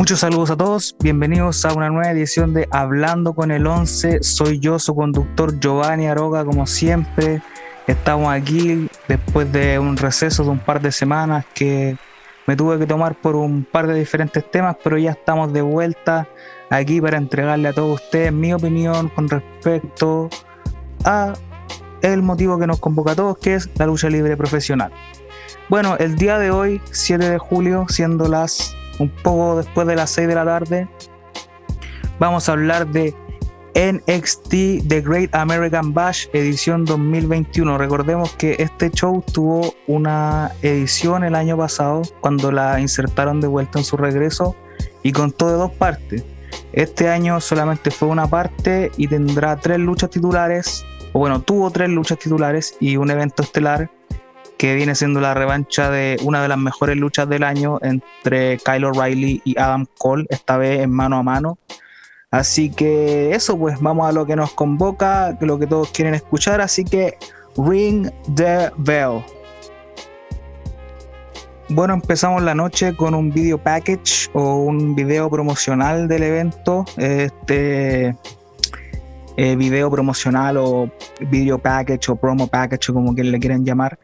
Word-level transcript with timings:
Muchos 0.00 0.20
saludos 0.20 0.50
a 0.50 0.56
todos, 0.56 0.96
bienvenidos 0.98 1.62
a 1.66 1.74
una 1.74 1.90
nueva 1.90 2.10
edición 2.10 2.54
de 2.54 2.66
Hablando 2.70 3.34
con 3.34 3.50
el 3.50 3.66
11. 3.66 4.22
Soy 4.22 4.58
yo, 4.58 4.78
su 4.78 4.94
conductor 4.94 5.60
Giovanni 5.60 6.06
Aroga, 6.06 6.42
como 6.42 6.66
siempre. 6.66 7.42
Estamos 7.86 8.32
aquí 8.32 8.88
después 9.08 9.52
de 9.52 9.78
un 9.78 9.98
receso 9.98 10.42
de 10.42 10.48
un 10.48 10.58
par 10.58 10.80
de 10.80 10.90
semanas 10.90 11.44
que 11.54 11.98
me 12.46 12.56
tuve 12.56 12.78
que 12.78 12.86
tomar 12.86 13.14
por 13.20 13.36
un 13.36 13.62
par 13.62 13.86
de 13.88 13.92
diferentes 13.92 14.50
temas, 14.50 14.74
pero 14.82 14.96
ya 14.96 15.10
estamos 15.10 15.52
de 15.52 15.60
vuelta 15.60 16.26
aquí 16.70 16.98
para 16.98 17.18
entregarle 17.18 17.68
a 17.68 17.74
todos 17.74 18.00
ustedes 18.00 18.32
mi 18.32 18.54
opinión 18.54 19.10
con 19.10 19.28
respecto 19.28 20.30
a 21.04 21.34
el 22.00 22.22
motivo 22.22 22.58
que 22.58 22.66
nos 22.66 22.80
convoca 22.80 23.12
a 23.12 23.16
todos, 23.16 23.36
que 23.36 23.54
es 23.54 23.68
la 23.74 23.84
lucha 23.84 24.08
libre 24.08 24.34
profesional. 24.34 24.92
Bueno, 25.68 25.98
el 25.98 26.16
día 26.16 26.38
de 26.38 26.50
hoy, 26.50 26.80
7 26.90 27.28
de 27.28 27.36
julio, 27.36 27.84
siendo 27.90 28.28
las 28.28 28.79
un 29.00 29.08
poco 29.08 29.56
después 29.56 29.86
de 29.86 29.96
las 29.96 30.10
6 30.10 30.28
de 30.28 30.34
la 30.34 30.44
tarde, 30.44 30.88
vamos 32.18 32.48
a 32.48 32.52
hablar 32.52 32.86
de 32.86 33.14
NXT 33.74 34.88
The 34.88 35.00
Great 35.00 35.34
American 35.34 35.94
Bash 35.94 36.26
edición 36.32 36.84
2021. 36.84 37.78
Recordemos 37.78 38.34
que 38.34 38.56
este 38.58 38.90
show 38.90 39.24
tuvo 39.32 39.74
una 39.86 40.52
edición 40.62 41.24
el 41.24 41.34
año 41.34 41.56
pasado 41.56 42.02
cuando 42.20 42.52
la 42.52 42.78
insertaron 42.78 43.40
de 43.40 43.46
vuelta 43.46 43.78
en 43.78 43.84
su 43.84 43.96
regreso 43.96 44.54
y 45.02 45.12
contó 45.12 45.48
de 45.48 45.54
dos 45.54 45.72
partes. 45.72 46.24
Este 46.72 47.08
año 47.08 47.40
solamente 47.40 47.90
fue 47.90 48.08
una 48.08 48.26
parte 48.26 48.92
y 48.96 49.06
tendrá 49.06 49.56
tres 49.56 49.78
luchas 49.78 50.10
titulares, 50.10 50.84
o 51.12 51.20
bueno, 51.20 51.40
tuvo 51.40 51.70
tres 51.70 51.88
luchas 51.88 52.18
titulares 52.18 52.76
y 52.80 52.96
un 52.96 53.10
evento 53.10 53.42
estelar 53.42 53.90
que 54.60 54.74
viene 54.74 54.94
siendo 54.94 55.22
la 55.22 55.32
revancha 55.32 55.90
de 55.90 56.18
una 56.22 56.42
de 56.42 56.48
las 56.48 56.58
mejores 56.58 56.94
luchas 56.94 57.26
del 57.26 57.44
año 57.44 57.78
entre 57.80 58.58
Kyle 58.58 58.84
O'Reilly 58.84 59.40
y 59.42 59.58
Adam 59.58 59.86
Cole, 59.96 60.26
esta 60.28 60.58
vez 60.58 60.80
en 60.80 60.90
mano 60.90 61.16
a 61.16 61.22
mano. 61.22 61.56
Así 62.30 62.68
que 62.68 63.34
eso, 63.34 63.58
pues 63.58 63.80
vamos 63.80 64.06
a 64.06 64.12
lo 64.12 64.26
que 64.26 64.36
nos 64.36 64.52
convoca, 64.52 65.34
lo 65.40 65.58
que 65.58 65.66
todos 65.66 65.90
quieren 65.92 66.12
escuchar. 66.12 66.60
Así 66.60 66.84
que 66.84 67.16
Ring 67.56 68.10
the 68.36 68.70
Bell. 68.76 69.24
Bueno, 71.70 71.94
empezamos 71.94 72.42
la 72.42 72.54
noche 72.54 72.94
con 72.94 73.14
un 73.14 73.30
video 73.30 73.56
package 73.56 74.28
o 74.34 74.56
un 74.56 74.94
video 74.94 75.30
promocional 75.30 76.06
del 76.06 76.22
evento. 76.22 76.84
Este 76.98 78.14
eh, 79.38 79.56
video 79.56 79.90
promocional 79.90 80.58
o 80.58 80.90
video 81.18 81.58
package 81.58 82.10
o 82.10 82.16
promo 82.16 82.46
package 82.46 82.92
como 82.92 83.14
quieran 83.14 83.32
le 83.32 83.38
quieran 83.40 83.64
llamar. 83.64 83.98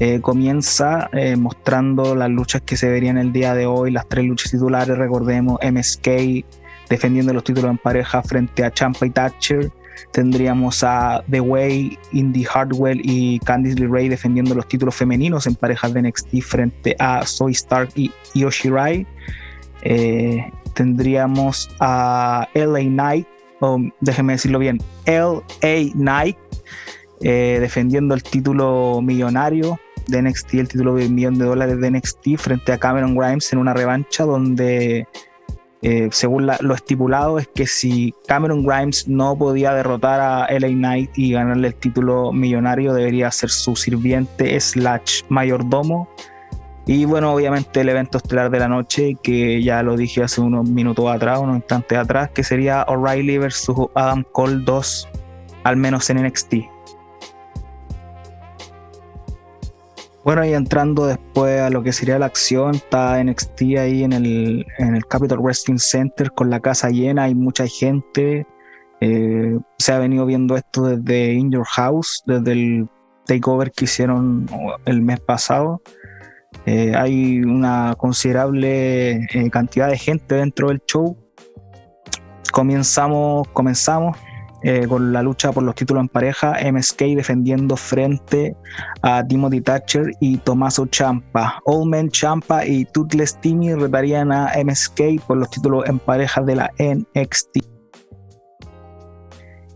Eh, 0.00 0.20
comienza 0.20 1.08
eh, 1.12 1.36
mostrando 1.36 2.16
las 2.16 2.30
luchas 2.30 2.62
que 2.62 2.76
se 2.76 2.88
verían 2.88 3.18
el 3.18 3.32
día 3.32 3.54
de 3.54 3.66
hoy, 3.66 3.90
las 3.90 4.08
tres 4.08 4.24
luchas 4.24 4.50
titulares, 4.50 4.98
recordemos 4.98 5.58
MSK, 5.62 6.44
defendiendo 6.88 7.32
los 7.32 7.44
títulos 7.44 7.70
en 7.70 7.78
pareja 7.78 8.22
frente 8.22 8.64
a 8.64 8.70
Champa 8.72 9.06
y 9.06 9.10
Thatcher. 9.10 9.70
Tendríamos 10.10 10.82
a 10.82 11.22
The 11.30 11.40
Way, 11.40 11.98
Indy 12.12 12.44
Hardwell 12.44 13.00
y 13.04 13.38
Candice 13.40 13.78
LeRae 13.78 14.08
defendiendo 14.08 14.54
los 14.54 14.66
títulos 14.66 14.94
femeninos 14.94 15.46
en 15.46 15.54
parejas 15.54 15.94
de 15.94 16.02
NXT 16.02 16.40
frente 16.40 16.96
a 16.98 17.24
Zoe 17.24 17.52
Stark 17.52 17.90
y 17.94 18.10
Yoshi 18.34 18.70
Rai. 18.70 19.06
Eh, 19.82 20.50
tendríamos 20.74 21.70
a 21.80 22.48
LA 22.54 22.80
Knight, 22.80 23.26
o 23.60 23.78
déjenme 24.00 24.34
decirlo 24.34 24.58
bien, 24.58 24.80
LA 25.06 25.92
Knight, 25.92 26.36
eh, 27.22 27.58
defendiendo 27.60 28.14
el 28.14 28.22
título 28.22 29.00
millonario 29.02 29.78
de 30.08 30.22
NXT, 30.22 30.54
el 30.54 30.68
título 30.68 30.94
de 30.94 31.06
un 31.06 31.14
millón 31.14 31.38
de 31.38 31.44
dólares 31.44 31.80
de 31.80 31.90
NXT 31.90 32.36
frente 32.36 32.72
a 32.72 32.78
Cameron 32.78 33.16
Grimes 33.16 33.52
en 33.52 33.58
una 33.58 33.72
revancha 33.72 34.24
donde 34.24 35.06
eh, 35.84 36.08
según 36.12 36.46
lo 36.46 36.74
estipulado, 36.74 37.40
es 37.40 37.48
que 37.48 37.66
si 37.66 38.14
Cameron 38.28 38.64
Grimes 38.64 39.08
no 39.08 39.36
podía 39.36 39.74
derrotar 39.74 40.20
a 40.20 40.46
LA 40.48 40.68
Knight 40.68 41.18
y 41.18 41.32
ganarle 41.32 41.68
el 41.68 41.74
título 41.74 42.32
millonario, 42.32 42.94
debería 42.94 43.30
ser 43.32 43.50
su 43.50 43.74
sirviente 43.74 44.58
slash 44.60 45.22
mayordomo. 45.28 46.08
Y 46.86 47.04
bueno, 47.04 47.32
obviamente 47.32 47.80
el 47.80 47.88
evento 47.88 48.18
estelar 48.18 48.50
de 48.50 48.60
la 48.60 48.68
noche, 48.68 49.16
que 49.22 49.60
ya 49.62 49.82
lo 49.82 49.96
dije 49.96 50.22
hace 50.22 50.40
unos 50.40 50.68
minutos 50.68 51.08
atrás, 51.10 51.40
unos 51.40 51.56
instantes 51.56 51.98
atrás, 51.98 52.30
que 52.30 52.44
sería 52.44 52.84
O'Reilly 52.88 53.38
versus 53.38 53.88
Adam 53.94 54.24
Cole 54.30 54.62
2, 54.64 55.08
al 55.64 55.76
menos 55.76 56.08
en 56.10 56.24
NXT. 56.24 56.71
Bueno, 60.24 60.44
y 60.44 60.54
entrando 60.54 61.06
después 61.06 61.60
a 61.60 61.70
lo 61.70 61.82
que 61.82 61.92
sería 61.92 62.18
la 62.18 62.26
acción, 62.26 62.76
está 62.76 63.22
NXT 63.22 63.62
ahí 63.78 64.04
en 64.04 64.12
el, 64.12 64.64
en 64.78 64.94
el 64.94 65.04
Capital 65.06 65.38
Wrestling 65.40 65.78
Center 65.78 66.30
con 66.30 66.48
la 66.48 66.60
casa 66.60 66.90
llena, 66.90 67.24
hay 67.24 67.34
mucha 67.34 67.66
gente. 67.66 68.46
Eh, 69.00 69.58
se 69.78 69.92
ha 69.92 69.98
venido 69.98 70.24
viendo 70.24 70.56
esto 70.56 70.82
desde 70.86 71.32
In 71.32 71.50
Your 71.50 71.66
House, 71.66 72.22
desde 72.24 72.52
el 72.52 72.88
takeover 73.26 73.72
que 73.72 73.86
hicieron 73.86 74.46
el 74.84 75.02
mes 75.02 75.18
pasado. 75.18 75.82
Eh, 76.66 76.94
hay 76.94 77.40
una 77.40 77.96
considerable 77.98 79.24
eh, 79.24 79.50
cantidad 79.50 79.88
de 79.88 79.98
gente 79.98 80.36
dentro 80.36 80.68
del 80.68 80.80
show. 80.86 81.16
Comenzamos, 82.52 83.48
comenzamos 83.48 84.16
eh, 84.64 84.86
con 84.88 85.12
la 85.12 85.22
lucha 85.22 85.50
por 85.52 85.62
los 85.62 85.74
títulos 85.74 86.02
en 86.02 86.08
pareja, 86.08 86.56
MSK 86.72 86.98
defendiendo 87.16 87.76
frente 87.76 88.56
a 89.02 89.26
Timothy 89.26 89.60
Thatcher 89.60 90.12
y 90.20 90.36
Tommaso 90.38 90.86
Champa. 90.86 91.60
Old 91.64 91.90
Man 91.90 92.08
Champa 92.10 92.64
y 92.64 92.84
Toothless 92.84 93.40
Timmy 93.40 93.74
retarían 93.74 94.30
a 94.32 94.52
MSK 94.64 95.20
por 95.26 95.38
los 95.38 95.50
títulos 95.50 95.88
en 95.88 95.98
pareja 95.98 96.42
de 96.42 96.56
la 96.56 96.70
NXT. 96.78 97.58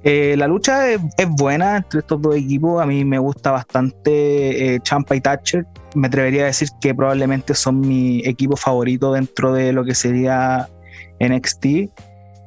Eh, 0.09 0.37
la 0.37 0.47
lucha 0.47 0.89
es, 0.89 1.01
buena 1.31 1.79
entre 1.79 1.99
estos 1.99 2.23
dos 2.23 2.37
equipos. 2.37 2.81
A 2.81 2.87
mí 2.87 3.05
me 3.05 3.19
gusta 3.19 3.51
bastante 3.51 4.75
eh, 4.75 4.81
Champa 4.81 5.17
y 5.17 5.21
Thatcher. 5.21 5.67
Me 5.97 6.07
atrevería 6.07 6.45
a 6.45 6.47
decir 6.47 6.69
que 6.81 6.95
probablemente 6.95 7.55
son 7.55 7.81
mi 7.81 8.21
equipo 8.25 8.57
favorito 8.57 9.15
dentro 9.15 9.53
de 9.53 9.73
lo 9.73 9.85
que 9.85 9.97
sería 9.97 10.69
NXT. 11.19 11.91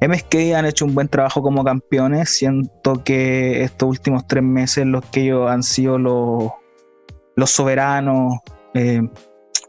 MSK 0.02 0.56
han 0.56 0.66
hecho 0.66 0.86
un 0.86 0.96
buen 0.96 1.10
trabajo 1.10 1.42
como 1.42 1.64
campeones. 1.64 2.30
Siento 2.30 3.04
que 3.04 3.64
estos 3.64 3.90
últimos 3.90 4.28
tres 4.28 4.44
meses 4.44 4.86
los 4.86 5.06
que 5.06 5.24
ellos 5.24 5.50
han 5.50 5.64
sido 5.64 5.98
los, 5.98 7.50
soberanos, 7.50 8.40
eh, 8.74 9.02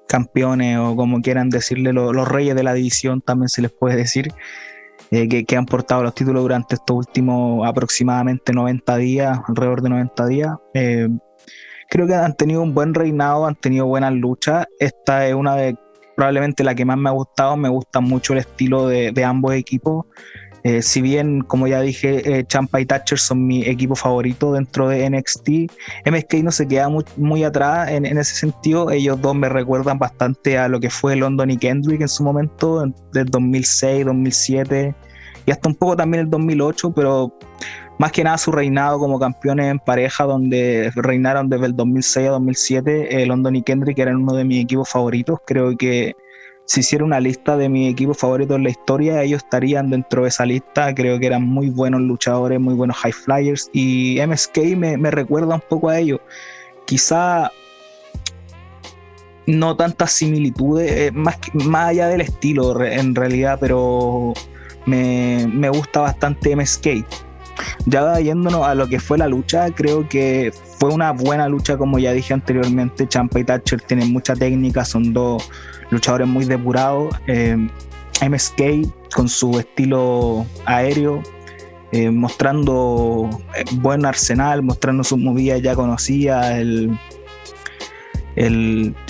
campeones 0.08 0.78
o 0.78 0.94
como 0.96 1.20
quieran 1.20 1.50
decirle, 1.50 1.92
los, 1.92 2.28
reyes 2.28 2.54
de 2.54 2.62
la 2.62 2.74
división 2.74 3.20
también 3.20 3.48
se 3.48 3.62
les 3.62 3.72
puede 3.72 3.96
decir, 3.96 4.32
eh, 5.10 5.44
que, 5.44 5.56
han 5.56 5.66
portado 5.66 6.02
los 6.04 6.14
títulos 6.14 6.42
durante 6.42 6.76
estos 6.76 6.96
últimos 6.96 7.66
aproximadamente 7.66 8.52
90 8.52 8.96
días, 8.96 9.40
alrededor 9.48 9.82
de 9.82 9.88
90 9.88 10.26
días. 10.26 10.56
Eh, 10.74 11.08
creo 11.88 12.06
que 12.06 12.14
han 12.14 12.36
tenido 12.36 12.62
un 12.62 12.72
buen 12.72 12.94
reinado, 12.94 13.46
han 13.46 13.56
tenido 13.56 13.86
buenas 13.86 14.12
luchas. 14.12 14.66
Esta 14.78 15.26
es 15.26 15.34
una 15.34 15.56
de 15.56 15.76
probablemente 16.20 16.62
la 16.64 16.74
que 16.74 16.84
más 16.84 16.98
me 16.98 17.08
ha 17.08 17.12
gustado. 17.12 17.56
Me 17.56 17.70
gusta 17.70 18.00
mucho 18.00 18.34
el 18.34 18.40
estilo 18.40 18.86
de, 18.86 19.24
ambos 19.24 19.54
equipos. 19.54 20.04
Eh, 20.64 20.82
si 20.82 21.00
bien, 21.00 21.40
como 21.40 21.66
ya 21.66 21.80
dije, 21.80 22.40
eh, 22.40 22.44
Champa 22.46 22.78
y 22.78 22.84
Thatcher 22.84 23.18
son 23.18 23.46
mi 23.46 23.62
equipo 23.62 23.94
favorito 23.94 24.52
dentro 24.52 24.90
de 24.90 25.08
NXT, 25.08 25.48
MSK 26.04 26.34
no 26.42 26.50
se 26.50 26.68
queda 26.68 26.90
muy, 27.16 27.44
atrás 27.44 27.88
en, 27.90 28.04
ese 28.04 28.34
sentido. 28.34 28.90
Ellos 28.90 29.18
dos 29.22 29.34
me 29.34 29.48
recuerdan 29.48 29.98
bastante 29.98 30.58
a 30.58 30.68
lo 30.68 30.78
que 30.78 30.90
fue 30.90 31.16
London 31.16 31.52
y 31.52 31.56
Kendrick 31.56 32.02
en 32.02 32.08
su 32.08 32.22
momento, 32.22 32.84
del 33.14 33.24
2006, 33.24 34.04
2007 34.04 34.94
y 35.46 35.50
hasta 35.50 35.68
un 35.70 35.74
poco 35.74 35.96
también 35.96 36.24
el 36.24 36.30
2008, 36.30 36.92
pero 36.92 37.32
más 38.00 38.12
que 38.12 38.24
nada 38.24 38.38
su 38.38 38.50
reinado 38.50 38.98
como 38.98 39.20
campeones 39.20 39.70
en 39.70 39.78
pareja, 39.78 40.24
donde 40.24 40.90
reinaron 40.94 41.50
desde 41.50 41.66
el 41.66 41.76
2006 41.76 42.28
a 42.28 42.30
2007. 42.30 43.22
Eh, 43.22 43.26
London 43.26 43.56
y 43.56 43.62
Kendrick 43.62 43.98
eran 43.98 44.16
uno 44.16 44.32
de 44.32 44.44
mis 44.46 44.64
equipos 44.64 44.88
favoritos. 44.88 45.40
Creo 45.46 45.76
que 45.76 46.16
si 46.64 46.80
hiciera 46.80 47.04
una 47.04 47.20
lista 47.20 47.58
de 47.58 47.68
mis 47.68 47.92
equipos 47.92 48.16
favoritos 48.16 48.56
en 48.56 48.62
la 48.62 48.70
historia, 48.70 49.22
ellos 49.22 49.42
estarían 49.44 49.90
dentro 49.90 50.22
de 50.22 50.30
esa 50.30 50.46
lista. 50.46 50.94
Creo 50.94 51.18
que 51.20 51.26
eran 51.26 51.42
muy 51.42 51.68
buenos 51.68 52.00
luchadores, 52.00 52.58
muy 52.58 52.72
buenos 52.72 52.96
high 52.96 53.12
flyers. 53.12 53.68
Y 53.74 54.18
MSK 54.26 54.76
me, 54.78 55.10
recuerda 55.10 55.56
un 55.56 55.62
poco 55.68 55.90
a 55.90 55.98
ellos. 55.98 56.20
Quizá 56.86 57.50
no 59.46 59.76
tantas 59.76 60.12
similitudes, 60.12 60.90
eh, 60.90 61.10
más, 61.12 61.36
más 61.52 61.90
allá 61.90 62.08
del 62.08 62.22
estilo 62.22 62.82
en 62.82 63.14
realidad, 63.14 63.58
pero 63.60 64.32
me, 64.86 65.46
me 65.52 65.68
gusta 65.68 66.00
bastante 66.00 66.56
MSK. 66.56 67.04
Ya 67.86 68.18
yéndonos 68.20 68.66
a 68.66 68.74
lo 68.74 68.88
que 68.88 69.00
fue 69.00 69.18
la 69.18 69.28
lucha, 69.28 69.70
creo 69.70 70.08
que 70.08 70.52
fue 70.78 70.90
una 70.92 71.12
buena 71.12 71.48
lucha, 71.48 71.76
como 71.76 71.98
ya 71.98 72.12
dije 72.12 72.34
anteriormente. 72.34 73.08
Champa 73.08 73.40
y 73.40 73.44
Thatcher 73.44 73.80
tienen 73.80 74.12
mucha 74.12 74.34
técnica, 74.34 74.84
son 74.84 75.12
dos 75.12 75.50
luchadores 75.90 76.28
muy 76.28 76.44
depurados. 76.44 77.14
Eh, 77.26 77.56
MSK 78.28 79.10
con 79.14 79.28
su 79.28 79.58
estilo 79.58 80.46
aéreo, 80.66 81.22
eh, 81.92 82.10
mostrando 82.10 83.28
eh, 83.56 83.64
buen 83.80 84.04
arsenal, 84.04 84.62
mostrando 84.62 85.02
sus 85.02 85.18
movidas 85.18 85.62
ya 85.62 85.74
conocidas, 85.74 86.54
el, 86.56 86.98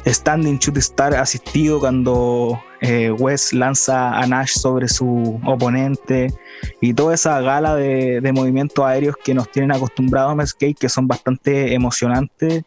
standing 0.07 0.59
shoot 0.59 0.77
star 0.79 1.15
asistido 1.15 1.79
cuando 1.79 2.61
eh, 2.81 3.11
West 3.11 3.53
lanza 3.53 4.19
a 4.19 4.27
Nash 4.27 4.53
sobre 4.53 4.89
su 4.89 5.39
oponente 5.45 6.33
y 6.81 6.95
toda 6.95 7.15
esa 7.15 7.41
gala 7.41 7.75
de, 7.77 8.31
movimientos 8.33 8.85
aéreos 8.85 9.17
que 9.23 9.35
nos 9.35 9.51
tienen 9.51 9.73
acostumbrados 9.73 10.39
a 10.39 10.47
skate 10.47 10.79
que 10.79 10.89
son 10.89 11.07
bastante 11.07 11.75
emocionantes 11.75 12.63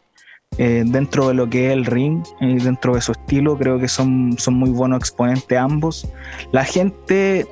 eh, 0.58 0.84
dentro 0.86 1.28
de 1.28 1.34
lo 1.34 1.50
que 1.50 1.66
es 1.66 1.72
el 1.72 1.84
ring 1.84 2.22
y 2.40 2.58
dentro 2.58 2.94
de 2.94 3.00
su 3.00 3.12
estilo 3.12 3.58
creo 3.58 3.80
que 3.80 3.88
son, 3.88 4.36
son 4.38 4.54
muy 4.54 4.70
buenos 4.70 4.98
exponentes 5.00 5.58
ambos. 5.58 6.08
La 6.52 6.64
gente 6.64 7.46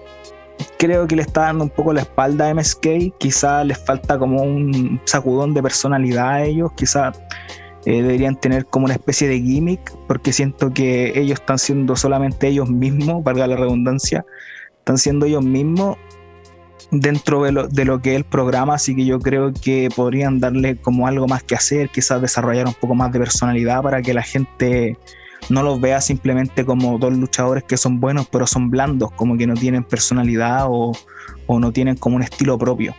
creo 0.79 1.08
que 1.08 1.17
le 1.17 1.23
está 1.23 1.43
dando 1.43 1.65
un 1.65 1.70
poco 1.70 1.93
la 1.93 2.03
espalda 2.03 2.49
a 2.49 2.55
MSK 2.55 3.17
quizá 3.19 3.65
les 3.65 3.79
falta 3.79 4.19
como 4.19 4.43
un 4.43 5.00
sacudón 5.05 5.55
de 5.55 5.62
personalidad 5.62 6.29
a 6.29 6.44
ellos 6.44 6.70
quizá 6.76 7.12
eh, 7.84 8.02
deberían 8.02 8.37
tener 8.37 8.67
como 8.67 8.84
una 8.84 8.94
especie 8.94 9.29
de 9.29 9.40
gimmick, 9.40 9.93
porque 10.06 10.32
siento 10.32 10.73
que 10.73 11.19
ellos 11.19 11.40
están 11.40 11.58
siendo 11.58 11.96
solamente 11.96 12.49
ellos 12.49 12.70
mismos, 12.70 13.25
valga 13.25 13.46
la 13.46 13.56
redundancia, 13.56 14.25
están 14.79 14.99
siendo 14.99 15.26
ellos 15.26 15.44
mismos 15.44 15.96
dentro 16.93 17.43
de 17.43 17.52
lo, 17.52 17.69
de 17.69 17.84
lo, 17.84 18.00
que 18.00 18.12
es 18.12 18.17
el 18.17 18.25
programa, 18.25 18.75
así 18.75 18.94
que 18.94 19.05
yo 19.05 19.19
creo 19.19 19.52
que 19.52 19.88
podrían 19.94 20.38
darle 20.40 20.76
como 20.76 21.06
algo 21.06 21.26
más 21.26 21.43
que 21.43 21.55
hacer, 21.55 21.88
quizás 21.88 22.20
desarrollar 22.20 22.67
un 22.67 22.75
poco 22.75 22.94
más 22.94 23.11
de 23.12 23.19
personalidad 23.19 23.82
para 23.82 24.02
que 24.02 24.14
la 24.14 24.23
gente 24.23 24.96
no 25.49 25.62
los 25.62 25.81
vea 25.81 26.00
simplemente 26.00 26.64
como 26.64 26.99
dos 26.99 27.17
luchadores 27.17 27.64
que 27.64 27.76
son 27.76 27.99
buenos 27.99 28.29
pero 28.29 28.46
son 28.46 28.70
blandos, 28.70 29.11
como 29.12 29.37
que 29.37 29.46
no 29.46 29.55
tienen 29.55 29.82
personalidad 29.82 30.67
o, 30.69 30.93
o 31.46 31.58
no 31.58 31.73
tienen 31.73 31.96
como 31.96 32.17
un 32.17 32.23
estilo 32.23 32.58
propio. 32.58 32.94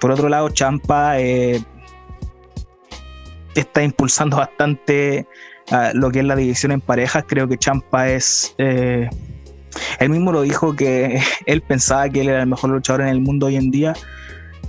Por 0.00 0.10
otro 0.10 0.28
lado, 0.28 0.48
Champa 0.50 1.18
eh, 1.18 1.60
está 3.60 3.82
impulsando 3.82 4.36
bastante 4.36 5.26
ah, 5.70 5.92
lo 5.94 6.10
que 6.10 6.20
es 6.20 6.24
la 6.24 6.36
división 6.36 6.72
en 6.72 6.80
parejas. 6.80 7.24
Creo 7.26 7.48
que 7.48 7.58
Champa 7.58 8.08
es. 8.08 8.54
Eh, 8.58 9.08
él 10.00 10.10
mismo 10.10 10.32
lo 10.32 10.42
dijo 10.42 10.74
que 10.74 11.20
él 11.46 11.62
pensaba 11.62 12.08
que 12.08 12.20
él 12.22 12.28
era 12.28 12.42
el 12.42 12.48
mejor 12.48 12.70
luchador 12.70 13.02
en 13.02 13.08
el 13.08 13.20
mundo 13.20 13.46
hoy 13.46 13.56
en 13.56 13.70
día. 13.70 13.94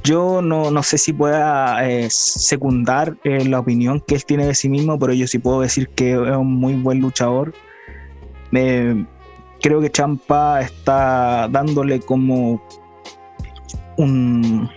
Yo 0.03 0.41
no, 0.41 0.71
no 0.71 0.81
sé 0.81 0.97
si 0.97 1.12
pueda 1.12 1.88
eh, 1.89 2.07
secundar 2.09 3.18
eh, 3.25 3.44
la 3.44 3.59
opinión 3.59 4.00
que 4.00 4.15
él 4.15 4.24
tiene 4.24 4.45
de 4.45 4.56
sí 4.56 4.69
mismo, 4.69 4.97
pero 4.97 5.12
yo 5.13 5.27
sí 5.27 5.39
puedo 5.39 5.59
decir 5.59 5.89
que 5.89 6.13
es 6.13 6.38
un 6.38 6.53
muy 6.53 6.75
buen 6.75 7.01
luchador. 7.01 7.53
creo 8.51 9.81
que 9.81 9.89
Champa 9.92 10.62
está 10.62 11.50
dándole 11.51 12.00
como 12.00 12.63
un, 13.97 14.69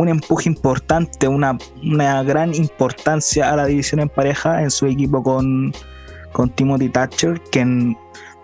un 0.00 0.08
empuje 0.08 0.48
importante, 0.48 1.28
una, 1.28 1.58
gran 2.22 2.54
importancia 2.54 3.52
a 3.52 3.56
la 3.56 3.66
división 3.66 4.00
en 4.00 4.08
pareja 4.08 4.62
en 4.62 4.70
su 4.70 4.86
equipo 4.86 5.22
con, 5.22 5.72
con 6.32 6.50
Timothy 6.50 6.88
Thatcher, 6.88 7.40
que 7.52 7.94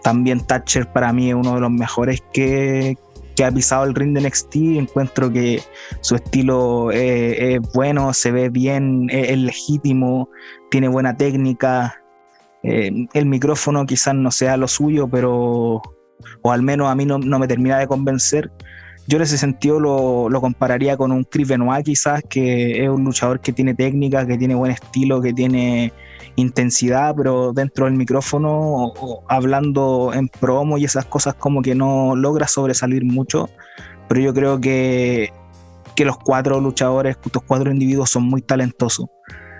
también 0.02 0.40
Thatcher 0.46 0.90
para 0.92 1.12
mí 1.12 1.30
es 1.30 1.34
uno 1.34 1.54
de 1.54 1.60
los 1.60 1.70
mejores 1.70 2.22
que, 2.32 2.96
ha 3.44 3.50
pisado 3.50 3.84
el 3.84 3.94
ring 3.94 4.14
de 4.14 4.22
NXT. 4.22 4.56
Encuentro 4.78 5.30
que 5.30 5.62
su 6.00 6.14
estilo 6.14 6.90
es, 6.90 7.60
bueno, 7.74 8.14
se 8.14 8.32
ve 8.32 8.48
bien, 8.48 9.08
es, 9.10 9.36
legítimo, 9.36 10.30
tiene 10.70 10.88
buena 10.88 11.16
técnica. 11.16 12.02
Eh, 12.62 13.06
el 13.12 13.26
micrófono 13.26 13.84
quizás 13.84 14.14
no 14.14 14.30
sea 14.30 14.56
lo 14.56 14.68
suyo, 14.68 15.06
pero 15.06 15.82
o 16.42 16.50
al 16.50 16.62
menos 16.62 16.88
a 16.88 16.94
mí 16.94 17.04
no, 17.04 17.18
no 17.18 17.38
me 17.38 17.46
termina 17.46 17.78
de 17.78 17.86
convencer 17.86 18.50
yo 19.08 19.16
en 19.16 19.22
ese 19.22 19.38
sentido 19.38 19.78
lo, 19.78 20.40
compararía 20.40 20.96
con 20.96 21.12
un 21.12 21.24
Chris 21.24 21.48
Benoit 21.48 21.84
quizás, 21.84 22.22
que 22.28 22.82
es 22.82 22.88
un 22.88 23.04
luchador 23.04 23.40
que 23.40 23.52
tiene 23.52 23.74
técnica, 23.74 24.26
que 24.26 24.36
tiene 24.36 24.54
buen 24.54 24.72
estilo, 24.72 25.20
que 25.20 25.32
tiene 25.32 25.92
intensidad, 26.34 27.14
pero 27.16 27.52
dentro 27.52 27.84
del 27.84 27.94
micrófono, 27.94 28.92
hablando 29.28 30.12
en 30.12 30.28
promo 30.28 30.76
y 30.76 30.84
esas 30.84 31.04
cosas 31.04 31.34
como 31.34 31.62
que 31.62 31.74
no 31.74 32.16
logra 32.16 32.48
sobresalir 32.48 33.04
mucho. 33.04 33.48
Pero 34.08 34.20
yo 34.20 34.34
creo 34.34 34.60
que, 34.60 35.32
que 35.94 36.04
los 36.04 36.18
cuatro 36.18 36.60
luchadores, 36.60 37.16
estos 37.24 37.42
cuatro 37.44 37.70
individuos 37.70 38.10
son 38.10 38.24
muy 38.24 38.42
talentosos. 38.42 39.06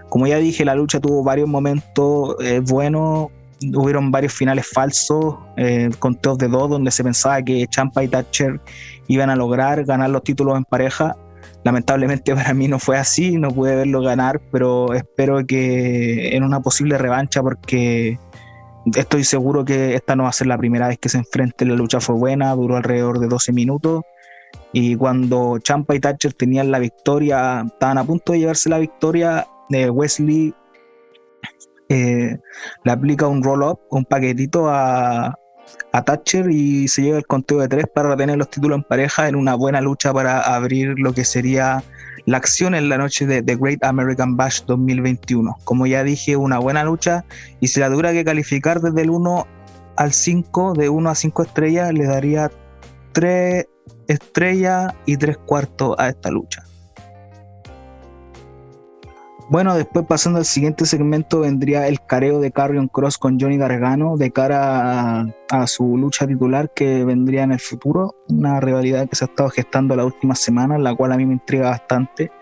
Como 0.08 0.26
ya 0.26 0.38
dije, 0.38 0.64
la 0.64 0.74
lucha 0.74 1.00
tuvo 1.00 1.22
varios 1.22 1.48
momentos 1.48 2.36
eh, 2.40 2.60
buenos, 2.60 3.28
hubieron 3.74 4.10
varios 4.10 4.32
finales 4.32 4.66
falsos, 4.72 5.36
eh, 5.56 5.90
conteos 5.98 6.38
de 6.38 6.48
dos, 6.48 6.70
donde 6.70 6.90
se 6.90 7.02
pensaba 7.02 7.42
que 7.42 7.66
Champa 7.68 8.04
y 8.04 8.08
Thatcher 8.08 8.60
iban 9.08 9.30
a 9.30 9.36
lograr 9.36 9.84
ganar 9.84 10.10
los 10.10 10.22
títulos 10.22 10.56
en 10.56 10.64
pareja. 10.64 11.16
Lamentablemente 11.64 12.34
para 12.34 12.54
mí 12.54 12.68
no 12.68 12.78
fue 12.78 12.98
así, 12.98 13.36
no 13.36 13.50
pude 13.50 13.76
verlo 13.76 14.00
ganar, 14.02 14.40
pero 14.50 14.92
espero 14.94 15.44
que 15.46 16.36
en 16.36 16.44
una 16.44 16.60
posible 16.60 16.98
revancha, 16.98 17.42
porque 17.42 18.18
estoy 18.94 19.24
seguro 19.24 19.64
que 19.64 19.94
esta 19.94 20.14
no 20.16 20.24
va 20.24 20.30
a 20.30 20.32
ser 20.32 20.46
la 20.46 20.58
primera 20.58 20.88
vez 20.88 20.98
que 20.98 21.08
se 21.08 21.18
enfrenten. 21.18 21.68
La 21.68 21.74
lucha 21.74 22.00
fue 22.00 22.14
buena, 22.14 22.54
duró 22.54 22.76
alrededor 22.76 23.18
de 23.18 23.28
12 23.28 23.52
minutos. 23.52 24.02
Y 24.72 24.96
cuando 24.96 25.58
Champa 25.58 25.94
y 25.94 26.00
Thatcher 26.00 26.34
tenían 26.34 26.70
la 26.70 26.78
victoria, 26.78 27.64
estaban 27.66 27.98
a 27.98 28.04
punto 28.04 28.32
de 28.32 28.40
llevarse 28.40 28.68
la 28.68 28.78
victoria, 28.78 29.46
eh, 29.70 29.90
Wesley 29.90 30.54
eh, 31.88 32.38
le 32.84 32.92
aplica 32.92 33.26
un 33.26 33.42
roll-up, 33.42 33.80
un 33.90 34.04
paquetito 34.04 34.68
a, 34.68 35.38
a 35.92 36.02
Thatcher 36.02 36.50
y 36.50 36.88
se 36.88 37.02
llega 37.02 37.18
el 37.18 37.26
conteo 37.26 37.58
de 37.58 37.68
tres 37.68 37.86
para 37.92 38.10
retener 38.10 38.36
los 38.36 38.50
títulos 38.50 38.76
en 38.76 38.84
pareja 38.84 39.28
en 39.28 39.36
una 39.36 39.54
buena 39.54 39.80
lucha 39.80 40.12
para 40.12 40.40
abrir 40.40 40.98
lo 40.98 41.12
que 41.12 41.24
sería 41.24 41.82
la 42.26 42.36
acción 42.38 42.74
en 42.74 42.88
la 42.88 42.98
noche 42.98 43.26
de 43.26 43.42
The 43.42 43.56
Great 43.56 43.84
American 43.84 44.36
Bash 44.36 44.62
2021. 44.66 45.56
Como 45.64 45.86
ya 45.86 46.02
dije, 46.02 46.36
una 46.36 46.58
buena 46.58 46.84
lucha 46.84 47.24
y 47.60 47.68
si 47.68 47.80
la 47.80 47.88
dura 47.88 48.12
que 48.12 48.24
calificar 48.24 48.80
desde 48.80 49.02
el 49.02 49.10
1 49.10 49.46
al 49.96 50.12
5, 50.12 50.74
de 50.74 50.88
1 50.88 51.10
a 51.10 51.14
5 51.14 51.42
estrellas, 51.42 51.92
le 51.92 52.06
daría 52.06 52.50
3 53.12 53.66
estrellas 54.08 54.92
y 55.06 55.16
3 55.16 55.38
cuartos 55.38 55.94
a 55.98 56.08
esta 56.08 56.30
lucha. 56.30 56.65
Bueno, 59.48 59.76
después 59.76 60.04
pasando 60.06 60.40
al 60.40 60.44
siguiente 60.44 60.86
segmento 60.86 61.40
vendría 61.40 61.86
el 61.86 62.00
careo 62.00 62.40
de 62.40 62.50
Carrion 62.50 62.88
Cross 62.88 63.16
con 63.16 63.38
Johnny 63.38 63.56
Gargano 63.56 64.16
de 64.16 64.32
cara 64.32 65.24
a, 65.50 65.66
su 65.68 65.96
lucha 65.96 66.26
titular 66.26 66.68
que 66.74 67.04
vendría 67.04 67.44
en 67.44 67.52
el 67.52 67.60
futuro, 67.60 68.16
una 68.28 68.58
rivalidad 68.58 69.08
que 69.08 69.14
se 69.14 69.24
ha 69.24 69.28
estado 69.28 69.48
gestando 69.50 69.94
la 69.94 70.04
última 70.04 70.34
semana, 70.34 70.78
la 70.78 70.96
cual 70.96 71.12
a 71.12 71.16
mí 71.16 71.24
me 71.24 71.34
intriga 71.34 71.70
bastante. 71.70 72.32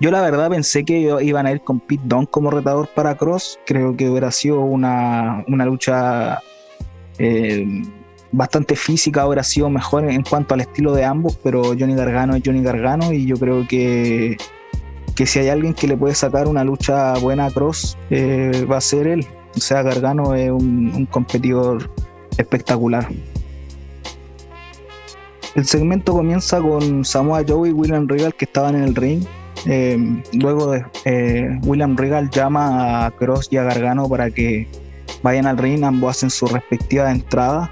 Yo 0.00 0.10
la 0.10 0.22
verdad 0.22 0.50
pensé 0.50 0.84
que 0.84 1.16
iban 1.22 1.46
a 1.46 1.52
ir 1.52 1.60
con 1.60 1.78
Pete 1.78 2.02
Dunne 2.04 2.26
como 2.26 2.50
retador 2.50 2.88
para 2.96 3.14
Cross, 3.14 3.60
creo 3.64 3.96
que 3.96 4.08
hubiera 4.08 4.32
sido 4.32 4.60
una, 4.60 5.44
lucha 5.46 6.40
eh, 7.18 7.64
bastante 8.32 8.74
física, 8.74 9.24
hubiera 9.24 9.44
sido 9.44 9.70
mejor 9.70 10.10
en 10.10 10.22
cuanto 10.22 10.54
al 10.54 10.62
estilo 10.62 10.94
de 10.94 11.04
ambos, 11.04 11.38
pero 11.44 11.62
Johnny 11.78 11.94
Gargano 11.94 12.34
es 12.34 12.42
Johnny 12.44 12.62
Gargano 12.62 13.12
y 13.12 13.24
yo 13.24 13.36
creo 13.36 13.68
que 13.68 14.36
que 15.20 15.26
si 15.26 15.38
hay 15.38 15.50
alguien 15.50 15.74
que 15.74 15.86
le 15.86 15.98
puede 15.98 16.14
sacar 16.14 16.48
una 16.48 16.64
lucha 16.64 17.12
buena 17.18 17.44
a 17.44 17.50
Cross, 17.50 17.98
eh, 18.08 18.64
va 18.64 18.78
a 18.78 18.80
ser 18.80 19.06
él. 19.06 19.26
O 19.54 19.60
sea, 19.60 19.82
Gargano 19.82 20.34
es 20.34 20.50
un, 20.50 21.06
competidor 21.10 21.90
espectacular. 22.38 23.06
El 25.54 25.66
segmento 25.66 26.14
comienza 26.14 26.58
con 26.62 27.04
Samoa 27.04 27.42
Joe 27.46 27.68
y 27.68 27.72
William 27.72 28.08
Regal 28.08 28.34
que 28.34 28.46
estaban 28.46 28.76
en 28.76 28.84
el 28.84 28.94
ring. 28.94 29.22
Eh, 29.66 30.22
luego 30.32 30.74
eh, 31.04 31.58
William 31.64 31.98
Regal 31.98 32.30
llama 32.30 33.04
a 33.04 33.10
Cross 33.10 33.48
y 33.50 33.58
a 33.58 33.64
Gargano 33.64 34.08
para 34.08 34.30
que 34.30 34.68
vayan 35.22 35.46
al 35.46 35.58
ring, 35.58 35.84
ambos 35.84 36.16
hacen 36.16 36.30
su 36.30 36.46
respectiva 36.46 37.10
entrada. 37.10 37.70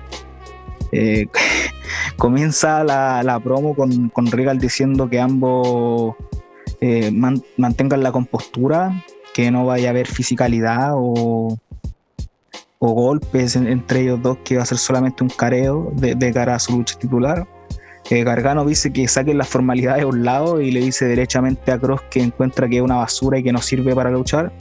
comienza 2.18 2.84
la, 2.84 3.40
promo 3.42 3.74
con, 3.74 4.10
con 4.10 4.26
Regal 4.26 4.58
diciendo 4.58 5.08
que 5.08 5.18
ambos 5.18 6.14
eh, 6.80 7.10
mantengan 7.10 8.02
la 8.02 8.12
compostura, 8.12 9.04
que 9.34 9.50
no 9.50 9.66
vaya 9.66 9.88
a 9.88 9.90
haber 9.90 10.06
fisicalidad 10.06 10.90
o, 10.94 11.56
golpes 12.80 13.56
entre 13.56 14.02
ellos 14.02 14.22
dos, 14.22 14.38
que 14.44 14.56
va 14.56 14.62
a 14.62 14.66
ser 14.66 14.78
solamente 14.78 15.22
un 15.22 15.30
careo 15.30 15.92
de, 15.94 16.32
cara 16.32 16.54
a 16.54 16.58
su 16.58 16.76
lucha 16.76 16.98
titular. 16.98 17.46
Eh, 18.10 18.24
Gargano 18.24 18.64
dice 18.64 18.92
que 18.92 19.06
saquen 19.06 19.36
las 19.36 19.48
formalidades 19.48 20.04
a 20.04 20.06
un 20.06 20.24
lado 20.24 20.60
y 20.60 20.70
le 20.70 20.80
dice 20.80 21.04
derechamente 21.04 21.72
a 21.72 21.78
Cross 21.78 22.02
que 22.10 22.20
encuentra 22.20 22.68
que 22.68 22.76
es 22.76 22.82
una 22.82 22.96
basura 22.96 23.38
y 23.38 23.42
que 23.42 23.52
no 23.52 23.60
sirve 23.60 23.94
para 23.94 24.10
luchar. 24.10 24.52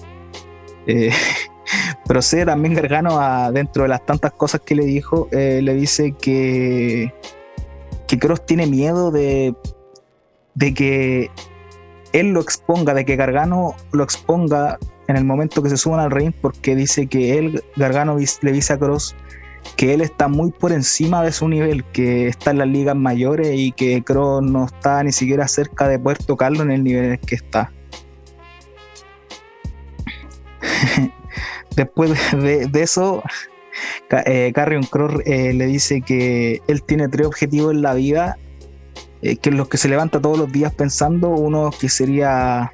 Eh, 0.86 1.12
procede 2.05 2.45
también 2.45 2.74
Gargano 2.74 3.19
a, 3.19 3.51
dentro 3.51 3.83
de 3.83 3.89
las 3.89 4.05
tantas 4.05 4.33
cosas 4.33 4.62
que 4.62 4.75
le 4.75 4.86
dijo, 4.86 5.29
eh, 5.31 5.62
le 5.63 5.74
dice 5.75 6.13
que, 6.19 7.13
que 8.07 8.19
Cross 8.19 8.45
tiene 8.45 8.67
miedo 8.67 9.12
de, 9.12 9.55
de 10.55 10.74
que 10.74 11.31
él 12.13 12.31
lo 12.31 12.41
exponga, 12.41 12.93
de 12.93 13.05
que 13.05 13.15
Gargano 13.15 13.75
lo 13.91 14.03
exponga 14.03 14.77
en 15.07 15.15
el 15.15 15.25
momento 15.25 15.63
que 15.63 15.69
se 15.69 15.77
suban 15.77 15.99
al 15.99 16.11
ring, 16.11 16.33
porque 16.41 16.75
dice 16.75 17.07
que 17.07 17.37
él, 17.37 17.63
Gargano 17.75 18.17
le 18.17 18.51
dice 18.51 18.73
a 18.73 18.77
Cross 18.77 19.15
que 19.75 19.93
él 19.93 20.01
está 20.01 20.27
muy 20.27 20.51
por 20.51 20.71
encima 20.71 21.23
de 21.23 21.31
su 21.31 21.47
nivel, 21.47 21.83
que 21.85 22.27
está 22.27 22.51
en 22.51 22.59
las 22.59 22.67
ligas 22.67 22.95
mayores 22.95 23.51
y 23.53 23.71
que 23.71 24.03
Cross 24.03 24.43
no 24.43 24.65
está 24.65 25.03
ni 25.03 25.11
siquiera 25.11 25.47
cerca 25.47 25.87
de 25.87 25.99
poder 25.99 26.17
tocarlo 26.19 26.63
en 26.63 26.71
el 26.71 26.83
nivel 26.83 27.05
en 27.05 27.11
el 27.13 27.19
que 27.19 27.35
está. 27.35 27.71
Después 31.75 32.11
de, 32.31 32.81
eso, 32.81 33.21
eh, 34.25 34.51
Carrion 34.53 34.83
Cross 34.83 35.21
eh, 35.25 35.53
le 35.53 35.65
dice 35.67 36.01
que 36.01 36.61
él 36.67 36.81
tiene 36.83 37.07
tres 37.07 37.27
objetivos 37.27 37.71
en 37.73 37.81
la 37.83 37.93
vida, 37.93 38.37
eh, 39.21 39.38
que 39.38 39.51
los 39.51 39.67
que 39.67 39.77
se 39.77 39.89
levanta 39.89 40.21
todos 40.21 40.38
los 40.38 40.51
días 40.51 40.74
pensando. 40.74 41.29
Uno 41.29 41.71
que 41.79 41.89
sería 41.89 42.71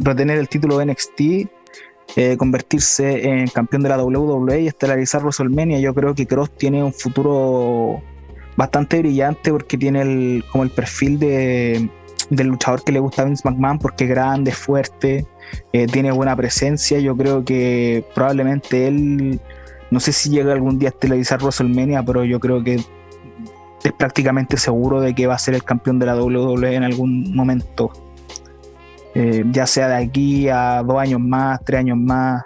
retener 0.00 0.38
el 0.38 0.48
título 0.48 0.78
de 0.78 0.86
NXT, 0.86 2.36
convertirse 2.36 3.28
en 3.28 3.46
campeón 3.46 3.84
de 3.84 3.88
la 3.88 4.02
WWE 4.02 4.62
y 4.62 4.66
estelarizar 4.66 5.22
WrestleMania. 5.22 5.78
Yo 5.78 5.94
creo 5.94 6.16
que 6.16 6.26
Cross 6.26 6.56
tiene 6.56 6.82
un 6.82 6.92
futuro 6.92 8.02
bastante 8.56 8.98
brillante 8.98 9.52
porque 9.52 9.78
tiene 9.78 10.02
el, 10.02 10.44
como 10.50 10.64
el 10.64 10.70
perfil 10.70 11.20
de, 11.20 11.88
del 12.30 12.48
luchador 12.48 12.82
que 12.82 12.90
le 12.90 12.98
gusta 12.98 13.22
a 13.22 13.26
Vince 13.26 13.48
McMahon 13.48 13.78
porque 13.78 14.02
es 14.02 14.10
grande, 14.10 14.50
fuerte, 14.50 15.24
tiene 15.92 16.10
buena 16.10 16.34
presencia. 16.34 16.98
Yo 16.98 17.16
creo 17.16 17.44
que 17.44 18.04
probablemente 18.12 18.88
él 18.88 19.40
no 19.90 19.98
sé 19.98 20.12
si 20.12 20.30
llega 20.30 20.52
algún 20.52 20.78
día 20.78 20.90
a 20.90 20.92
estelarizar 20.92 21.40
WrestleMania, 21.40 22.02
pero 22.04 22.24
yo 22.24 22.38
creo 22.38 22.62
que 22.62 22.80
es 23.88 23.92
prácticamente 23.92 24.56
seguro 24.56 25.00
de 25.00 25.14
que 25.14 25.26
va 25.26 25.34
a 25.34 25.38
ser 25.38 25.54
el 25.54 25.64
campeón 25.64 25.98
de 25.98 26.06
la 26.06 26.16
WWE 26.16 26.74
en 26.74 26.82
algún 26.82 27.34
momento. 27.34 27.90
Eh, 29.14 29.44
ya 29.50 29.66
sea 29.66 29.88
de 29.88 29.96
aquí 29.96 30.48
a 30.48 30.82
dos 30.82 30.98
años 30.98 31.20
más, 31.20 31.60
tres 31.64 31.80
años 31.80 31.98
más, 31.98 32.42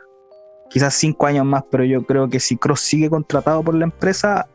quizás 0.71 0.95
cinco 0.95 1.27
años 1.27 1.45
más, 1.45 1.65
pero 1.71 1.85
yo 1.85 2.05
creo 2.07 2.29
que 2.29 2.41
si 2.41 2.57
Cross 2.57 2.81
sigue 2.81 3.11
contratado 3.11 3.63
por 3.63 3.75
la 3.75 3.85
empresa, 3.85 4.49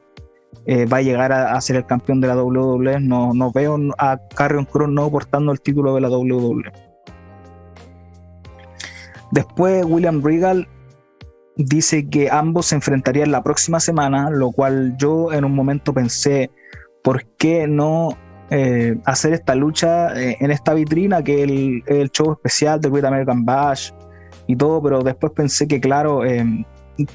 eh, 0.65 0.85
va 0.85 0.97
a 0.97 1.01
llegar 1.01 1.31
a, 1.31 1.59
ser 1.61 1.75
el 1.75 1.85
campeón 1.85 2.21
de 2.21 2.27
la 2.27 2.41
WWE. 2.41 2.99
No, 2.99 3.33
no 3.33 3.51
veo 3.51 3.77
a 3.97 4.17
Carrion 4.35 4.65
Cross 4.65 4.89
no 4.89 5.09
portando 5.09 5.51
el 5.51 5.61
título 5.61 5.95
de 5.95 6.01
la 6.01 6.09
WWE. 6.09 6.71
Después 9.31 9.85
William 9.85 10.23
Regal 10.23 10.67
dice 11.55 12.09
que 12.09 12.29
ambos 12.31 12.67
se 12.67 12.75
enfrentarían 12.75 13.31
la 13.31 13.43
próxima 13.43 13.79
semana, 13.79 14.29
lo 14.29 14.51
cual 14.51 14.95
yo 14.97 15.31
en 15.33 15.45
un 15.45 15.53
momento 15.53 15.93
pensé, 15.93 16.49
¿por 17.03 17.25
qué 17.37 17.67
no 17.67 18.17
eh, 18.49 18.97
hacer 19.05 19.33
esta 19.33 19.55
lucha 19.55 20.19
eh, 20.19 20.37
en 20.39 20.51
esta 20.51 20.73
vitrina 20.73 21.23
que 21.23 21.43
es 21.43 21.49
el, 21.87 22.11
show 22.11 22.33
especial 22.33 22.81
de 22.81 22.89
Great 22.89 23.05
American 23.05 23.45
Bash 23.45 23.91
y 24.47 24.55
todo? 24.55 24.81
Pero 24.81 25.03
después 25.03 25.33
pensé 25.33 25.67
que, 25.67 25.79
claro, 25.79 26.25
eh, 26.25 26.65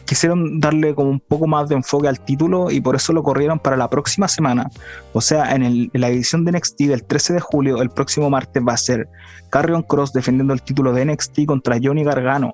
quisieron 0.07 0.61
darle 0.61 0.95
como 0.95 1.11
un 1.11 1.21
poco 1.21 1.47
más 1.47 1.69
de 1.69 1.75
enfoque 1.75 2.09
al 2.09 2.21
título 2.21 2.71
y 2.71 2.81
por 2.81 2.97
eso 2.97 3.13
lo 3.13 3.23
corrieron 3.23 3.59
para 3.59 3.77
la 3.77 3.91
próxima 3.91 4.29
semana. 4.29 4.71
O 5.13 5.21
sea, 5.21 5.55
en, 5.55 5.63
en 5.63 5.91
la 5.93 6.09
edición 6.09 6.45
de 6.45 6.53
NXT 6.53 6.79
del 6.85 7.05
13 7.05 7.35
de 7.35 7.41
julio, 7.41 7.83
el 7.83 7.91
próximo 7.91 8.31
martes 8.31 8.63
va 8.67 8.75
a 8.75 8.79
ser 8.79 9.09
Carrion 9.51 9.83
Cross 9.83 10.13
defendiendo 10.13 10.55
el 10.55 10.63
título 10.63 10.93
de 10.93 11.05
NXT 11.05 11.47
contra 11.47 11.79
Johnny 11.83 12.05
Gargano 12.05 12.53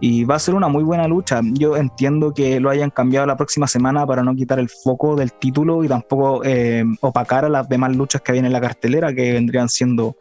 y 0.00 0.24
va 0.24 0.36
a 0.36 0.38
ser 0.38 0.54
una 0.54 0.68
muy 0.68 0.84
buena 0.84 1.08
lucha. 1.08 1.40
Yo 1.42 1.76
entiendo 1.76 2.34
que 2.34 2.60
lo 2.60 2.70
hayan 2.70 2.90
cambiado 2.90 3.26
la 3.26 3.36
próxima 3.36 3.66
semana 3.66 4.06
para 4.06 4.22
no 4.22 4.34
quitar 4.34 4.58
el 4.58 4.68
foco 4.68 5.16
del 5.16 5.32
título 5.32 5.84
y 5.84 5.88
tampoco 5.88 6.44
eh, 6.44 6.84
opacar 7.00 7.44
a 7.44 7.48
las 7.48 7.68
demás 7.68 7.96
luchas 7.96 8.20
que 8.22 8.32
vienen 8.32 8.46
en 8.46 8.52
la 8.52 8.60
cartelera, 8.60 9.14
que 9.14 9.32
vendrían 9.32 9.68
siendo 9.68 10.16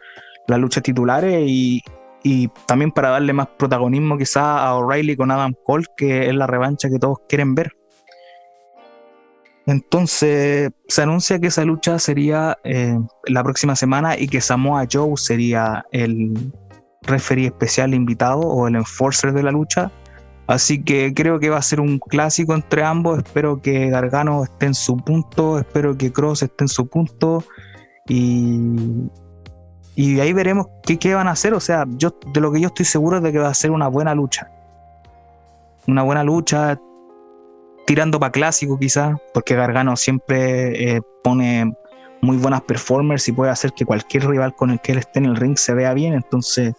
las 0.47 0.59
luchas 0.59 0.83
titulares 0.83 1.43
y, 1.45 1.81
y 2.23 2.47
también 2.65 2.91
para 2.91 3.09
darle 3.09 3.33
más 3.33 3.47
protagonismo 3.57 4.17
quizás 4.17 4.43
a 4.43 4.75
O'Reilly 4.75 5.15
con 5.15 5.31
Adam 5.31 5.53
Cole, 5.63 5.85
que 5.97 6.27
es 6.27 6.35
la 6.35 6.47
revancha 6.47 6.89
que 6.89 6.99
todos 6.99 7.19
quieren 7.27 7.55
ver. 7.55 7.73
Entonces 9.67 10.71
se 10.87 11.01
anuncia 11.01 11.39
que 11.39 11.47
esa 11.47 11.65
lucha 11.65 11.97
sería 11.97 12.57
eh, 12.63 12.99
la 13.25 13.43
próxima 13.43 13.75
semana 13.75 14.17
y 14.17 14.27
que 14.27 14.39
Samoa 14.39 14.85
Joe 14.91 15.17
sería 15.17 15.85
el, 15.91 16.33
referee 17.05 17.47
especial 17.47 17.93
invitado 17.93 18.39
o 18.39 18.67
el 18.67 18.75
enforcer 18.75 19.33
de 19.33 19.43
la 19.43 19.51
lucha. 19.51 19.91
Así 20.47 20.83
que 20.83 21.13
creo 21.13 21.39
que 21.39 21.49
va 21.49 21.57
a 21.57 21.61
ser 21.61 21.79
un 21.79 21.97
clásico 21.97 22.53
entre 22.53 22.83
ambos. 22.83 23.17
Espero 23.17 23.61
que 23.61 23.89
Gargano 23.89 24.43
esté 24.43 24.67
en 24.67 24.75
su 24.75 24.97
punto, 24.97 25.57
espero 25.57 25.97
que 25.97 26.11
Cross 26.11 26.43
esté 26.43 26.65
en 26.65 26.67
su 26.67 26.87
punto. 26.87 27.43
Y, 28.07 29.09
y 29.95 30.19
ahí 30.19 30.33
veremos 30.33 30.67
qué, 30.83 30.97
qué, 30.97 31.15
van 31.15 31.27
a 31.27 31.31
hacer. 31.31 31.53
O 31.53 31.59
sea, 31.59 31.85
yo 31.97 32.15
de 32.31 32.41
lo 32.41 32.51
que 32.51 32.61
yo 32.61 32.67
estoy 32.67 32.85
seguro 32.85 33.17
es 33.17 33.23
de 33.23 33.31
que 33.31 33.39
va 33.39 33.49
a 33.49 33.53
ser 33.53 33.71
una 33.71 33.87
buena 33.87 34.13
lucha. 34.13 34.51
Una 35.87 36.03
buena 36.03 36.23
lucha, 36.23 36.79
tirando 37.87 38.19
para 38.19 38.31
clásico 38.31 38.77
quizás, 38.77 39.17
porque 39.33 39.55
Gargano 39.55 39.95
siempre 39.95 40.95
eh, 40.95 41.01
pone 41.23 41.73
muy 42.21 42.37
buenas 42.37 42.61
performers 42.61 43.27
y 43.27 43.31
puede 43.31 43.51
hacer 43.51 43.73
que 43.73 43.85
cualquier 43.85 44.27
rival 44.27 44.55
con 44.55 44.71
el 44.71 44.79
que 44.79 44.91
él 44.91 44.99
esté 44.99 45.19
en 45.19 45.25
el 45.25 45.35
ring 45.35 45.57
se 45.57 45.73
vea 45.73 45.93
bien. 45.93 46.13
Entonces 46.13 46.75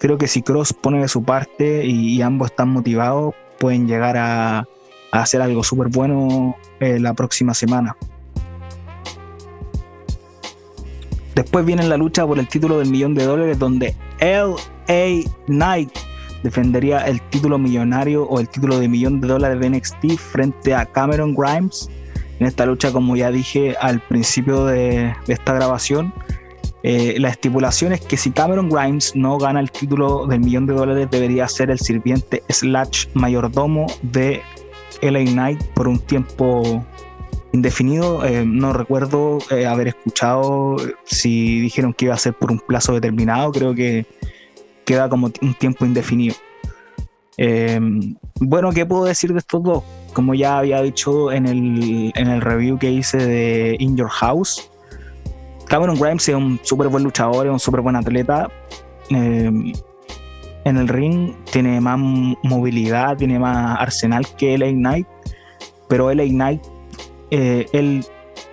creo 0.00 0.16
que 0.16 0.26
si 0.26 0.42
Cross 0.42 0.72
pone 0.72 0.98
de 1.00 1.08
su 1.08 1.22
parte 1.22 1.84
y, 1.84 2.20
ambos 2.22 2.50
están 2.50 2.70
motivados, 2.70 3.34
pueden 3.58 3.86
llegar 3.86 4.16
a, 4.16 4.66
hacer 5.12 5.42
algo 5.42 5.62
súper 5.62 5.88
bueno 5.88 6.56
eh, 6.80 6.98
la 6.98 7.14
próxima 7.14 7.52
semana. 7.52 7.96
Después 11.34 11.64
viene 11.64 11.86
la 11.86 11.96
lucha 11.96 12.26
por 12.26 12.38
el 12.38 12.48
título 12.48 12.78
del 12.78 12.90
millón 12.90 13.14
de 13.14 13.24
dólares, 13.24 13.58
donde 13.58 13.94
LA 14.20 15.24
Knight 15.46 15.90
defendería 16.42 17.06
el 17.06 17.20
título 17.28 17.58
millonario 17.58 18.24
o 18.24 18.40
el 18.40 18.48
título 18.48 18.78
de 18.78 18.88
millón 18.88 19.20
de 19.20 19.28
dólares 19.28 19.60
de 19.60 19.70
NXT 19.70 20.18
frente 20.18 20.74
a 20.74 20.86
Cameron 20.86 21.34
Grimes. 21.34 21.90
En 22.38 22.46
esta 22.46 22.64
lucha, 22.64 22.90
como 22.90 23.16
ya 23.16 23.30
dije 23.30 23.76
al 23.80 24.00
principio 24.00 24.64
de 24.64 25.14
esta 25.26 25.52
grabación, 25.52 26.14
eh, 26.82 27.16
la 27.18 27.28
estipulación 27.28 27.92
es 27.92 28.00
que 28.00 28.16
si 28.16 28.30
Cameron 28.30 28.70
Grimes 28.70 29.14
no 29.14 29.38
gana 29.38 29.60
el 29.60 29.70
título 29.70 30.26
del 30.26 30.40
millón 30.40 30.66
de 30.66 30.74
dólares, 30.74 31.08
debería 31.10 31.46
ser 31.46 31.70
el 31.70 31.78
sirviente 31.78 32.42
slash 32.48 33.06
mayordomo 33.14 33.86
de 34.02 34.42
LA 35.02 35.24
Knight 35.24 35.62
por 35.74 35.88
un 35.88 35.98
tiempo 35.98 36.84
indefinido. 37.52 38.24
Eh, 38.24 38.44
no 38.46 38.72
recuerdo 38.72 39.38
eh, 39.50 39.66
haber 39.66 39.88
escuchado 39.88 40.76
si 41.04 41.60
dijeron 41.60 41.92
que 41.92 42.06
iba 42.06 42.14
a 42.14 42.18
ser 42.18 42.32
por 42.34 42.50
un 42.50 42.60
plazo 42.60 42.94
determinado. 42.94 43.52
Creo 43.52 43.74
que 43.74 44.06
queda 44.86 45.08
como 45.08 45.30
un 45.42 45.54
tiempo 45.54 45.84
indefinido. 45.84 46.34
bueno, 48.40 48.72
¿qué 48.72 48.86
puedo 48.86 49.04
decir 49.04 49.32
de 49.32 49.40
estos 49.40 49.62
dos? 49.62 49.84
Como 50.14 50.34
ya 50.34 50.58
había 50.58 50.82
dicho 50.82 51.30
en 51.30 51.46
el, 51.46 52.12
en 52.14 52.28
el 52.28 52.40
review 52.40 52.78
que 52.78 52.90
hice 52.90 53.18
de 53.18 53.76
In 53.78 53.96
Your 53.96 54.08
House, 54.08 54.69
Cameron 55.70 55.94
Grimes 56.00 56.28
es 56.28 56.34
un 56.34 56.58
súper 56.64 56.88
buen 56.88 57.04
luchador, 57.04 57.46
es 57.46 57.52
un 57.52 57.60
súper 57.60 57.80
buen 57.80 57.94
atleta. 57.94 58.50
Eh, 59.10 59.72
en 60.64 60.76
el 60.76 60.88
ring 60.88 61.32
tiene 61.52 61.80
más 61.80 61.96
movilidad, 62.42 63.16
tiene 63.16 63.38
más 63.38 63.78
arsenal 63.78 64.26
que 64.36 64.58
LA 64.58 64.72
Knight, 64.72 65.06
pero 65.88 66.12
LA 66.12 66.24
Knight, 66.24 66.60
eh, 67.30 67.66
él 67.72 68.04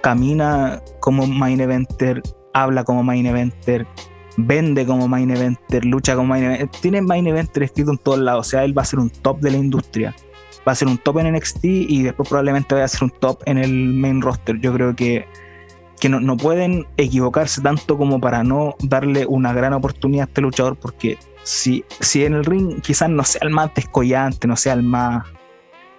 camina 0.01 0.79
como 0.99 1.25
main 1.25 1.59
eventer, 1.59 2.21
habla 2.53 2.83
como 2.83 3.01
main 3.01 3.25
eventer, 3.25 3.87
vende 4.37 4.85
como 4.85 5.07
main 5.07 5.31
eventer, 5.31 5.85
lucha 5.85 6.15
como 6.15 6.27
main 6.27 6.43
eventer, 6.43 6.69
tiene 6.81 7.01
main 7.01 7.25
eventer 7.25 7.63
escrito 7.63 7.91
en 7.91 7.97
todos 7.97 8.19
lados, 8.19 8.47
o 8.47 8.49
sea, 8.51 8.63
él 8.63 8.77
va 8.77 8.83
a 8.83 8.85
ser 8.85 8.99
un 8.99 9.09
top 9.09 9.39
de 9.39 9.51
la 9.51 9.57
industria. 9.57 10.15
Va 10.67 10.73
a 10.73 10.75
ser 10.75 10.87
un 10.87 10.97
top 10.99 11.19
en 11.19 11.33
NXT 11.33 11.63
y 11.63 12.03
después 12.03 12.29
probablemente 12.29 12.75
va 12.75 12.83
a 12.83 12.87
ser 12.87 13.05
un 13.05 13.09
top 13.09 13.41
en 13.45 13.57
el 13.57 13.71
main 13.71 14.21
roster. 14.21 14.59
Yo 14.59 14.73
creo 14.73 14.93
que 14.93 15.25
que 15.99 16.09
no, 16.09 16.37
pueden 16.37 16.85
equivocarse 16.97 17.61
tanto 17.61 17.97
como 17.97 18.19
para 18.19 18.43
no 18.43 18.75
darle 18.79 19.25
una 19.25 19.53
gran 19.53 19.73
oportunidad 19.73 20.25
a 20.25 20.27
este 20.27 20.41
luchador, 20.41 20.75
porque 20.77 21.17
si, 21.43 21.83
si 21.99 22.23
en 22.23 22.33
el 22.33 22.45
ring 22.45 22.81
quizás 22.81 23.09
no 23.09 23.23
sea 23.23 23.41
el 23.43 23.49
más 23.49 23.73
descollante, 23.73 24.47
no 24.47 24.55
sea 24.55 24.73
el 24.73 24.83
más 24.83 25.25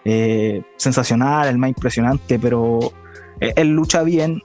eh, 0.05 0.63
sensacional, 0.77 1.49
el 1.49 1.59
más 1.59 1.71
impresionante, 1.71 2.39
pero 2.39 2.79
eh, 3.41 3.53
él 3.57 3.71
lucha 3.71 4.03
bien, 4.03 4.41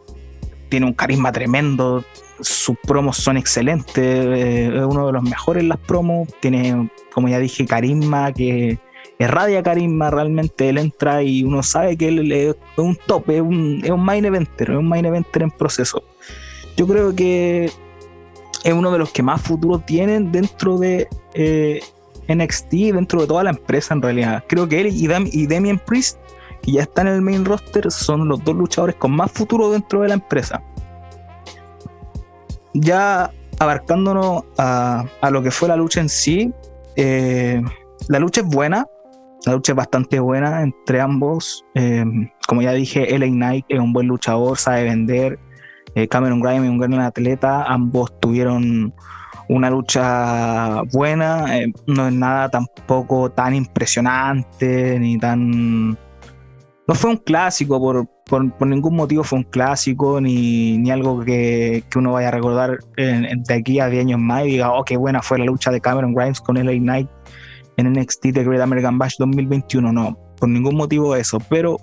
tiene 0.69 0.87
un 0.87 0.93
carisma 0.93 1.31
tremendo, 1.31 2.03
sus 2.39 2.75
promos 2.87 3.17
son 3.17 3.37
excelentes, 3.37 3.95
eh, 3.97 4.71
es 4.75 4.83
uno 4.83 5.05
de 5.05 5.13
los 5.13 5.23
mejores 5.23 5.61
en 5.61 5.69
las 5.69 5.79
promos, 5.79 6.27
tiene, 6.39 6.89
como 7.13 7.27
ya 7.27 7.37
dije, 7.37 7.65
carisma 7.65 8.33
que 8.33 8.79
radia 9.19 9.63
carisma 9.63 10.09
realmente, 10.09 10.69
él 10.69 10.77
entra 10.77 11.23
y 11.23 11.43
uno 11.43 11.63
sabe 11.63 11.95
que 11.97 12.09
él 12.09 12.31
es 12.31 12.55
un 12.77 12.97
top, 13.07 13.29
es 13.29 13.41
un, 13.41 13.81
es 13.83 13.89
un 13.89 14.03
main 14.03 14.25
eventer, 14.25 14.71
es 14.71 14.77
un 14.77 14.87
main 14.87 15.05
eventer 15.05 15.43
en 15.43 15.51
proceso. 15.51 16.03
Yo 16.75 16.87
creo 16.87 17.15
que 17.15 17.71
es 18.63 18.73
uno 18.73 18.91
de 18.91 18.97
los 18.97 19.11
que 19.11 19.23
más 19.23 19.41
futuro 19.41 19.79
tienen 19.79 20.31
dentro 20.31 20.77
de 20.77 21.07
eh, 21.33 21.81
NXT, 22.27 22.71
dentro 22.93 23.21
de 23.21 23.27
toda 23.27 23.43
la 23.43 23.51
empresa 23.51 23.93
en 23.93 24.01
realidad. 24.01 24.43
Creo 24.47 24.67
que 24.67 24.81
él 24.81 24.87
y, 24.87 25.07
Dam 25.07 25.25
Damien 25.47 25.79
Priest, 25.79 26.17
que 26.61 26.73
ya 26.73 26.81
están 26.83 27.07
en 27.07 27.13
el 27.13 27.21
main 27.21 27.45
roster, 27.45 27.91
son 27.91 28.27
los 28.27 28.43
dos 28.43 28.55
luchadores 28.55 28.95
con 28.95 29.11
más 29.11 29.31
futuro 29.31 29.71
dentro 29.71 30.01
de 30.01 30.07
la 30.09 30.13
empresa. 30.15 30.61
Ya 32.73 33.31
abarcándonos 33.59 34.43
a, 34.57 35.05
a 35.21 35.29
lo 35.29 35.43
que 35.43 35.51
fue 35.51 35.67
la 35.67 35.75
lucha 35.75 36.01
en 36.01 36.09
sí, 36.09 36.51
eh, 36.95 37.61
la 38.07 38.19
lucha 38.19 38.41
es 38.41 38.47
buena, 38.47 38.87
la 39.45 39.53
lucha 39.53 39.73
es 39.73 39.75
bastante 39.75 40.19
buena 40.19 40.61
entre 40.61 41.01
ambos. 41.01 41.65
Eh, 41.75 42.05
como 42.47 42.61
ya 42.61 42.71
dije, 42.71 43.17
LA 43.17 43.27
Knight 43.27 43.65
es 43.69 43.79
un 43.79 43.93
buen 43.93 44.07
luchador, 44.07 44.57
sabe 44.57 44.83
vender. 44.83 45.39
Eh, 45.95 46.07
Cameron 46.07 46.39
Grimes 46.39 46.63
es 46.63 46.69
un 46.69 46.77
gran 46.77 46.99
atleta. 46.99 47.63
Ambos 47.63 48.19
tuvieron 48.19 48.93
una 49.49 49.69
lucha 49.69 50.81
buena. 50.93 51.57
Eh, 51.57 51.73
no 51.87 52.07
es 52.07 52.13
nada 52.13 52.49
tampoco 52.49 53.29
tan 53.31 53.53
impresionante 53.55 54.99
ni 54.99 55.17
tan 55.17 55.97
no 56.85 56.95
fue 56.95 57.11
un 57.11 57.17
clásico, 57.17 57.79
por, 57.79 58.05
por, 58.25 58.67
ningún 58.67 58.97
motivo 58.97 59.23
fue 59.23 59.39
un 59.39 59.45
clásico, 59.45 60.19
ni, 60.19 60.77
ni 60.77 60.91
algo 60.91 61.23
que, 61.23 61.81
que, 61.89 61.97
uno 61.97 62.11
vaya 62.11 62.27
a 62.27 62.31
recordar 62.31 62.79
de 62.97 63.53
aquí 63.53 63.79
a 63.79 63.87
10 63.87 64.03
años 64.03 64.19
más 64.19 64.43
y 64.43 64.49
diga, 64.49 64.73
oh, 64.73 64.83
qué 64.83 64.97
buena 64.97 65.21
fue 65.21 65.39
la 65.39 65.45
lucha 65.45 65.71
de 65.71 65.79
Cameron 65.79 66.13
Grimes 66.13 66.41
con 66.41 66.57
LA 66.57 66.73
Knight 66.73 67.09
en 67.77 67.91
NXT 67.91 68.25
de 68.27 68.43
Great 68.43 68.61
American 68.61 68.97
Bash 68.97 69.15
2021. 69.19 69.91
No, 69.91 70.17
por 70.39 70.49
ningún 70.49 70.75
motivo 70.75 71.15
eso, 71.15 71.39
pero 71.49 71.77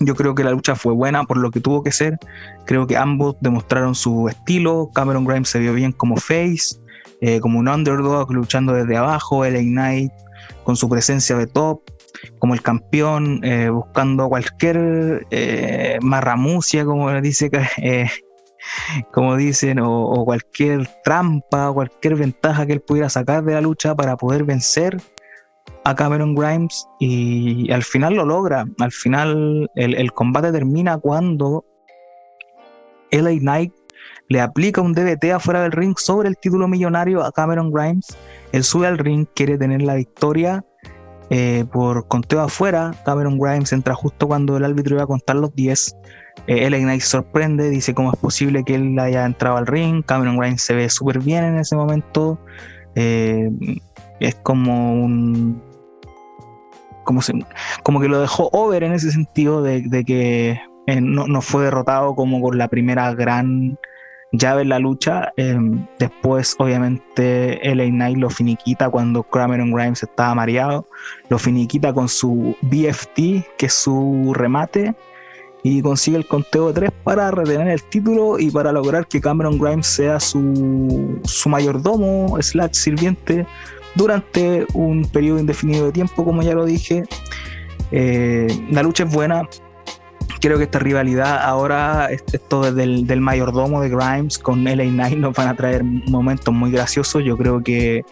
yo 0.00 0.14
creo 0.14 0.34
que 0.34 0.44
la 0.44 0.52
lucha 0.52 0.74
fue 0.74 0.94
buena 0.94 1.24
por 1.24 1.36
lo 1.36 1.50
que 1.50 1.60
tuvo 1.60 1.82
que 1.82 1.92
ser. 1.92 2.18
Creo 2.64 2.86
que 2.86 2.96
ambos 2.96 3.36
demostraron 3.40 3.94
su 3.94 4.28
estilo. 4.28 4.90
Cameron 4.94 5.24
Grimes 5.24 5.48
se 5.48 5.58
vio 5.58 5.74
bien 5.74 5.92
como 5.92 6.16
face, 6.16 6.76
eh, 7.20 7.40
como 7.40 7.58
un 7.58 7.68
underdog 7.68 8.32
luchando 8.32 8.72
desde 8.72 8.96
abajo. 8.96 9.44
LA 9.44 9.60
Knight 9.60 10.12
con 10.64 10.76
su 10.76 10.88
presencia 10.88 11.36
de 11.36 11.46
top 11.46 11.82
como 12.38 12.54
el 12.54 12.62
campeón, 12.62 13.40
eh, 13.44 13.68
buscando 13.70 14.28
cualquier 14.28 15.26
eh, 15.30 15.98
marramucia, 16.02 16.84
como 16.84 17.12
dice, 17.20 17.50
eh, 17.82 18.08
como 19.12 19.36
dicen, 19.36 19.78
o, 19.80 20.24
cualquier 20.24 20.88
trampa, 21.04 21.72
cualquier 21.72 22.16
ventaja 22.16 22.66
que 22.66 22.74
él 22.74 22.80
pudiera 22.80 23.08
sacar 23.08 23.44
de 23.44 23.54
la 23.54 23.60
lucha 23.60 23.94
para 23.94 24.16
poder 24.16 24.44
vencer 24.44 24.96
a 25.84 25.94
Cameron 25.94 26.34
Grimes 26.34 26.86
y, 26.98 27.70
al 27.72 27.82
final 27.82 28.14
lo 28.14 28.24
logra. 28.24 28.64
Al 28.78 28.92
final 28.92 29.70
el, 29.74 30.12
combate 30.12 30.52
termina 30.52 30.98
cuando 30.98 31.64
LA 33.10 33.38
Knight 33.38 33.72
le 34.28 34.40
aplica 34.40 34.80
un 34.80 34.92
DBT 34.92 35.32
afuera 35.32 35.62
del 35.62 35.72
ring 35.72 35.96
sobre 35.98 36.28
el 36.28 36.36
título 36.36 36.68
millonario 36.68 37.22
a 37.24 37.32
Cameron 37.32 37.72
Grimes. 37.72 38.16
Él 38.52 38.62
sube 38.62 38.86
al 38.86 38.98
ring, 38.98 39.26
quiere 39.34 39.58
tener 39.58 39.82
la 39.82 39.94
victoria 39.94 40.64
eh, 41.32 41.64
por 41.72 42.08
conteo 42.08 42.40
afuera, 42.40 42.92
Cameron 43.04 43.38
Grimes 43.38 43.72
entra 43.72 43.94
justo 43.94 44.26
cuando 44.26 44.56
el 44.56 44.64
árbitro 44.64 44.96
iba 44.96 45.04
a 45.04 45.06
contar 45.06 45.36
los 45.36 45.54
10. 45.54 45.96
Eh, 46.46 46.66
Ellen 46.66 46.82
Knight 46.82 47.02
sorprende, 47.02 47.70
dice 47.70 47.94
cómo 47.94 48.12
es 48.12 48.18
posible 48.18 48.64
que 48.64 48.74
él 48.74 48.98
haya 48.98 49.24
entrado 49.24 49.56
al 49.56 49.66
ring. 49.66 50.02
Cameron 50.04 50.36
Grimes 50.38 50.62
se 50.62 50.74
ve 50.74 50.88
súper 50.88 51.20
bien 51.20 51.44
en 51.44 51.58
ese 51.58 51.76
momento. 51.76 52.38
Eh, 52.94 53.50
es 54.20 54.34
como 54.36 54.94
un. 54.94 55.62
Como, 57.04 57.20
como 57.82 58.00
que 58.00 58.08
lo 58.08 58.20
dejó 58.20 58.50
over 58.52 58.84
en 58.84 58.92
ese 58.92 59.10
sentido 59.10 59.62
de, 59.62 60.04
que 60.04 60.60
no, 61.00 61.26
no, 61.26 61.40
fue 61.40 61.64
derrotado 61.64 62.14
como 62.14 62.40
con 62.40 62.56
la 62.56 62.68
primera 62.68 63.12
gran 63.14 63.76
llave 64.32 64.62
en 64.62 64.68
la 64.68 64.78
lucha. 64.78 65.32
Em, 65.36 65.86
después, 65.98 66.54
obviamente, 66.58 67.60
LA 67.62 67.86
Knight 67.86 68.18
lo 68.18 68.30
finiquita 68.30 68.90
cuando 68.90 69.22
Cameron 69.22 69.72
Grimes 69.72 70.02
estaba 70.02 70.34
mareado. 70.34 70.86
Lo 71.28 71.38
finiquita 71.38 71.92
con 71.92 72.08
su 72.08 72.56
BFT, 72.62 73.44
que 73.56 73.66
es 73.66 73.74
su 73.74 74.32
remate. 74.34 74.94
Y 75.62 75.82
consigue 75.82 76.16
el 76.16 76.26
conteo 76.26 76.68
de 76.68 76.74
3 76.74 76.90
para 77.04 77.30
retener 77.30 77.68
el 77.68 77.82
título 77.82 78.38
y 78.38 78.50
para 78.50 78.72
lograr 78.72 79.06
que 79.06 79.20
Cameron 79.20 79.58
Grimes 79.58 79.86
sea 79.86 80.18
su, 80.18 81.20
su 81.24 81.48
mayordomo, 81.48 82.36
slash 82.40 82.72
sirviente, 82.72 83.46
durante 83.94 84.66
un 84.74 85.04
periodo 85.04 85.38
indefinido 85.38 85.86
de 85.86 85.92
tiempo, 85.92 86.24
como 86.24 86.42
ya 86.42 86.54
lo 86.54 86.64
dije. 86.64 87.04
Eh, 87.92 88.46
la 88.70 88.82
lucha 88.82 89.04
es 89.04 89.12
buena, 89.12 89.48
creo 90.40 90.58
que 90.58 90.64
esta 90.64 90.78
rivalidad 90.78 91.42
ahora, 91.42 92.08
esto 92.10 92.72
del, 92.72 93.06
del 93.06 93.20
mayordomo 93.20 93.80
de 93.80 93.90
Grimes 93.90 94.38
con 94.38 94.64
LA 94.64 94.84
Knight 94.84 95.18
nos 95.18 95.34
van 95.34 95.48
a 95.48 95.54
traer 95.54 95.84
momentos 95.84 96.52
muy 96.52 96.70
graciosos. 96.70 97.22
Yo 97.24 97.36
creo 97.36 97.62
que 97.62 98.04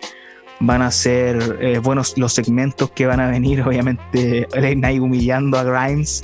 van 0.60 0.82
a 0.82 0.90
ser 0.90 1.58
eh, 1.60 1.78
buenos 1.78 2.18
los 2.18 2.32
segmentos 2.32 2.90
que 2.90 3.06
van 3.06 3.20
a 3.20 3.28
venir, 3.30 3.62
obviamente 3.66 4.46
LA 4.54 4.72
Knight 4.74 5.00
humillando 5.00 5.58
a 5.58 5.64
Grimes 5.64 6.22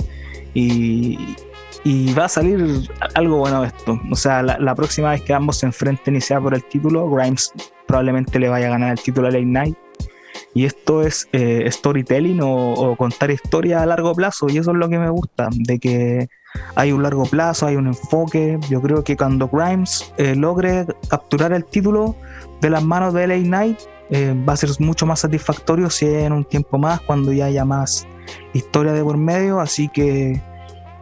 y, 0.55 2.13
va 2.17 2.25
a 2.25 2.29
salir 2.29 2.89
algo 3.13 3.37
bueno 3.37 3.63
esto. 3.63 3.99
O 4.09 4.15
sea, 4.15 4.41
la, 4.41 4.75
próxima 4.75 5.11
vez 5.11 5.21
que 5.21 5.33
ambos 5.33 5.57
se 5.57 5.67
enfrenten 5.67 6.15
y 6.15 6.21
sea 6.21 6.41
por 6.41 6.55
el 6.55 6.63
título, 6.63 7.09
Grimes 7.09 7.51
probablemente 7.85 8.39
le 8.39 8.49
vaya 8.49 8.67
a 8.67 8.69
ganar 8.71 8.91
el 8.91 8.99
título 8.99 9.27
a 9.27 9.31
LA 9.31 9.41
Knight 9.41 9.77
y 10.55 10.63
esto 10.65 11.01
es 11.01 11.27
eh, 11.33 11.69
storytelling 11.69 12.39
o, 12.41 12.95
contar 12.97 13.29
historia 13.29 13.83
a 13.83 13.85
largo 13.85 14.15
plazo. 14.15 14.47
Y 14.49 14.57
eso 14.57 14.71
es 14.71 14.77
lo 14.77 14.87
que 14.87 14.97
me 14.97 15.09
gusta, 15.09 15.49
de 15.51 15.79
que 15.79 16.29
hay 16.75 16.93
un 16.93 17.03
largo 17.03 17.25
plazo, 17.25 17.67
hay 17.67 17.75
un 17.75 17.87
enfoque. 17.87 18.57
Yo 18.69 18.81
creo 18.81 19.03
que 19.03 19.17
cuando 19.17 19.49
Grimes 19.49 20.13
eh, 20.17 20.33
logre 20.33 20.87
capturar 21.09 21.51
el 21.51 21.65
título 21.65 22.15
de 22.61 22.69
las 22.69 22.83
manos 22.83 23.13
de 23.13 23.27
LA 23.27 23.39
Knight, 23.39 23.79
eh, 24.11 24.33
va 24.47 24.53
a 24.53 24.57
ser 24.57 24.69
mucho 24.79 25.05
más 25.05 25.19
satisfactorio 25.19 25.89
si 25.89 26.05
en 26.05 26.31
un 26.31 26.45
tiempo 26.45 26.77
más, 26.77 27.01
cuando 27.01 27.33
ya 27.33 27.45
haya 27.45 27.65
más 27.65 28.07
historia 28.53 28.93
de 28.93 29.03
por 29.03 29.17
medio. 29.17 29.59
Así 29.59 29.87
que 29.89 30.41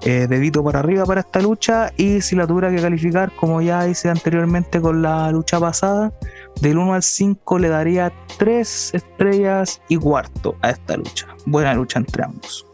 eh, 0.05 0.27
dedito 0.27 0.61
para 0.65 0.79
arriba 0.79 1.05
para 1.05 1.21
esta 1.21 1.39
lucha 1.39 1.93
y 1.95 2.19
si 2.19 2.35
la 2.35 2.45
tuviera 2.45 2.69
que 2.69 2.81
calificar 2.81 3.33
como 3.37 3.61
ya 3.61 3.87
hice 3.87 4.09
anteriormente 4.09 4.81
con 4.81 5.01
la 5.01 5.31
lucha 5.31 5.61
pasada 5.61 6.11
del 6.59 6.77
1 6.77 6.95
al 6.95 7.03
5 7.03 7.59
le 7.59 7.69
daría 7.69 8.11
3 8.37 8.95
estrellas 8.95 9.81
y 9.87 9.95
cuarto 9.95 10.57
a 10.61 10.71
esta 10.71 10.97
lucha 10.97 11.27
buena 11.45 11.73
lucha 11.73 11.99
entre 11.99 12.25
ambos 12.25 12.67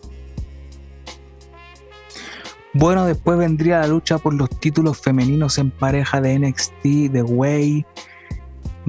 bueno 2.74 3.06
después 3.06 3.38
vendría 3.38 3.82
la 3.82 3.88
lucha 3.88 4.18
por 4.18 4.34
los 4.34 4.50
títulos 4.50 5.00
femeninos 5.00 5.60
en 5.60 5.70
pareja 5.70 6.22
de 6.22 6.40
NXT 6.40 7.12
de 7.12 7.22
Way 7.22 7.86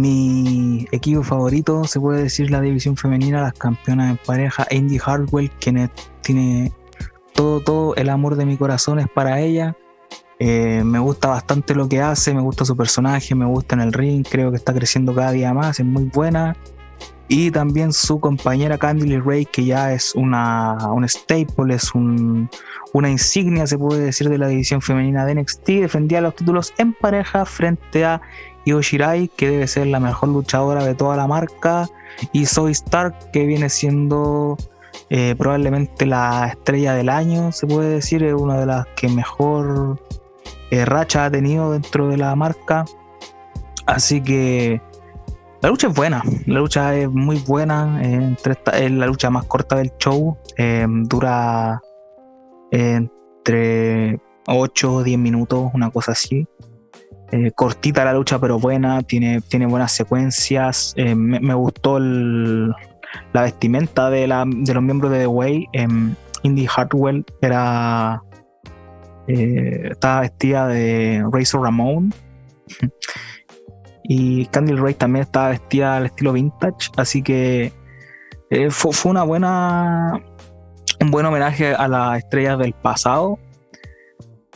mi 0.01 0.89
equipo 0.93 1.23
favorito 1.23 1.85
se 1.85 2.01
puede 2.01 2.23
decir 2.23 2.51
la 2.51 2.61
división 2.61 2.97
femenina 2.97 3.43
las 3.43 3.53
campeonas 3.53 4.11
en 4.11 4.17
pareja 4.25 4.67
Indy 4.71 4.99
Hardwell 4.99 5.51
quien 5.61 5.91
tiene 6.23 6.73
todo, 7.35 7.61
todo 7.61 7.95
el 7.97 8.09
amor 8.09 8.37
de 8.37 8.47
mi 8.47 8.57
corazón 8.57 8.99
es 8.99 9.09
para 9.09 9.41
ella. 9.41 9.77
Eh, 10.39 10.83
me 10.85 10.99
gusta 10.99 11.29
bastante 11.29 11.75
lo 11.75 11.87
que 11.87 12.01
hace, 12.01 12.33
me 12.33 12.41
gusta 12.41 12.65
su 12.65 12.75
personaje, 12.75 13.35
me 13.35 13.45
gusta 13.45 13.75
en 13.75 13.83
el 13.83 13.93
ring, 13.93 14.27
creo 14.29 14.51
que 14.51 14.57
está 14.57 14.73
creciendo 14.73 15.15
cada 15.15 15.33
día 15.33 15.53
más, 15.53 15.79
es 15.81 15.87
muy 15.87 16.05
buena. 16.05 16.57
Y 17.29 17.53
también 17.53 17.93
su 17.93 18.19
compañera 18.19 18.77
Candy 18.77 19.19
Ray, 19.19 19.47
que 19.47 19.65
ya 19.65 19.93
es 19.93 20.17
una, 20.17 20.77
un 20.93 21.09
staple, 21.09 21.75
es 21.75 21.93
una 21.95 23.09
insignia, 23.09 23.69
se 23.69 23.79
puede 23.79 24.01
decir, 24.01 24.29
de 24.29 24.37
la 24.37 24.49
división 24.49 24.83
femenina 24.83 25.25
de 25.25 25.37
NXT. 25.37 25.67
Defendía 25.67 26.21
los 26.23 26.35
títulos 26.35 26.75
en 26.77 26.93
pareja 26.93 27.45
frente 27.45 28.05
a 28.05 28.21
Io 28.65 28.81
Shirai, 28.83 29.29
que 29.29 29.49
debe 29.49 29.67
ser 29.67 29.87
la 29.87 30.01
mejor 30.01 30.29
luchadora 30.31 30.85
de 30.85 30.95
toda 30.95 31.17
la 31.17 31.27
marca, 31.27 31.89
y 32.33 32.47
Zoe 32.47 32.73
Stark, 32.73 33.31
que 33.33 33.47
viene 33.47 33.69
siendo 33.69 34.57
eh, 35.09 35.35
probablemente 35.37 36.07
la 36.07 36.49
estrella 36.49 36.95
del 36.95 37.09
año, 37.09 37.53
se 37.53 37.67
puede 37.67 37.89
decir, 37.89 38.23
es 38.23 38.35
una 38.35 38.59
de 38.59 38.67
las 38.67 38.87
que 38.97 39.09
mejor 39.09 40.01
eh, 40.71 40.85
racha 40.85 41.25
ha 41.25 41.31
tenido 41.31 41.73
dentro 41.73 42.09
de 42.09 42.17
la 42.17 42.35
marca. 42.37 42.85
Así 43.87 44.23
que 44.23 44.81
la 45.63 45.69
lucha 45.69 45.89
es 45.89 45.95
buena, 45.95 46.23
la 46.47 46.61
lucha 46.61 46.95
es 46.95 47.11
muy 47.11 47.39
buena, 47.39 48.01
eh, 48.03 48.37
es 48.75 48.91
la 48.93 49.07
lucha 49.07 49.31
más 49.31 49.45
corta 49.47 49.77
del 49.77 49.91
show, 49.99 50.37
dura 51.09 51.83
entre 52.71 54.21
8 54.47 54.95
o 54.95 55.03
10 55.03 55.19
minutos, 55.19 55.71
una 55.75 55.91
cosa 55.91 56.13
así. 56.13 56.47
Cortita 57.55 58.05
la 58.05 58.13
lucha, 58.13 58.39
pero 58.39 58.59
buena, 58.59 59.03
tiene, 59.03 59.41
tiene 59.41 59.67
buenas 59.67 59.93
secuencias. 59.93 60.95
me, 60.97 61.55
gustó 61.55 61.99
la 61.99 63.43
vestimenta 63.43 64.11
de, 64.11 64.27
la, 64.27 64.45
de 64.47 64.75
los 64.75 64.83
miembros 64.83 65.13
de 65.13 65.21
The 65.21 65.27
Way, 65.27 65.67
en 65.73 66.17
Indy 66.43 66.67
Hartwell 66.75 67.25
era 67.41 68.23
eh, 69.27 69.89
estaba 69.91 70.23
vestida 70.23 70.67
de 70.67 71.25
Razor 71.31 71.63
Ramon 71.63 72.13
y 74.05 74.47
Candy 74.47 74.73
Ray 74.75 74.95
también 74.95 75.23
estaba 75.23 75.51
vestida 75.51 75.97
al 75.97 76.07
estilo 76.07 76.33
vintage, 76.33 76.91
así 76.97 77.23
que 77.23 77.73
eh, 78.51 78.71
fue, 78.71 78.93
fue, 78.93 79.11
una 79.11 79.23
buena 79.23 80.21
un 81.01 81.11
buen 81.11 81.27
homenaje 81.27 81.75
a 81.75 81.87
las 81.89 82.19
estrellas 82.19 82.59
del 82.59 82.73
pasado. 82.73 83.39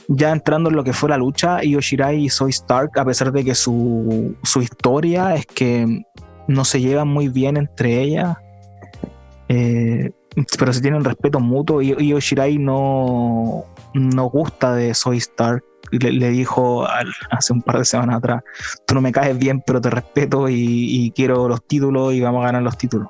Ya 0.09 0.33
entrando 0.33 0.71
en 0.71 0.77
lo 0.77 0.85
que 0.85 0.93
fue 0.93 1.09
la 1.09 1.17
lucha, 1.17 1.65
Io 1.65 1.81
Shirai 1.81 2.25
y 2.25 2.29
Soy 2.29 2.51
Stark, 2.51 2.99
a 2.99 3.05
pesar 3.05 3.33
de 3.33 3.45
que 3.45 3.55
su, 3.55 4.37
su 4.43 4.61
historia 4.61 5.35
es 5.35 5.47
que 5.47 6.05
no 6.47 6.65
se 6.65 6.81
llevan 6.81 7.09
muy 7.09 7.29
bien 7.29 7.57
entre 7.57 8.03
ellas, 8.03 8.37
eh, 9.49 10.13
pero 10.59 10.73
se 10.73 10.81
tiene 10.81 10.97
un 10.97 11.05
respeto 11.05 11.41
mutuo 11.41 11.81
y, 11.83 12.13
Oshirai 12.13 12.59
no, 12.59 13.65
no 13.95 14.25
gusta 14.27 14.75
de 14.75 14.95
Soy 14.95 15.19
Stark. 15.19 15.65
Le, 15.91 16.31
dijo 16.31 16.85
hace 17.31 17.53
un 17.53 17.63
par 17.63 17.79
de 17.79 17.85
semanas 17.85 18.17
atrás, 18.17 18.43
tú 18.87 18.95
no 18.95 19.01
me 19.01 19.13
caes 19.13 19.39
bien, 19.39 19.63
pero 19.65 19.81
te 19.81 19.91
respeto 19.91 20.49
y, 20.49 21.13
quiero 21.15 21.49
los 21.49 21.65
títulos 21.67 22.15
y 22.15 22.21
vamos 22.21 22.43
a 22.43 22.47
ganar 22.47 22.63
los 22.63 22.77
títulos. 22.77 23.09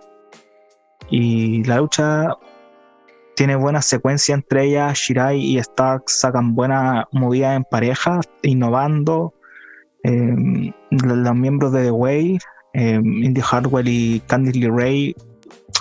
Y 1.09 1.65
la 1.65 1.79
lucha 1.79 2.35
tiene 3.35 3.57
buena 3.57 3.83
secuencia 3.83 4.35
entre 4.35 4.65
ellas, 4.65 4.97
Shirai 4.97 5.39
y 5.41 5.59
Stark 5.59 6.05
sacan 6.07 6.55
buena 6.55 7.09
movida 7.13 7.55
en 7.55 7.65
pareja, 7.65 8.21
innovando. 8.43 9.35
Eh, 10.05 10.73
los 10.91 11.35
miembros 11.35 11.73
de 11.73 11.85
The 11.85 11.91
Way, 11.91 12.39
eh, 12.75 13.01
Indy 13.03 13.41
Hardwell 13.41 13.89
y 13.89 14.21
Candice 14.27 14.69
Ray 14.71 15.15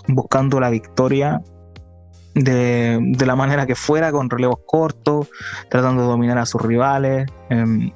buscando 0.07 0.59
la 0.59 0.69
victoria. 0.69 1.41
de, 2.35 3.15
la 3.27 3.35
manera 3.35 3.67
que 3.67 3.75
fuera, 3.75 4.11
con 4.11 4.27
relevos 4.27 4.57
cortos, 4.65 5.29
tratando 5.69 6.01
de 6.01 6.07
dominar 6.07 6.39
a 6.39 6.47
sus 6.47 6.59
rivales. 6.63 7.27
Em, 7.49 7.91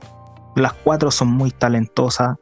las 0.56 0.74
cuatro 0.74 1.10
son 1.10 1.30
muy 1.30 1.50
talentosas. 1.50 2.38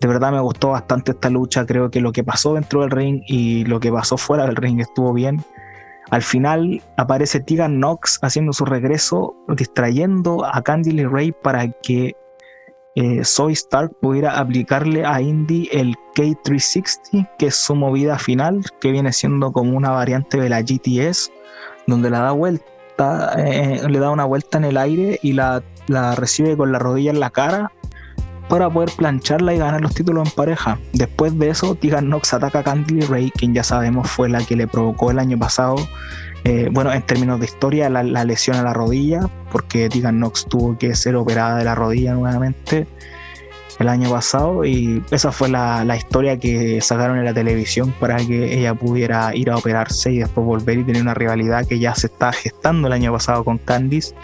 De 0.00 0.08
verdad 0.08 0.32
me 0.32 0.40
gustó 0.40 0.70
bastante 0.70 1.12
esta 1.12 1.30
lucha. 1.30 1.64
Creo 1.64 1.88
que 1.88 2.00
lo 2.00 2.10
que 2.10 2.24
pasó 2.24 2.54
dentro 2.54 2.80
del 2.80 2.90
ring 2.90 3.22
y 3.28 3.64
lo 3.64 3.78
que 3.78 3.92
pasó 3.92 4.16
fuera 4.16 4.44
del 4.44 4.56
ring 4.56 4.80
estuvo 4.80 5.12
bien. 5.12 5.40
Al 6.10 6.22
final 6.22 6.82
aparece 6.96 7.40
Tegan 7.40 7.76
Knox 7.76 8.18
haciendo 8.22 8.52
su 8.52 8.64
regreso, 8.64 9.34
distrayendo 9.48 10.44
a 10.44 10.62
Candy 10.62 11.04
Ray 11.04 11.32
para 11.32 11.68
que 11.82 12.14
eh, 12.94 13.24
Soy 13.24 13.52
Stark 13.52 13.92
pudiera 14.00 14.38
aplicarle 14.38 15.04
a 15.04 15.20
Indy 15.20 15.68
el 15.72 15.94
K360, 16.14 17.28
que 17.38 17.46
es 17.46 17.56
su 17.56 17.74
movida 17.74 18.18
final, 18.18 18.62
que 18.80 18.92
viene 18.92 19.12
siendo 19.12 19.52
como 19.52 19.76
una 19.76 19.90
variante 19.90 20.38
de 20.38 20.48
la 20.48 20.62
GTS, 20.62 21.30
donde 21.86 22.08
la 22.08 22.20
da 22.20 22.32
vuelta, 22.32 23.32
eh, 23.36 23.82
le 23.88 23.98
da 23.98 24.10
una 24.10 24.24
vuelta 24.24 24.58
en 24.58 24.64
el 24.64 24.76
aire 24.76 25.18
y 25.22 25.32
la 25.32 25.62
recibe 26.14 26.56
con 26.56 26.72
la 26.72 26.78
rodilla 26.78 27.10
en 27.10 27.20
la 27.20 27.30
cara 27.30 27.72
para 28.48 28.70
poder 28.70 28.90
plancharla 28.96 29.54
y 29.54 29.58
ganar 29.58 29.80
los 29.80 29.94
títulos 29.94 30.28
en 30.28 30.34
pareja. 30.34 30.78
Después 30.92 31.38
de 31.38 31.50
eso, 31.50 31.74
Tegan 31.74 32.06
Knox 32.06 32.34
ataca 32.34 32.60
a 32.60 32.62
Candy 32.62 33.00
Ray, 33.00 33.30
quien 33.30 33.54
ya 33.54 33.62
sabemos 33.62 34.08
fue 34.10 34.28
la 34.28 34.44
que 34.44 34.56
le 34.56 34.66
provocó 34.66 35.10
el 35.10 35.18
año 35.18 35.38
pasado, 35.38 35.76
eh, 36.44 36.68
bueno, 36.70 36.92
en 36.92 37.02
términos 37.02 37.40
de 37.40 37.46
historia, 37.46 37.90
la, 37.90 38.02
lesión 38.24 38.56
a 38.56 38.62
la 38.62 38.72
rodilla, 38.72 39.28
porque 39.50 39.88
Tegan 39.88 40.18
Knox 40.18 40.46
tuvo 40.46 40.78
que 40.78 40.94
ser 40.94 41.16
operada 41.16 41.58
de 41.58 41.64
la 41.64 41.74
rodilla 41.74 42.14
nuevamente 42.14 42.86
el 43.78 43.88
año 43.88 44.10
pasado 44.10 44.64
y 44.64 45.04
esa 45.10 45.32
fue 45.32 45.50
la, 45.50 45.84
la, 45.84 45.96
historia 45.96 46.38
que 46.38 46.80
sacaron 46.80 47.18
en 47.18 47.26
la 47.26 47.34
televisión 47.34 47.92
para 48.00 48.16
que 48.16 48.58
ella 48.58 48.74
pudiera 48.74 49.34
ir 49.34 49.50
a 49.50 49.56
operarse 49.56 50.12
y 50.12 50.18
después 50.20 50.46
volver 50.46 50.78
y 50.78 50.84
tener 50.84 51.02
una 51.02 51.12
rivalidad 51.12 51.66
que 51.66 51.78
ya 51.78 51.94
se 51.94 52.06
está 52.06 52.32
gestando 52.32 52.86
el 52.86 52.94
año 52.94 53.12
pasado 53.12 53.44
con 53.44 53.58
Candice 53.58 54.14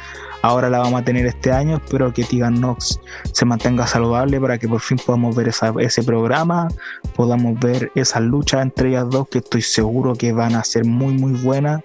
Ahora 0.43 0.69
la 0.69 0.79
vamos 0.79 1.01
a 1.01 1.05
tener 1.05 1.25
este 1.25 1.53
año. 1.53 1.77
Espero 1.77 2.13
que 2.13 2.25
Tegan 2.25 2.57
Knox 2.57 3.01
se 3.33 3.45
mantenga 3.45 3.87
saludable 3.87 4.41
para 4.41 4.59
que 4.59 4.67
por 4.69 4.81
fin 4.81 4.99
podamos 5.05 5.37
ver 5.37 5.53
ese 5.79 6.03
programa, 6.03 6.69
podamos 7.15 7.59
ver 7.61 7.93
esas 7.95 8.23
luchas 8.23 8.63
entre 8.63 8.89
ellas 8.89 9.09
dos 9.09 9.29
que 9.29 9.39
estoy 9.39 9.63
seguro 9.63 10.15
que 10.15 10.33
van 10.33 10.57
a 10.57 10.65
ser 10.65 10.85
muy 10.85 11.15
muy 11.15 11.41
buenas. 11.41 11.83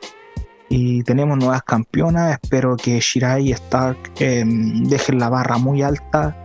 Y 0.69 1.03
tenemos 1.03 1.37
nuevas 1.37 1.63
campeonas. 1.63 2.39
Espero 2.41 2.75
que 2.75 2.99
Shirai 2.99 3.49
y 3.49 3.51
Stark 3.53 3.97
em, 4.19 4.83
dejen 4.85 5.19
la 5.19 5.29
barra 5.29 5.57
muy 5.57 5.83
alta. 5.83 6.35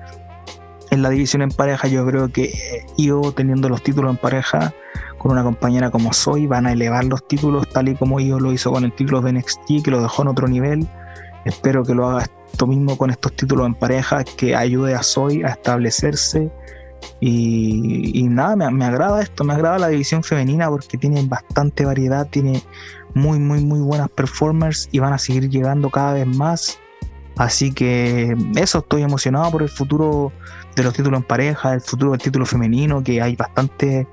En 0.90 1.00
la 1.02 1.08
división 1.08 1.40
en 1.40 1.50
pareja 1.50 1.88
yo 1.88 2.06
creo 2.06 2.28
que 2.28 2.52
yo 2.98 3.32
teniendo 3.32 3.70
los 3.70 3.82
títulos 3.82 4.10
en 4.10 4.18
pareja 4.18 4.74
con 5.16 5.32
una 5.32 5.42
compañera 5.42 5.90
como 5.90 6.12
Soy 6.12 6.46
van 6.46 6.66
a 6.66 6.72
elevar 6.72 7.04
los 7.04 7.26
títulos 7.26 7.66
tal 7.70 7.88
y 7.88 7.94
como 7.94 8.20
yo 8.20 8.38
lo 8.38 8.52
hizo 8.52 8.70
con 8.70 8.84
el 8.84 8.92
título 8.92 9.22
de 9.22 9.32
NXT 9.32 9.82
que 9.82 9.90
lo 9.90 10.02
dejó 10.02 10.22
en 10.22 10.28
otro 10.28 10.46
nivel 10.46 10.86
Espero 11.44 11.84
que 11.84 11.94
lo 11.94 12.08
haga 12.08 12.26
esto 12.50 12.66
mismo 12.66 12.96
con 12.96 13.10
estos 13.10 13.34
títulos 13.34 13.66
en 13.66 13.74
pareja, 13.74 14.24
que 14.24 14.54
ayude 14.54 14.94
a 14.94 15.02
Soy 15.02 15.42
a 15.42 15.48
establecerse. 15.48 16.50
Y, 17.20 18.24
nada, 18.28 18.70
me, 18.70 18.84
agrada 18.84 19.22
esto, 19.22 19.44
me 19.44 19.54
agrada 19.54 19.78
la 19.78 19.88
división 19.88 20.22
femenina 20.22 20.68
porque 20.68 20.98
tiene 20.98 21.22
bastante 21.24 21.84
variedad, 21.84 22.28
tiene 22.28 22.62
muy, 23.14 23.38
muy, 23.38 23.64
muy 23.64 23.80
buenas 23.80 24.08
performers 24.10 24.88
y 24.92 24.98
van 24.98 25.12
a 25.12 25.18
seguir 25.18 25.48
llegando 25.48 25.90
cada 25.90 26.14
vez 26.14 26.26
más. 26.26 26.78
Así 27.36 27.72
que 27.72 28.36
eso, 28.56 28.78
estoy 28.78 29.02
emocionado 29.02 29.50
por 29.50 29.62
el 29.62 29.68
futuro 29.68 30.32
de 30.76 30.82
los 30.82 30.94
títulos 30.94 31.18
en 31.20 31.24
pareja, 31.24 31.74
el 31.74 31.80
futuro 31.80 32.12
del 32.12 32.20
título 32.20 32.44
femenino, 32.44 33.02
que 33.02 33.22
hay 33.22 33.36
bastantes 33.36 34.06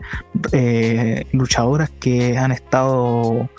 eh, 0.52 1.26
luchadoras 1.32 1.90
que 2.00 2.38
han 2.38 2.52
estado 2.52 3.50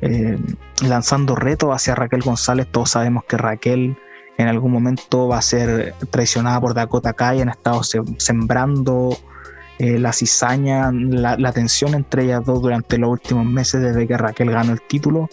eh, 0.00 0.38
lanzando 0.82 1.34
retos 1.34 1.70
hacia 1.74 1.94
Raquel 1.94 2.22
González. 2.22 2.66
Todos 2.70 2.90
sabemos 2.90 3.24
que 3.24 3.36
Raquel 3.36 3.96
en 4.38 4.48
algún 4.48 4.72
momento 4.72 5.28
va 5.28 5.38
a 5.38 5.42
ser 5.42 5.94
traicionada 6.10 6.60
por 6.60 6.74
Dakota 6.74 7.14
Kai, 7.14 7.40
han 7.40 7.48
estado 7.48 7.82
sembrando 8.18 9.16
eh, 9.78 9.98
la 9.98 10.12
cizaña, 10.12 10.90
la, 10.92 11.52
tensión 11.52 11.94
entre 11.94 12.24
ellas 12.24 12.44
dos 12.44 12.60
durante 12.62 12.98
los 12.98 13.10
últimos 13.10 13.46
meses 13.46 13.82
desde 13.82 14.06
que 14.06 14.16
Raquel 14.16 14.50
ganó 14.50 14.72
el 14.72 14.82
título. 14.82 15.28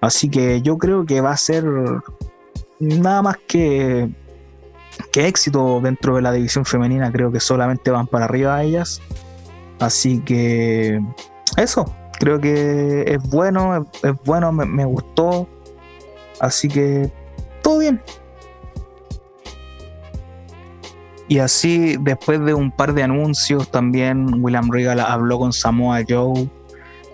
Así 0.00 0.28
que 0.28 0.62
yo 0.62 0.78
creo 0.78 1.06
que 1.06 1.20
va 1.20 1.32
a 1.32 1.36
ser 1.36 1.64
nada 2.78 3.22
más 3.22 3.36
que, 3.46 4.08
que 5.12 5.26
éxito 5.26 5.80
dentro 5.80 6.16
de 6.16 6.22
la 6.22 6.32
división 6.32 6.64
femenina. 6.64 7.12
Creo 7.12 7.30
que 7.30 7.40
solamente 7.40 7.90
van 7.90 8.06
para 8.06 8.24
arriba 8.24 8.62
ellas. 8.62 9.00
Así 9.78 10.20
que 10.20 11.00
eso, 11.56 11.92
creo 12.20 12.38
que 12.38 13.04
es 13.06 13.30
bueno, 13.30 13.86
es, 14.02 14.12
bueno, 14.24 14.52
me, 14.52 14.84
gustó. 14.84 15.48
Así 16.38 16.68
que 16.68 17.10
todo 17.62 17.78
bien. 17.78 18.00
Y 21.26 21.38
así, 21.38 21.96
después 22.00 22.44
de 22.44 22.54
un 22.54 22.70
par 22.70 22.92
de 22.92 23.02
anuncios, 23.02 23.70
también 23.70 24.42
William 24.42 24.70
Regal 24.70 25.00
habló 25.00 25.38
con 25.38 25.52
Samoa 25.52 26.00
Joe. 26.08 26.48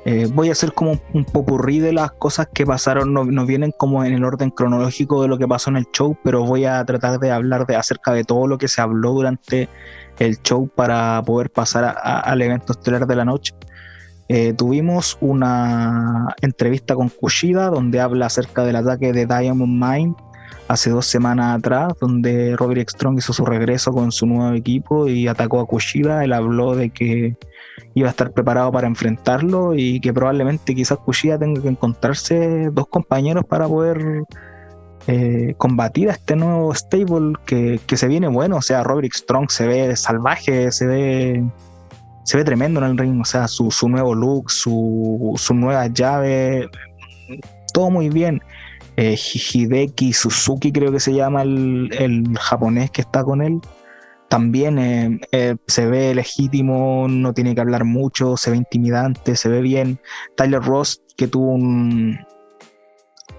Eh, 0.05 0.29
voy 0.33 0.49
a 0.51 0.53
hacer 0.53 0.73
como 0.73 1.01
un 1.12 1.25
popurrí 1.25 1.81
de 1.81 1.92
las 1.92 2.12
cosas 2.12 2.49
que 2.53 2.64
pasaron, 2.64 3.12
no, 3.12 3.25
vienen 3.45 3.73
como 3.77 4.05
en 4.05 4.14
el 4.14 4.25
orden 4.25 4.51
cronológico 4.51 5.21
de 5.23 5.29
lo 5.29 5.37
que 5.37 5.49
pasó 5.49 5.71
en 5.71 5.77
el 5.77 5.87
show, 5.92 6.16
pero 6.23 6.45
voy 6.45 6.64
a 6.64 6.85
tratar 6.85 7.19
de 7.19 7.33
hablar 7.33 7.66
de 7.66 7.75
acerca 7.75 8.12
de 8.12 8.23
todo 8.23 8.47
lo 8.47 8.57
que 8.57 8.69
se 8.69 8.81
habló 8.81 9.12
durante 9.12 9.69
el 10.21 10.40
show 10.42 10.69
para 10.69 11.21
poder 11.27 11.51
pasar 11.51 11.97
al 12.03 12.40
evento 12.40 12.73
estelar 12.73 13.07
de 13.07 13.16
la 13.16 13.25
noche. 13.25 13.53
Eh, 14.28 14.52
tuvimos 14.54 15.16
una 15.20 16.34
entrevista 16.42 16.94
con 16.94 17.08
Kushida 17.08 17.70
donde 17.70 18.00
habla 18.00 18.26
acerca 18.26 18.64
del 18.64 18.76
ataque 18.76 19.12
de 19.12 19.26
Diamond 19.26 19.72
Mine 19.72 20.14
hace 20.68 20.90
dos 20.90 21.06
semanas 21.06 21.58
atrás, 21.58 21.92
donde 22.00 22.56
Robert 22.56 22.88
Strong 22.88 23.18
hizo 23.18 23.32
su 23.32 23.44
regreso 23.44 23.92
con 23.92 24.10
su 24.10 24.26
nuevo 24.26 24.54
equipo 24.54 25.06
y 25.06 25.28
atacó 25.28 25.60
a 25.60 25.66
Kushida. 25.66 26.24
Él 26.24 26.32
habló 26.32 26.74
de 26.74 26.90
que 26.90 27.36
iba 27.94 28.08
a 28.08 28.10
estar 28.10 28.32
preparado 28.32 28.72
para 28.72 28.88
enfrentarlo 28.88 29.74
y 29.74 30.00
que 30.00 30.12
probablemente 30.12 30.74
quizás 30.74 30.98
Kushida 30.98 31.38
tenga 31.38 31.62
que 31.62 31.68
encontrarse 31.68 32.70
dos 32.72 32.88
compañeros 32.88 33.44
para 33.44 33.68
poder 33.68 34.24
eh, 35.06 35.54
combatir 35.56 36.08
a 36.10 36.12
este 36.12 36.34
nuevo 36.34 36.74
stable 36.74 37.34
que, 37.44 37.78
que, 37.86 37.96
se 37.96 38.08
viene 38.08 38.26
bueno. 38.28 38.56
O 38.56 38.62
sea, 38.62 38.82
Robert 38.82 39.12
Strong 39.12 39.50
se 39.50 39.66
ve 39.68 39.94
salvaje, 39.94 40.72
se 40.72 40.86
ve 40.86 41.44
se 42.26 42.36
ve 42.36 42.44
tremendo 42.44 42.80
en 42.80 42.90
el 42.90 42.98
ring, 42.98 43.20
o 43.20 43.24
sea, 43.24 43.46
su, 43.46 43.70
nuevo 43.88 44.12
look, 44.12 44.50
su, 44.50 45.32
su, 45.36 45.54
nueva 45.54 45.86
llave, 45.86 46.68
todo 47.72 47.88
muy 47.88 48.08
bien. 48.08 48.42
Eh, 48.96 49.16
Hideki 49.16 50.12
Suzuki 50.12 50.72
creo 50.72 50.90
que 50.90 50.98
se 50.98 51.14
llama 51.14 51.42
el, 51.42 52.36
japonés 52.36 52.90
que 52.90 53.02
está 53.02 53.22
con 53.22 53.42
él. 53.42 53.60
También 54.28 54.76
eh, 54.80 55.20
eh, 55.30 55.54
se 55.68 55.86
ve 55.86 56.16
legítimo, 56.16 57.06
no 57.08 57.32
tiene 57.32 57.54
que 57.54 57.60
hablar 57.60 57.84
mucho, 57.84 58.36
se 58.36 58.50
ve 58.50 58.56
intimidante, 58.56 59.36
se 59.36 59.48
ve 59.48 59.60
bien. 59.60 60.00
Tyler 60.36 60.62
Ross, 60.62 61.00
que 61.16 61.28
tuvo 61.28 61.52
un, 61.52 62.18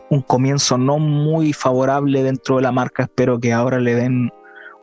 un 0.10 0.21
comienzo 0.21 0.78
no 0.78 0.97
muy 0.97 1.52
favorable 1.52 2.23
dentro 2.23 2.56
de 2.56 2.62
la 2.62 2.71
marca, 2.71 3.04
espero 3.04 3.38
que 3.38 3.52
ahora 3.52 3.80
le 3.80 3.95
den 3.95 4.32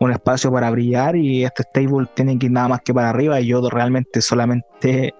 un 0.01 0.13
espacio 0.13 0.53
para 0.53 0.71
brillar 0.71 1.17
y 1.17 1.45
este 1.45 1.63
stable 1.63 2.07
tiene 2.15 2.39
que 2.39 2.47
ir 2.47 2.53
nada 2.53 2.69
más 2.69 2.81
que 2.83 2.95
para 2.95 3.11
arriba. 3.11 3.41
Y 3.41 3.47
yo 3.47 3.69
realmente 3.69 4.21
solamente 4.21 5.15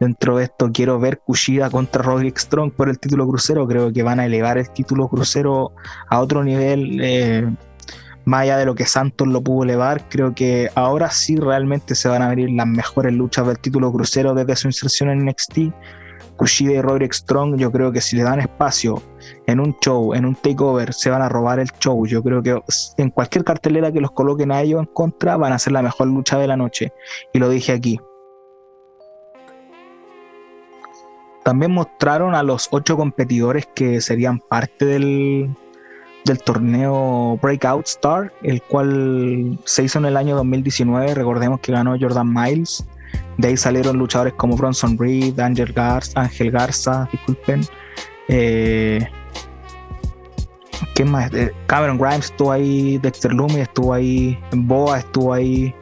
dentro 0.00 0.36
de 0.36 0.44
esto 0.44 0.70
quiero 0.72 0.98
ver 0.98 1.18
Kushida 1.18 1.70
contra 1.70 2.02
Roderick 2.02 2.38
Strong 2.38 2.72
por 2.72 2.88
el 2.88 2.98
título 2.98 3.26
crucero, 3.26 3.66
creo 3.66 3.92
que 3.92 4.02
van 4.02 4.20
a 4.20 4.26
elevar 4.26 4.58
el 4.58 4.70
título 4.70 5.08
crucero 5.08 5.72
a 6.08 6.20
otro 6.20 6.44
nivel. 6.44 6.98
Eh, 7.02 7.50
más 8.24 8.42
allá 8.42 8.58
de 8.58 8.66
lo 8.66 8.74
que 8.74 8.86
Santos 8.86 9.28
lo 9.28 9.40
pudo 9.40 9.62
elevar, 9.62 10.08
creo 10.08 10.34
que 10.34 10.68
ahora 10.74 11.10
sí 11.10 11.36
realmente 11.36 11.94
se 11.94 12.08
van 12.08 12.22
a 12.22 12.28
venir 12.28 12.50
las 12.50 12.66
mejores 12.66 13.12
luchas 13.14 13.46
del 13.46 13.58
título 13.60 13.92
crucero 13.92 14.34
desde 14.34 14.56
su 14.56 14.66
inserción 14.66 15.10
en 15.10 15.26
NXT 15.26 15.58
Kushida 16.36 16.72
y 16.72 16.80
Roderick 16.80 17.12
Strong, 17.12 17.56
yo 17.56 17.72
creo 17.72 17.92
que 17.92 18.00
si 18.00 18.16
le 18.16 18.22
dan 18.22 18.40
espacio 18.40 19.02
en 19.46 19.60
un 19.60 19.76
show, 19.80 20.14
en 20.14 20.24
un 20.24 20.34
takeover, 20.34 20.92
se 20.92 21.10
van 21.10 21.22
a 21.22 21.28
robar 21.28 21.58
el 21.58 21.70
show. 21.80 22.06
Yo 22.06 22.22
creo 22.22 22.42
que 22.42 22.60
en 22.96 23.10
cualquier 23.10 23.44
cartelera 23.44 23.92
que 23.92 24.00
los 24.00 24.12
coloquen 24.12 24.52
a 24.52 24.60
ellos 24.60 24.80
en 24.80 24.86
contra, 24.86 25.36
van 25.36 25.52
a 25.52 25.58
ser 25.58 25.72
la 25.72 25.82
mejor 25.82 26.08
lucha 26.08 26.38
de 26.38 26.46
la 26.46 26.56
noche. 26.56 26.92
Y 27.32 27.38
lo 27.38 27.48
dije 27.48 27.72
aquí. 27.72 27.98
También 31.44 31.70
mostraron 31.70 32.34
a 32.34 32.42
los 32.42 32.68
ocho 32.72 32.96
competidores 32.96 33.66
que 33.74 34.00
serían 34.00 34.40
parte 34.40 34.84
del, 34.84 35.54
del 36.24 36.38
torneo 36.38 37.38
Breakout 37.40 37.86
Star, 37.86 38.32
el 38.42 38.60
cual 38.62 39.56
se 39.64 39.84
hizo 39.84 40.00
en 40.00 40.06
el 40.06 40.16
año 40.16 40.34
2019. 40.34 41.14
Recordemos 41.14 41.60
que 41.60 41.72
ganó 41.72 41.96
Jordan 41.98 42.34
Miles. 42.34 42.84
De 43.38 43.48
ahí 43.48 43.56
salieron 43.56 43.98
luchadores 43.98 44.34
como 44.34 44.56
Bronson 44.56 44.96
Reed, 44.98 45.38
Angel 45.38 45.72
Garza, 45.72 46.22
Ángel 46.22 46.50
Garza, 46.50 47.08
disculpen. 47.12 47.62
Eh, 48.28 49.06
¿Qué 50.94 51.04
más? 51.04 51.32
Eh, 51.34 51.52
Cameron 51.66 51.98
Grimes 51.98 52.26
estuvo 52.26 52.52
ahí, 52.52 52.98
Dexter 52.98 53.32
Loomis 53.32 53.58
estuvo 53.58 53.92
ahí, 53.92 54.38
Boa 54.52 54.98
estuvo 54.98 55.34
ahí. 55.34 55.74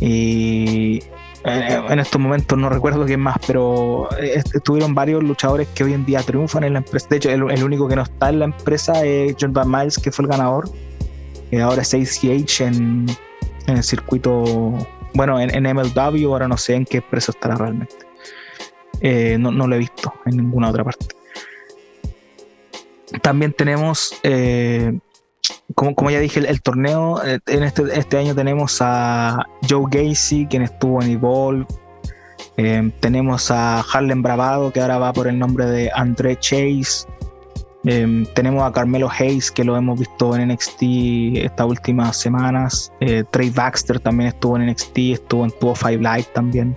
Y 0.00 1.02
en 1.44 1.98
estos 1.98 2.20
momentos 2.20 2.58
no 2.58 2.68
recuerdo 2.68 3.04
quién 3.06 3.20
más, 3.20 3.36
pero 3.46 4.08
estuvieron 4.18 4.94
varios 4.94 5.22
luchadores 5.22 5.68
que 5.68 5.84
hoy 5.84 5.94
en 5.94 6.04
día 6.04 6.22
triunfan 6.22 6.64
en 6.64 6.74
la 6.74 6.78
empresa. 6.80 7.06
De 7.10 7.16
hecho, 7.16 7.30
el, 7.30 7.64
único 7.64 7.88
que 7.88 7.96
no 7.96 8.02
está 8.02 8.30
en 8.30 8.40
la 8.40 8.44
empresa 8.46 9.04
es 9.04 9.36
Jordan 9.40 9.70
Miles, 9.70 9.98
que 9.98 10.10
fue 10.10 10.24
el 10.24 10.30
ganador. 10.30 10.70
Que 11.50 11.60
ahora 11.60 11.82
es 11.82 11.94
ACH 11.94 12.60
en, 12.60 13.06
en 13.66 13.76
el 13.76 13.82
circuito, 13.82 14.78
bueno, 15.14 15.40
en, 15.40 15.62
MLW, 15.62 16.32
ahora 16.32 16.48
no 16.48 16.56
sé 16.56 16.74
en 16.74 16.84
qué 16.84 16.98
empresa 16.98 17.32
estará 17.32 17.56
realmente. 17.56 17.96
Eh, 19.00 19.36
no, 19.38 19.50
lo 19.50 19.74
he 19.74 19.78
visto 19.78 20.12
en 20.26 20.36
ninguna 20.36 20.70
otra 20.70 20.84
parte. 20.84 21.06
También 23.22 23.52
tenemos 23.52 24.14
eh, 24.22 24.98
como, 25.74 26.10
ya 26.10 26.20
dije, 26.20 26.40
el, 26.40 26.62
torneo, 26.62 27.24
eh, 27.24 27.40
en 27.46 27.64
este, 27.64 27.82
este, 27.98 28.18
año 28.18 28.34
tenemos 28.34 28.78
a 28.80 29.46
Joe 29.68 29.86
Gacy, 29.90 30.46
quien 30.46 30.62
estuvo 30.62 31.02
en 31.02 31.10
Evolve. 31.10 31.66
Tenemos 33.00 33.50
a 33.50 33.80
Harlem 33.80 34.22
Bravado, 34.22 34.70
que 34.70 34.80
ahora 34.80 34.98
va 34.98 35.14
por 35.14 35.26
el 35.28 35.38
nombre 35.38 35.64
de 35.64 35.90
André 35.94 36.36
Chase. 36.36 37.06
Eh, 37.84 38.24
tenemos 38.34 38.62
a 38.62 38.72
Carmelo 38.72 39.08
Hayes, 39.10 39.50
que 39.50 39.64
lo 39.64 39.76
hemos 39.76 39.98
visto 39.98 40.36
en 40.36 40.48
NXT 40.48 40.82
estas 41.36 41.66
últimas 41.66 42.16
semanas. 42.16 42.92
Trey 43.30 43.50
Baxter 43.50 43.98
también 44.00 44.28
estuvo 44.28 44.56
en 44.56 44.66
NXT, 44.66 44.98
estuvo 45.12 45.44
en 45.44 45.50
205 45.60 46.02
Live 46.02 46.26
también. 46.34 46.76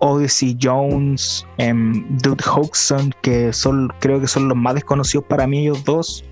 Odyssey 0.00 0.56
Jones, 0.60 1.46
Dude 1.58 2.44
Hodgson, 2.44 3.12
que 3.22 3.52
son, 3.52 3.88
creo 3.98 4.20
que 4.20 4.26
son 4.26 4.48
los 4.48 4.56
más 4.56 4.74
desconocidos 4.74 5.24
para 5.26 5.46
mí, 5.46 5.60
ellos 5.60 5.84
dos. 5.84 6.24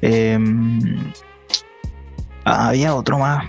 Em, 0.00 1.12
había 2.44 2.94
otro 2.94 3.18
más. 3.18 3.44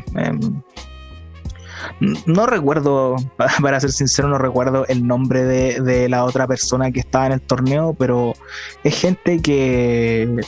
No 2.25 2.45
recuerdo, 2.45 3.15
para 3.61 3.79
ser 3.79 3.91
sincero, 3.91 4.27
no 4.27 4.37
recuerdo 4.37 4.85
el 4.87 5.05
nombre 5.05 5.43
de, 5.43 6.09
la 6.09 6.23
otra 6.23 6.47
persona 6.47 6.91
que 6.91 6.99
estaba 6.99 7.27
en 7.27 7.33
el 7.33 7.41
torneo, 7.41 7.93
pero 7.97 8.33
es 8.83 8.99
gente 8.99 9.41
que, 9.41 10.39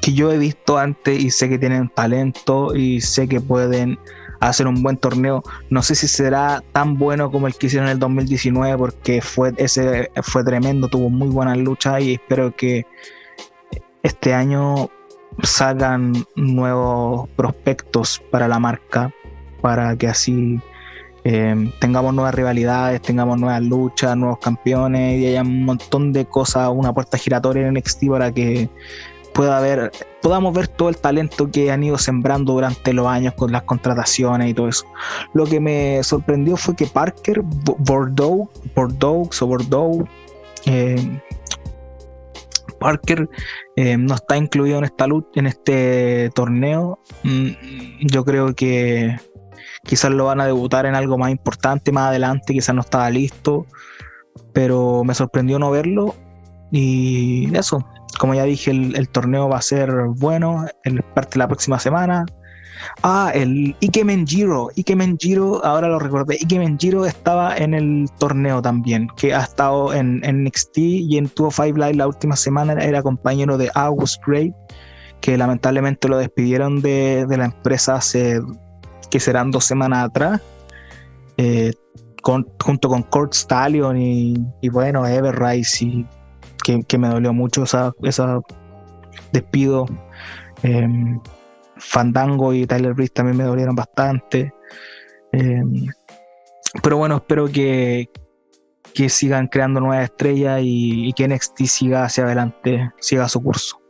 que 0.00 0.12
yo 0.12 0.32
he 0.32 0.38
visto 0.38 0.78
antes 0.78 1.18
y 1.18 1.30
sé 1.30 1.48
que 1.48 1.58
tienen 1.58 1.88
talento 1.88 2.74
y 2.74 3.00
sé 3.00 3.28
que 3.28 3.40
pueden 3.40 3.98
hacer 4.40 4.66
un 4.66 4.82
buen 4.82 4.96
torneo. 4.96 5.42
No 5.70 5.82
sé 5.82 5.94
si 5.94 6.08
será 6.08 6.62
tan 6.72 6.98
bueno 6.98 7.30
como 7.30 7.46
el 7.46 7.56
que 7.56 7.66
hicieron 7.66 7.88
en 7.88 7.92
el 7.92 7.98
2019 7.98 8.76
porque 8.76 9.20
fue, 9.20 9.52
ese 9.56 10.10
fue 10.22 10.44
tremendo, 10.44 10.88
tuvo 10.88 11.10
muy 11.10 11.28
buenas 11.28 11.58
luchas 11.58 12.02
y 12.02 12.14
espero 12.14 12.54
que 12.54 12.86
este 14.02 14.34
año 14.34 14.90
salgan 15.42 16.12
nuevos 16.36 17.28
prospectos 17.36 18.22
para 18.30 18.48
la 18.48 18.58
marca, 18.58 19.12
para 19.60 19.96
que 19.96 20.08
así 20.08 20.60
eh, 21.24 21.70
tengamos 21.80 22.14
nuevas 22.14 22.34
rivalidades, 22.34 23.02
tengamos 23.02 23.38
nuevas 23.38 23.62
luchas, 23.62 24.16
nuevos 24.16 24.38
campeones 24.38 25.18
y 25.18 25.26
haya 25.26 25.42
un 25.42 25.64
montón 25.64 26.12
de 26.12 26.24
cosas, 26.24 26.70
una 26.72 26.92
puerta 26.92 27.18
giratoria 27.18 27.66
en 27.66 27.74
NXT 27.74 28.08
para 28.08 28.32
que 28.32 28.68
pueda 29.34 29.58
haber, 29.58 29.92
podamos 30.22 30.54
ver 30.54 30.68
todo 30.68 30.88
el 30.88 30.96
talento 30.96 31.50
que 31.50 31.70
han 31.70 31.84
ido 31.84 31.98
sembrando 31.98 32.54
durante 32.54 32.92
los 32.92 33.06
años 33.06 33.34
con 33.34 33.52
las 33.52 33.62
contrataciones 33.62 34.50
y 34.50 34.54
todo 34.54 34.68
eso. 34.68 34.84
Lo 35.34 35.44
que 35.44 35.60
me 35.60 36.02
sorprendió 36.02 36.56
fue 36.56 36.74
que 36.74 36.86
Parker, 36.86 37.42
Bordeaux, 37.42 38.48
Bordeaux 38.74 40.08
eh, 40.66 41.20
Parker 42.78 43.28
eh, 43.76 43.96
no 43.96 44.14
está 44.14 44.36
incluido 44.36 44.78
en 44.78 44.84
esta 44.84 45.06
lucha, 45.06 45.28
en 45.34 45.46
este 45.46 46.30
torneo. 46.34 46.98
Mm, 47.22 47.50
yo 48.00 48.24
creo 48.24 48.54
que 48.54 49.16
quizás 49.84 50.10
lo 50.10 50.26
van 50.26 50.40
a 50.40 50.46
debutar 50.46 50.86
en 50.86 50.94
algo 50.94 51.18
más 51.18 51.30
importante 51.30 51.92
más 51.92 52.08
adelante, 52.08 52.52
quizás 52.52 52.74
no 52.74 52.82
estaba 52.82 53.10
listo, 53.10 53.66
pero 54.52 55.04
me 55.04 55.14
sorprendió 55.14 55.58
no 55.58 55.70
verlo. 55.70 56.14
Y 56.70 57.54
eso, 57.56 57.86
como 58.18 58.34
ya 58.34 58.44
dije, 58.44 58.70
el, 58.70 59.08
torneo 59.08 59.48
va 59.48 59.58
a 59.58 59.62
ser 59.62 59.90
bueno, 60.16 60.66
el 60.84 61.02
parte 61.02 61.38
la 61.38 61.48
próxima 61.48 61.78
semana. 61.78 62.26
Ah, 63.02 63.32
el 63.34 63.74
Ike 63.80 64.04
Menjiro. 64.04 64.70
Ike 64.76 64.96
Menjiro, 64.96 65.64
ahora 65.64 65.88
lo 65.88 65.98
recordé. 65.98 66.36
Ike 66.40 66.58
Menjiro 66.58 67.06
estaba 67.06 67.56
en 67.56 67.74
el 67.74 68.06
torneo 68.18 68.62
también, 68.62 69.08
que 69.16 69.34
ha 69.34 69.42
estado 69.42 69.92
en, 69.94 70.20
NXT 70.20 70.78
y 70.78 71.18
en 71.18 71.24
205 71.24 71.78
Live 71.78 71.94
la 71.94 72.06
última 72.06 72.36
semana. 72.36 72.74
Era 72.74 73.02
compañero 73.02 73.58
de 73.58 73.70
August 73.74 74.22
Gray, 74.26 74.52
que 75.20 75.36
lamentablemente 75.36 76.08
lo 76.08 76.18
despidieron 76.18 76.80
de, 76.80 77.26
la 77.28 77.46
empresa 77.46 77.96
hace 77.96 78.40
que 79.10 79.20
serán 79.20 79.50
dos 79.50 79.64
semanas 79.64 80.06
atrás. 80.06 80.40
Eh, 81.36 81.72
junto 82.22 82.88
con 82.88 83.02
Kurt 83.04 83.32
Stallion 83.32 83.96
y, 83.96 84.68
bueno, 84.70 85.06
Ever 85.06 85.36
y 85.80 86.06
que, 86.86 86.98
me 86.98 87.08
dolió 87.08 87.32
mucho 87.32 87.62
esa, 87.62 87.92
esa 88.02 88.40
despido. 89.32 89.86
Em, 90.62 91.20
Fandango 91.76 92.52
y 92.52 92.66
Tyler 92.66 92.92
Breeze 92.94 93.12
también 93.14 93.36
me 93.36 93.44
dolieron 93.44 93.74
bastante. 93.74 94.52
Eh, 95.32 95.62
pero 96.82 96.98
bueno, 96.98 97.16
espero 97.16 97.46
que, 97.50 98.10
que 98.94 99.08
sigan 99.08 99.46
creando 99.46 99.80
nuevas 99.80 100.04
estrellas 100.04 100.60
y, 100.62 101.12
que 101.12 101.28
NXT 101.28 101.64
siga 101.64 102.04
hacia 102.04 102.24
adelante, 102.24 102.90
siga 103.00 103.28
su 103.28 103.42
curso. 103.42 103.80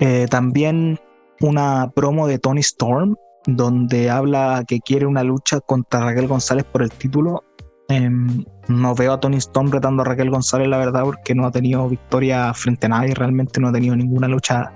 Eh, 0.00 0.26
también 0.28 0.98
una 1.40 1.90
promo 1.94 2.26
de 2.26 2.38
Tony 2.38 2.60
Storm, 2.60 3.16
donde 3.46 4.10
habla 4.10 4.64
que 4.66 4.80
quiere 4.80 5.06
una 5.06 5.22
lucha 5.22 5.60
contra 5.60 6.00
Raquel 6.00 6.28
González 6.28 6.64
por 6.64 6.82
el 6.82 6.90
título. 6.90 7.44
Em, 7.88 8.44
no 8.68 8.94
veo 8.94 9.12
a 9.12 9.20
Tony 9.20 9.36
Storm 9.36 9.70
retando 9.70 10.02
a 10.02 10.04
Raquel 10.04 10.30
González, 10.30 10.68
la 10.68 10.78
verdad, 10.78 11.04
porque 11.04 11.34
no 11.34 11.46
ha 11.46 11.52
tenido 11.52 11.88
victoria 11.88 12.52
frente 12.54 12.86
a 12.86 12.88
nadie, 12.88 13.14
realmente 13.14 13.60
no 13.60 13.68
ha 13.68 13.72
tenido 13.72 13.94
ninguna 13.96 14.28
lucha. 14.28 14.72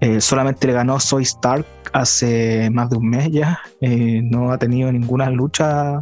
Eh, 0.00 0.20
solamente 0.20 0.66
le 0.66 0.72
ganó 0.74 1.00
Soy 1.00 1.24
Stark 1.24 1.66
hace 1.92 2.70
más 2.70 2.90
de 2.90 2.96
un 2.98 3.08
mes 3.08 3.30
ya, 3.32 3.58
eh, 3.80 4.20
no 4.22 4.52
ha 4.52 4.58
tenido 4.58 4.92
ninguna 4.92 5.28
lucha 5.30 6.00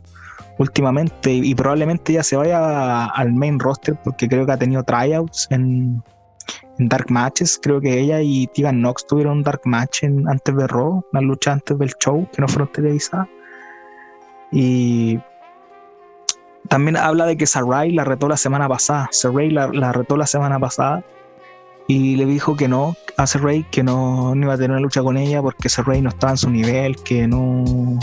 últimamente 0.59 1.33
y, 1.33 1.55
probablemente 1.55 2.13
ya 2.13 2.23
se 2.23 2.37
vaya 2.37 3.07
al 3.07 3.33
main 3.33 3.59
roster 3.59 3.97
porque 4.03 4.29
creo 4.29 4.47
que 4.47 4.53
ha 4.53 4.59
tenido 4.59 4.83
tryouts 4.83 5.47
en, 5.51 6.03
Dark 6.79 7.11
Matches. 7.11 7.59
Creo 7.63 7.81
que 7.81 7.99
ella 7.99 8.21
y 8.23 8.47
Tegan 8.49 8.81
Knox 8.81 9.07
tuvieron 9.07 9.39
un 9.39 9.43
Dark 9.43 9.63
Match 9.65 10.05
antes 10.05 10.57
de 10.57 10.67
Raw, 10.67 11.05
una 11.13 11.21
lucha 11.21 11.53
antes 11.53 11.79
del 11.79 11.93
show 11.95 12.29
que 12.33 12.41
no 12.41 12.49
fueron 12.49 12.73
televisadas. 12.73 13.29
Y 14.53 15.19
también 16.69 16.97
habla 16.97 17.27
de 17.27 17.37
que 17.37 17.47
Sarai 17.47 17.93
la 17.93 18.05
retó 18.05 18.29
la 18.29 18.37
semana 18.37 18.69
pasada. 18.69 19.09
Sarai 19.13 19.51
la, 19.51 19.93
retó 19.93 20.17
la 20.17 20.27
semana 20.27 20.59
pasada 20.59 21.05
y 21.89 22.17
le 22.17 22.27
dijo 22.27 22.57
que 22.57 22.69
no 22.69 22.97
a 23.17 23.27
Sarai, 23.27 23.65
que 23.71 23.83
no, 23.83 24.35
iba 24.35 24.55
a 24.55 24.57
tener 24.57 24.73
una 24.73 24.81
lucha 24.81 25.03
con 25.03 25.17
ella 25.17 25.43
porque 25.43 25.69
Sarai 25.69 26.03
no 26.03 26.11
estaba 26.11 26.33
en 26.33 26.37
su 26.37 26.51
nivel, 26.51 26.97
que 27.03 27.27
no. 27.27 27.99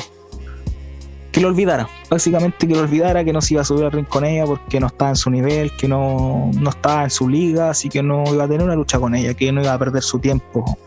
Que 1.33 1.41
lo 1.41 1.47
olvidara. 1.47 1.89
Básicamente 2.09 2.67
que 2.67 2.75
lo 2.75 2.81
olvidara, 2.81 3.25
que 3.25 3.33
no 3.33 3.41
se 3.41 3.55
iba 3.55 3.61
a 3.61 3.65
subir 3.65 3.85
al 3.85 3.91
ring 3.91 4.05
con 4.05 4.23
ella 4.23 4.45
porque 4.45 4.79
no 4.79 4.87
estaba 4.87 5.09
en 5.09 5.15
su 5.15 5.31
nivel, 5.31 5.71
que 5.75 5.87
no, 5.87 6.51
no 6.53 6.69
estaba 6.69 7.03
en 7.03 7.09
su 7.09 7.27
liga, 7.27 7.71
así 7.71 7.89
que 7.89 8.03
no 8.03 8.23
iba 8.31 8.43
a 8.43 8.47
tener 8.47 8.63
una 8.63 8.75
lucha 8.75 8.99
con 8.99 9.15
ella, 9.15 9.33
que 9.33 9.51
no 9.51 9.61
iba 9.61 9.73
a 9.73 9.79
perder 9.79 10.03
su 10.03 10.19
tiempo, 10.19 10.77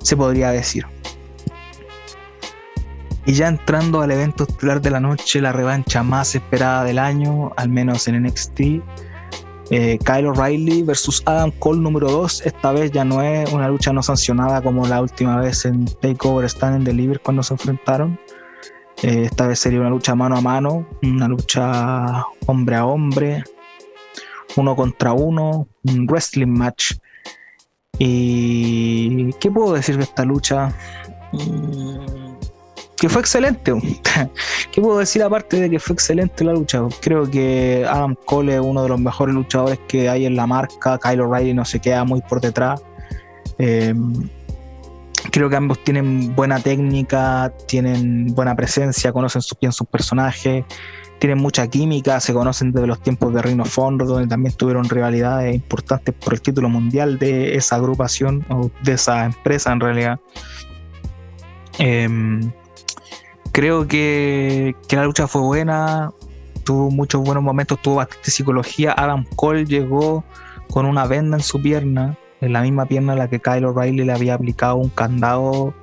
se 0.00 0.16
podría 0.16 0.50
decir. 0.52 0.86
Y 3.26 3.32
ya 3.34 3.48
entrando 3.48 4.00
al 4.00 4.12
evento 4.12 4.44
estelar 4.44 4.80
de 4.80 4.90
la 4.90 5.00
noche, 5.00 5.42
la 5.42 5.52
revancha 5.52 6.04
más 6.04 6.34
esperada 6.34 6.84
del 6.84 6.98
año, 7.00 7.52
al 7.56 7.68
menos 7.68 8.06
en 8.06 8.22
NXT, 8.22 8.60
eh, 9.70 9.98
Kyle 9.98 10.28
O'Reilly 10.28 10.82
versus 10.82 11.22
Adam 11.26 11.50
Cole 11.58 11.80
número 11.80 12.08
2. 12.08 12.46
Esta 12.46 12.72
vez 12.72 12.92
ya 12.92 13.04
no 13.04 13.20
es 13.20 13.52
una 13.52 13.68
lucha 13.68 13.92
no 13.92 14.02
sancionada 14.02 14.62
como 14.62 14.86
la 14.86 15.02
última 15.02 15.40
vez 15.40 15.64
en 15.64 15.86
Takeover 15.86 16.46
Stand 16.48 16.76
and 16.76 16.86
Deliver 16.86 17.20
cuando 17.20 17.42
se 17.42 17.52
enfrentaron. 17.52 18.18
Eh, 19.02 19.24
esta 19.24 19.46
vez 19.46 19.58
sería 19.60 19.80
una 19.80 19.90
lucha 19.90 20.14
mano 20.14 20.36
a 20.36 20.40
mano, 20.40 20.86
una 21.02 21.28
lucha 21.28 22.24
hombre 22.46 22.76
a 22.76 22.84
hombre, 22.84 23.44
uno 24.56 24.74
contra 24.74 25.12
uno, 25.12 25.68
un 25.84 26.06
wrestling 26.06 26.48
match. 26.48 26.94
¿Y 27.98 29.32
qué 29.34 29.50
puedo 29.50 29.74
decir 29.74 29.96
de 29.96 30.04
esta 30.04 30.24
lucha? 30.24 30.72
Mm, 31.32 32.34
que 32.96 33.08
fue 33.08 33.20
excelente. 33.20 33.72
¿Qué 34.72 34.80
puedo 34.80 34.98
decir 34.98 35.22
aparte 35.22 35.60
de 35.60 35.70
que 35.70 35.78
fue 35.78 35.94
excelente 35.94 36.44
la 36.44 36.52
lucha? 36.52 36.82
Creo 37.00 37.30
que 37.30 37.86
Adam 37.88 38.16
Cole 38.24 38.56
es 38.56 38.60
uno 38.60 38.82
de 38.82 38.88
los 38.88 39.00
mejores 39.00 39.34
luchadores 39.34 39.78
que 39.86 40.08
hay 40.08 40.26
en 40.26 40.34
la 40.34 40.46
marca. 40.46 40.98
Kyle 40.98 41.20
O'Reilly 41.20 41.54
no 41.54 41.64
se 41.64 41.80
queda 41.80 42.04
muy 42.04 42.20
por 42.22 42.40
detrás. 42.40 42.82
Em, 43.58 44.28
creo 45.30 45.48
que 45.48 45.56
ambos 45.56 45.82
tienen 45.84 46.34
buena 46.34 46.60
técnica, 46.60 47.52
tienen 47.66 48.34
buena 48.34 48.54
presencia, 48.54 49.12
conocen 49.12 49.42
bien 49.60 49.72
sus 49.72 49.86
personajes, 49.86 50.64
tienen 51.18 51.38
mucha 51.38 51.66
química, 51.66 52.20
se 52.20 52.32
conocen 52.32 52.72
desde 52.72 52.86
los 52.86 53.02
tiempos 53.02 53.34
de 53.34 53.42
Reino 53.42 53.64
Fondo, 53.64 54.04
donde 54.04 54.28
también 54.28 54.54
tuvieron 54.54 54.88
rivalidades 54.88 55.54
importantes 55.54 56.14
por 56.14 56.34
el 56.34 56.40
título 56.40 56.68
mundial 56.68 57.18
de 57.18 57.56
esa 57.56 57.76
agrupación 57.76 58.44
o 58.48 58.70
de 58.82 58.92
esa 58.92 59.24
empresa 59.24 59.72
en 59.72 59.80
realidad. 59.80 60.20
Em, 61.78 62.52
creo 63.52 63.86
que, 63.86 64.74
la 64.90 65.04
lucha 65.04 65.26
fue 65.26 65.42
buena, 65.42 66.10
tuvo 66.64 66.90
muchos 66.90 67.22
buenos 67.22 67.42
momentos, 67.42 67.80
tuvo 67.82 67.96
bastante 67.96 68.30
psicología. 68.30 68.94
Adam 68.96 69.24
Cole 69.36 69.64
llegó 69.64 70.24
con 70.70 70.86
una 70.86 71.06
venda 71.06 71.36
en 71.36 71.42
su 71.42 71.60
pierna, 71.60 72.16
en 72.40 72.52
la 72.52 72.62
misma 72.62 72.86
pierna 72.86 73.14
a 73.14 73.16
la 73.16 73.28
que 73.28 73.40
Kyle 73.40 73.64
O'Reilly 73.64 74.04
le 74.04 74.12
había 74.12 74.34
aplicado 74.34 74.76
un 74.76 74.88
candado, 74.90 75.74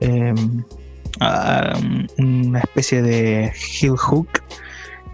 em, 0.00 0.64
una 2.18 2.58
especie 2.60 3.02
de 3.02 3.52
heel 3.80 3.96
hook 3.96 4.28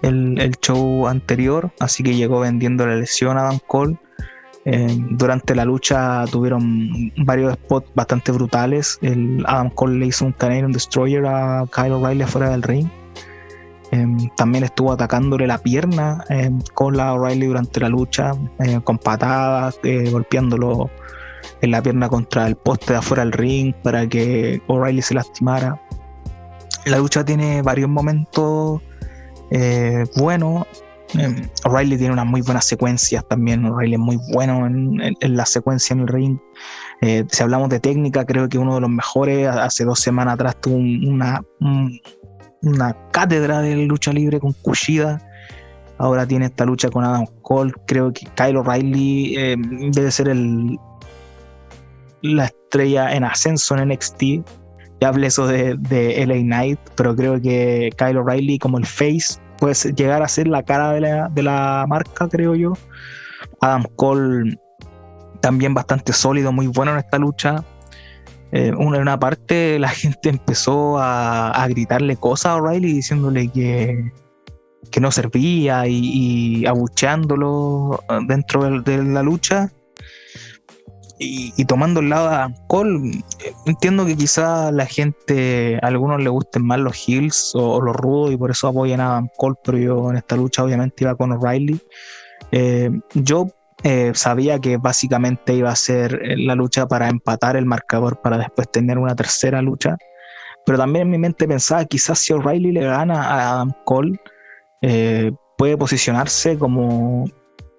el, 0.03 0.41
el, 0.41 0.53
show 0.61 1.07
anterior, 1.07 1.71
así 1.79 2.03
que 2.03 2.15
llegó 2.15 2.41
vendiendo 2.41 2.87
la 2.87 2.97
lesión 2.97 3.37
a 3.37 3.43
Adam 3.43 3.59
Cole. 3.67 3.99
Em, 4.65 5.17
durante 5.17 5.55
la 5.55 5.65
lucha 5.65 6.25
tuvieron 6.31 7.13
varios 7.17 7.55
spots 7.55 7.91
bastante 7.95 8.33
brutales. 8.33 8.99
El 9.03 9.45
Adam 9.47 9.71
Cole 9.71 9.99
le 9.99 10.07
hizo 10.07 10.27
un 10.27 10.33
Canadian 10.33 10.73
Destroyer 10.73 11.25
a 11.27 11.65
Kyle 11.75 11.93
O'Reilly 11.93 12.23
afuera 12.23 12.51
del 12.51 12.63
ring. 12.63 12.89
Em, 13.93 14.29
también 14.37 14.63
estuvo 14.63 14.93
atacándole 14.93 15.47
la 15.47 15.59
pierna 15.59 16.25
em, 16.29 16.61
con 16.75 16.97
la 16.97 17.13
O'Reilly 17.15 17.47
durante 17.47 17.81
la 17.81 17.89
lucha, 17.89 18.33
eh, 18.61 18.81
con 18.85 18.99
patadas, 18.99 19.81
eh, 19.83 20.09
golpeándolo 20.11 20.91
en 21.61 21.71
la 21.73 21.83
pierna 21.83 22.09
contra 22.09 22.47
el 22.47 22.57
poste 22.57 22.93
de 22.93 22.99
afuera 23.01 23.25
del 23.25 23.33
ring 23.33 23.75
para 23.83 24.07
que 24.07 24.63
O'Reilly 24.69 25.03
se 25.03 25.15
lastimara. 25.15 25.81
La 26.87 26.99
lucha 26.99 27.25
tiene 27.25 27.63
varios 27.63 27.89
momentos 27.89 28.81
eh, 29.51 30.05
buenos. 30.17 30.67
Em, 31.15 31.49
O'Reilly 31.65 31.99
tiene 31.99 32.13
unas 32.13 32.27
muy 32.27 32.43
buenas 32.43 32.67
secuencias 32.67 33.27
también. 33.27 33.65
O'Reilly 33.65 33.95
es 33.95 34.01
muy 34.01 34.19
bueno 34.33 34.67
en, 34.67 35.17
la 35.21 35.47
secuencia 35.47 35.95
en 35.95 36.01
el 36.01 36.09
ring. 36.09 36.39
si 37.01 37.43
hablamos 37.43 37.69
de 37.71 37.81
técnica, 37.81 38.25
creo 38.25 38.49
que 38.49 38.57
uno 38.57 38.77
de 38.77 38.83
los 38.83 38.91
mejores. 38.91 39.49
Hace 39.49 39.85
dos 39.85 39.99
semanas 39.99 40.35
atrás 40.35 40.61
tuvo 40.61 40.77
una, 40.77 41.43
una 42.63 42.97
cátedra 43.13 43.61
de 43.61 43.77
lucha 43.87 44.13
libre 44.13 44.41
con 44.41 44.53
Kushida. 44.53 45.21
Ahora 45.99 46.27
tiene 46.27 46.47
esta 46.47 46.65
lucha 46.65 46.91
con 46.91 47.05
Adam 47.05 47.27
Cole. 47.43 47.73
Creo 47.87 48.13
que 48.13 48.27
Kyle 48.35 48.57
O'Reilly 48.57 49.35
eh, 49.37 49.57
debe 49.93 50.11
ser 50.11 50.29
el, 50.29 50.79
la 52.23 52.47
estrella 52.47 53.15
en 53.15 53.25
ascenso 53.25 53.77
en 53.77 53.89
NXT. 53.89 54.23
Ya 55.01 55.09
hablé 55.09 55.29
eso 55.29 55.47
de, 55.47 55.77
de 55.79 56.25
LA 56.27 56.37
Knight, 56.37 56.81
pero 56.95 57.15
creo 57.15 57.41
que 57.41 57.91
Kyle 57.97 58.19
O'Reilly 58.19 58.59
como 58.59 58.79
el 58.79 58.87
face 58.87 59.41
puede 59.59 59.75
llegar 59.95 60.23
a 60.23 60.29
ser 60.29 60.49
la 60.49 60.63
cara 60.63 60.93
de 60.93 61.01
la, 61.01 61.29
de 61.29 61.43
la 61.43 61.85
marca, 61.89 62.29
creo 62.29 62.55
yo. 62.55 62.73
Adam 63.61 63.85
Cole 63.97 64.59
también 65.41 65.73
bastante 65.73 66.13
sólido, 66.13 66.53
muy 66.53 66.67
bueno 66.67 66.93
en 66.93 66.99
esta 66.99 67.19
lucha 67.19 67.65
eh, 68.53 68.73
una, 68.77 68.97
en 68.97 69.03
una 69.03 69.19
parte 69.19 69.79
la 69.79 69.89
gente 69.91 70.29
empezó 70.29 70.99
a, 70.99 71.67
gritarle 71.69 72.17
cosas 72.17 72.47
a 72.47 72.57
O'Reilly 72.57 72.93
diciéndole 72.95 73.49
que, 73.49 74.13
que 74.91 75.01
no 75.01 75.11
servía 75.11 75.87
y, 75.87 76.67
abucheándolo 76.67 78.03
dentro 78.27 78.81
de, 78.81 79.05
la 79.05 79.23
lucha. 79.23 79.71
Y, 81.23 81.67
tomando 81.67 82.01
el 82.01 82.09
lado 82.09 82.31
Adam 82.31 82.55
Cole, 82.67 83.23
entiendo 83.67 84.07
que 84.07 84.17
quizá 84.17 84.73
la 84.73 84.87
gente, 84.87 85.79
a 85.83 85.89
algunos 85.89 86.23
le 86.23 86.31
gusten 86.31 86.65
más 86.65 86.81
los 86.81 86.97
heels 87.07 87.53
o, 87.55 87.79
los 87.83 87.95
rudos 87.95 88.33
y 88.33 88.39
por 88.39 88.51
eso 88.51 88.69
apoyan 88.69 89.01
a 89.01 89.13
Adam 89.13 89.29
Cole, 89.37 89.57
pero 89.63 89.77
yo 89.77 90.11
en 90.11 90.17
esta 90.17 90.37
lucha 90.37 90.65
obviamente 90.65 91.05
iba 91.05 91.15
con 91.15 91.33
O'Reilly. 91.33 91.79
Eh, 92.53 92.91
yo 93.13 93.49
eh, 93.83 94.13
sabía 94.15 94.59
que 94.59 94.77
básicamente 94.77 95.55
iba 95.55 95.71
a 95.71 95.77
ser 95.77 96.21
eh, 96.23 96.37
la 96.37 96.55
lucha 96.55 96.87
para 96.87 97.09
empatar 97.09 97.57
el 97.57 97.65
marcador 97.65 98.21
para 98.21 98.37
después 98.37 98.71
tener 98.71 98.99
una 98.99 99.15
tercera 99.17 99.63
lucha. 99.63 99.97
Pero 100.67 100.79
también 100.79 101.05
en 101.07 101.11
mi 101.11 101.19
mente 101.19 101.49
pensaba, 101.49 101.85
quizás 101.87 102.19
si 102.19 102.33
O'Reilly 102.33 102.73
le 102.73 102.83
gana 102.83 103.23
a 103.23 103.53
Adam 103.53 103.73
Cole, 103.85 104.21
eh, 104.83 105.33
puede 105.57 105.77
posicionarse 105.79 106.59
como 106.59 107.25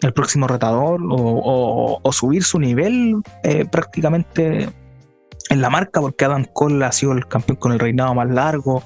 el 0.02 0.14
próximo 0.14 0.48
retador 0.48 1.00
o, 1.08 2.02
subir 2.12 2.44
su 2.44 2.60
nivel 2.60 3.22
prácticamente 3.72 4.68
en 5.50 5.62
la 5.62 5.70
marca, 5.70 6.02
porque 6.02 6.26
Adam 6.26 6.46
Cole 6.46 6.84
ha 6.84 6.92
sido 6.92 7.12
el 7.12 7.28
campeón 7.28 7.58
con 7.58 7.72
el 7.72 7.80
reinado 7.80 8.16
más 8.16 8.30
largo, 8.30 8.84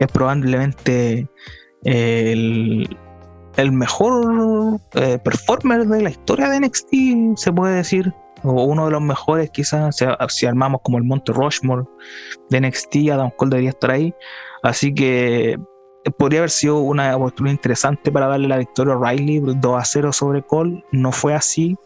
es 0.00 0.08
probablemente 0.08 1.28
el, 1.84 2.96
el 3.56 3.72
mejor 3.72 4.80
eh, 4.94 5.18
performer 5.22 5.86
de 5.86 6.02
la 6.02 6.10
historia 6.10 6.48
de 6.48 6.60
NXT, 6.60 7.36
se 7.36 7.52
puede 7.52 7.76
decir. 7.76 8.12
O 8.42 8.64
uno 8.64 8.84
de 8.84 8.90
los 8.90 9.00
mejores, 9.00 9.50
quizás, 9.50 9.96
si, 10.28 10.46
armamos 10.46 10.82
como 10.82 10.98
el 10.98 11.04
Monte 11.04 11.32
Rushmore 11.32 11.84
de 12.50 12.60
NXT, 12.60 12.96
Adam 13.12 13.30
Cole 13.34 13.50
debería 13.50 13.70
estar 13.70 13.90
ahí. 13.90 14.14
Así 14.62 14.92
que 14.92 15.52
eh, 15.52 16.10
podría 16.18 16.40
haber 16.40 16.50
sido 16.50 16.80
una 16.80 17.16
oportunidad 17.16 17.54
interesante 17.54 18.12
para 18.12 18.26
darle 18.26 18.48
la 18.48 18.58
victoria 18.58 18.94
a 18.94 19.10
Riley 19.10 19.40
2 19.40 19.80
a 19.80 19.84
0 19.84 20.12
sobre 20.12 20.42
Cole. 20.42 20.84
No 20.92 21.10
fue 21.10 21.34
así. 21.34 21.76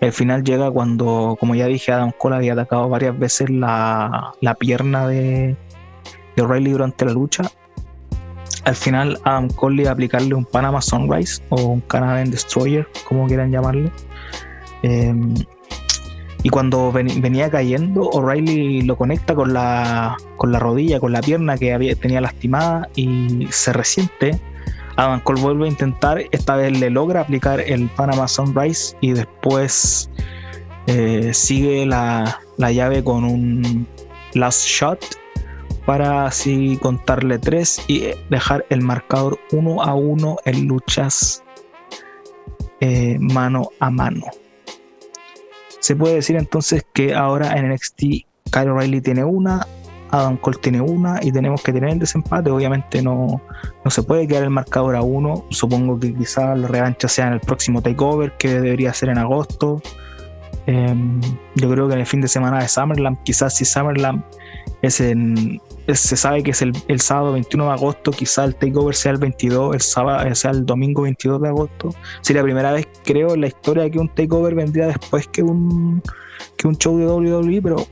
El 0.00 0.12
final 0.12 0.44
llega 0.44 0.70
cuando, 0.70 1.36
como 1.38 1.54
ya 1.54 1.66
dije, 1.66 1.92
Adam 1.92 2.12
Cole 2.16 2.36
había 2.36 2.54
atacado 2.54 2.88
varias 2.88 3.18
veces 3.18 3.50
la, 3.50 4.32
pierna 4.58 5.06
de, 5.08 5.56
de 6.36 6.42
O'Reilly 6.42 6.70
durante 6.70 7.04
la 7.04 7.12
lucha 7.12 7.50
al 8.64 8.76
final 8.76 9.18
Adam 9.24 9.48
Cole 9.48 9.88
aplicarle 9.88 10.34
un 10.34 10.44
Panama 10.44 10.80
Sunrise 10.80 11.42
o 11.48 11.62
un 11.62 11.80
Canadian 11.82 12.30
Destroyer, 12.30 12.86
como 13.06 13.26
quieran 13.26 13.50
llamarlo. 13.50 13.90
Em, 14.82 15.34
y 16.42 16.50
cuando 16.50 16.92
venía 16.92 17.50
cayendo, 17.50 18.02
O'Reilly 18.10 18.82
lo 18.82 18.96
conecta 18.96 19.34
con 19.34 19.52
la, 19.52 20.16
con 20.36 20.52
la 20.52 20.58
rodilla, 20.58 21.00
con 21.00 21.12
la 21.12 21.20
pierna 21.20 21.58
que 21.58 21.72
había, 21.72 21.96
tenía 21.96 22.20
lastimada 22.20 22.88
y 22.94 23.48
se 23.50 23.72
resiente. 23.72 24.38
Adam 24.96 25.20
Cole 25.20 25.40
vuelve 25.40 25.66
a 25.66 25.68
intentar, 25.68 26.22
esta 26.30 26.56
vez 26.56 26.78
le 26.78 26.90
logra 26.90 27.22
aplicar 27.22 27.60
el 27.60 27.88
Panama 27.88 28.28
Sunrise 28.28 28.96
y 29.00 29.12
después 29.12 30.10
eh, 30.86 31.32
sigue 31.34 31.86
la, 31.86 32.40
la 32.56 32.72
llave 32.72 33.02
con 33.02 33.24
un 33.24 33.86
Last 34.34 34.66
Shot 34.66 35.04
para 35.88 36.26
así 36.26 36.78
contarle 36.82 37.38
tres 37.38 37.82
y 37.88 38.10
dejar 38.28 38.66
el 38.68 38.82
marcador 38.82 39.38
uno 39.52 39.82
a 39.82 39.94
uno 39.94 40.36
en 40.44 40.66
luchas 40.66 41.42
eh, 42.80 43.16
mano 43.18 43.70
a 43.80 43.88
mano. 43.88 44.26
Se 45.80 45.96
puede 45.96 46.16
decir 46.16 46.36
entonces 46.36 46.84
que 46.92 47.14
ahora 47.14 47.56
en 47.56 47.72
NXT 47.72 48.00
Kyle 48.52 48.68
O'Reilly 48.68 49.00
tiene 49.00 49.24
una, 49.24 49.66
Adam 50.10 50.36
Cole 50.36 50.58
tiene 50.60 50.82
una 50.82 51.20
y 51.22 51.32
tenemos 51.32 51.62
que 51.62 51.72
tener 51.72 51.88
el 51.88 51.98
desempate. 51.98 52.50
Obviamente 52.50 53.00
no, 53.00 53.40
no 53.82 53.90
se 53.90 54.02
puede 54.02 54.28
quedar 54.28 54.42
el 54.42 54.50
marcador 54.50 54.94
a 54.94 55.00
uno. 55.00 55.46
Supongo 55.48 55.98
que 55.98 56.14
quizás 56.14 56.58
la 56.58 56.68
revancha 56.68 57.08
sea 57.08 57.28
en 57.28 57.32
el 57.32 57.40
próximo 57.40 57.80
takeover 57.80 58.36
que 58.36 58.60
debería 58.60 58.92
ser 58.92 59.08
en 59.08 59.16
agosto. 59.16 59.80
Em, 60.66 61.18
yo 61.54 61.70
creo 61.70 61.88
que 61.88 61.94
en 61.94 62.00
el 62.00 62.06
fin 62.06 62.20
de 62.20 62.28
semana 62.28 62.60
de 62.60 62.68
Summerland, 62.68 63.22
quizás 63.22 63.56
si 63.56 63.64
Summerland 63.64 64.22
es 64.82 65.00
en, 65.00 65.58
se 65.94 66.16
sabe 66.16 66.42
que 66.42 66.50
es 66.50 66.62
el, 66.62 67.00
sábado 67.00 67.32
21 67.32 67.64
de 67.64 67.72
agosto, 67.72 68.10
quizá 68.10 68.44
el 68.44 68.54
takeover 68.54 68.94
sea 68.94 69.12
el 69.12 69.18
22, 69.18 69.74
el 69.74 69.80
sábado 69.80 70.26
eh, 70.26 70.34
sea 70.34 70.50
el 70.50 70.66
domingo 70.66 71.02
22 71.02 71.40
de 71.40 71.48
agosto. 71.48 71.94
Sería 72.20 72.42
la 72.42 72.44
primera 72.44 72.72
vez, 72.72 72.88
creo, 73.04 73.34
en 73.34 73.40
la 73.40 73.46
historia 73.46 73.88
que 73.88 73.98
un 73.98 74.08
takeover 74.08 74.54
vendría 74.54 74.88
después 74.88 75.26
que 75.28 75.42
un, 75.42 76.02
que 76.56 76.68
un 76.68 76.76
show 76.76 76.98
de 76.98 77.06
WWE, 77.06 77.62
pero 77.62 77.86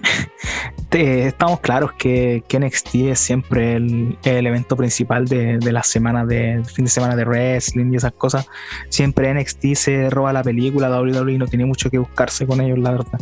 estamos 0.90 1.60
claros 1.60 1.92
que, 1.92 2.42
que, 2.48 2.58
NXT 2.58 2.94
es 2.94 3.20
siempre 3.20 3.76
el, 3.76 4.18
el 4.24 4.46
evento 4.46 4.76
principal 4.76 5.26
de, 5.26 5.58
de 5.58 5.72
las 5.72 5.86
semanas 5.86 6.26
de 6.26 6.62
fin 6.64 6.84
de 6.84 6.90
semana 6.90 7.14
de 7.14 7.24
wrestling 7.24 7.92
y 7.92 7.96
esas 7.96 8.12
cosas. 8.12 8.46
Siempre 8.88 9.32
NXT 9.32 9.74
se 9.74 10.10
roba 10.10 10.32
la 10.32 10.42
película, 10.42 10.90
WWE 10.90 11.38
no 11.38 11.46
tiene 11.46 11.64
mucho 11.64 11.90
que 11.90 11.98
buscarse 11.98 12.46
con 12.46 12.60
ellos, 12.60 12.78
la 12.78 12.90
verdad. 12.90 13.20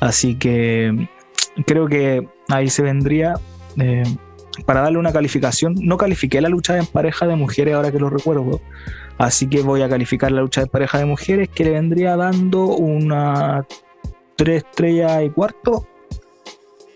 Así 0.00 0.34
que 0.36 1.08
creo 1.66 1.86
que 1.86 2.26
ahí 2.48 2.68
se 2.68 2.82
vendría 2.82 3.34
eh, 3.78 4.02
para 4.66 4.82
darle 4.82 4.98
una 4.98 5.12
calificación. 5.12 5.74
No 5.80 5.96
califiqué 5.96 6.40
la 6.40 6.48
lucha 6.48 6.76
en 6.78 6.86
pareja 6.86 7.26
de 7.26 7.36
mujeres 7.36 7.74
ahora 7.74 7.92
que 7.92 7.98
lo 7.98 8.10
recuerdo, 8.10 8.60
así 9.18 9.48
que 9.48 9.62
voy 9.62 9.82
a 9.82 9.88
calificar 9.88 10.32
la 10.32 10.40
lucha 10.40 10.62
de 10.62 10.66
pareja 10.66 10.98
de 10.98 11.04
mujeres 11.06 11.48
que 11.48 11.64
le 11.64 11.70
vendría 11.70 12.16
dando 12.16 12.66
una 12.66 13.66
3 14.36 14.64
estrellas 14.64 15.22
y 15.24 15.30
cuarto. 15.30 15.86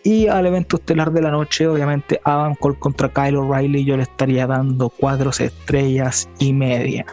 Y 0.05 0.29
al 0.29 0.47
evento 0.47 0.77
estelar 0.77 1.13
de 1.13 1.21
la 1.21 1.31
noche, 1.31 1.67
obviamente, 1.67 2.21
Adam 2.25 2.55
Cole 2.55 2.79
contra 2.79 3.11
Kyle 3.11 3.37
O'Reilly, 3.37 3.85
yo 3.85 3.97
le 3.97 4.05
estaría 4.05 4.47
dando 4.47 4.89
4 4.89 5.31
estrellas 5.31 6.29
y 6.39 6.53
media. 6.53 7.05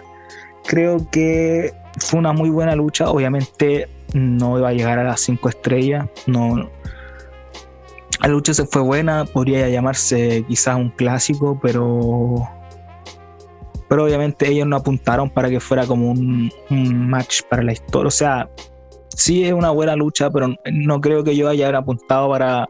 Creo 0.65 1.09
que 1.11 1.73
fue 1.97 2.19
una 2.19 2.31
muy 2.31 2.49
buena 2.49 2.75
lucha, 2.75 3.09
obviamente 3.09 3.89
no 4.13 4.57
iba 4.57 4.69
a 4.69 4.73
llegar 4.73 4.99
a 4.99 5.03
las 5.03 5.19
5 5.21 5.49
estrellas, 5.49 6.07
no, 6.25 6.69
la 8.21 8.27
lucha 8.29 8.53
se 8.53 8.65
fue 8.65 8.81
buena, 8.81 9.25
podría 9.25 9.69
llamarse 9.69 10.45
quizás 10.47 10.75
un 10.75 10.89
clásico, 10.89 11.59
pero 11.61 12.47
pero 13.87 14.03
obviamente 14.05 14.49
ellos 14.49 14.67
no 14.67 14.77
apuntaron 14.77 15.29
para 15.29 15.49
que 15.49 15.59
fuera 15.59 15.85
como 15.85 16.11
un, 16.11 16.51
match 16.69 17.41
para 17.49 17.63
la 17.63 17.73
historia. 17.73 18.07
O 18.07 18.11
sea, 18.11 18.49
sí 19.09 19.45
es 19.45 19.53
una 19.53 19.69
buena 19.69 19.95
lucha, 19.95 20.29
pero 20.29 20.55
no 20.71 21.01
creo 21.01 21.23
que 21.23 21.35
yo 21.35 21.49
haya 21.49 21.69
apuntado 21.77 22.29
para, 22.29 22.67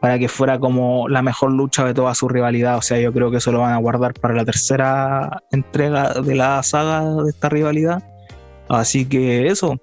para 0.00 0.18
que 0.18 0.28
fuera 0.28 0.58
como 0.58 1.08
la 1.08 1.22
mejor 1.22 1.52
lucha 1.52 1.84
de 1.84 1.94
toda 1.94 2.14
su 2.14 2.28
rivalidad. 2.28 2.78
O 2.78 2.82
sea, 2.82 3.00
yo 3.00 3.12
creo 3.12 3.30
que 3.30 3.38
eso 3.38 3.50
lo 3.50 3.60
van 3.60 3.72
a 3.72 3.78
guardar 3.78 4.14
para 4.14 4.34
la 4.34 4.44
tercera 4.44 5.42
entrega 5.50 6.14
de 6.14 6.34
la 6.34 6.62
saga 6.62 7.22
de 7.22 7.30
esta 7.30 7.48
rivalidad. 7.48 8.02
Así 8.68 9.06
que 9.06 9.48
eso. 9.48 9.76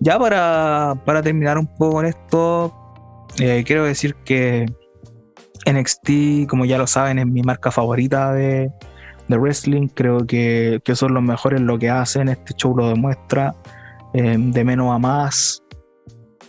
Ya 0.00 0.18
para, 0.18 1.22
terminar 1.22 1.58
un 1.58 1.66
poco 1.66 1.92
con 1.92 2.06
esto, 2.06 2.74
eh, 3.38 3.64
quiero 3.66 3.84
decir 3.84 4.14
que 4.24 4.66
NXT, 5.70 6.48
como 6.48 6.64
ya 6.64 6.78
lo 6.78 6.86
saben, 6.86 7.18
es 7.18 7.26
mi 7.26 7.42
marca 7.42 7.70
favorita 7.70 8.32
de, 8.32 8.70
wrestling. 9.28 9.88
Creo 9.88 10.26
que, 10.26 10.80
son 10.94 11.14
los 11.14 11.22
mejores 11.22 11.60
en 11.60 11.66
lo 11.66 11.78
que 11.78 11.90
hacen. 11.90 12.28
Este 12.28 12.54
show 12.54 12.76
lo 12.76 12.88
demuestra. 12.88 13.54
Eh, 14.14 14.36
de 14.38 14.64
menos 14.64 14.94
a 14.94 14.98
más. 14.98 15.62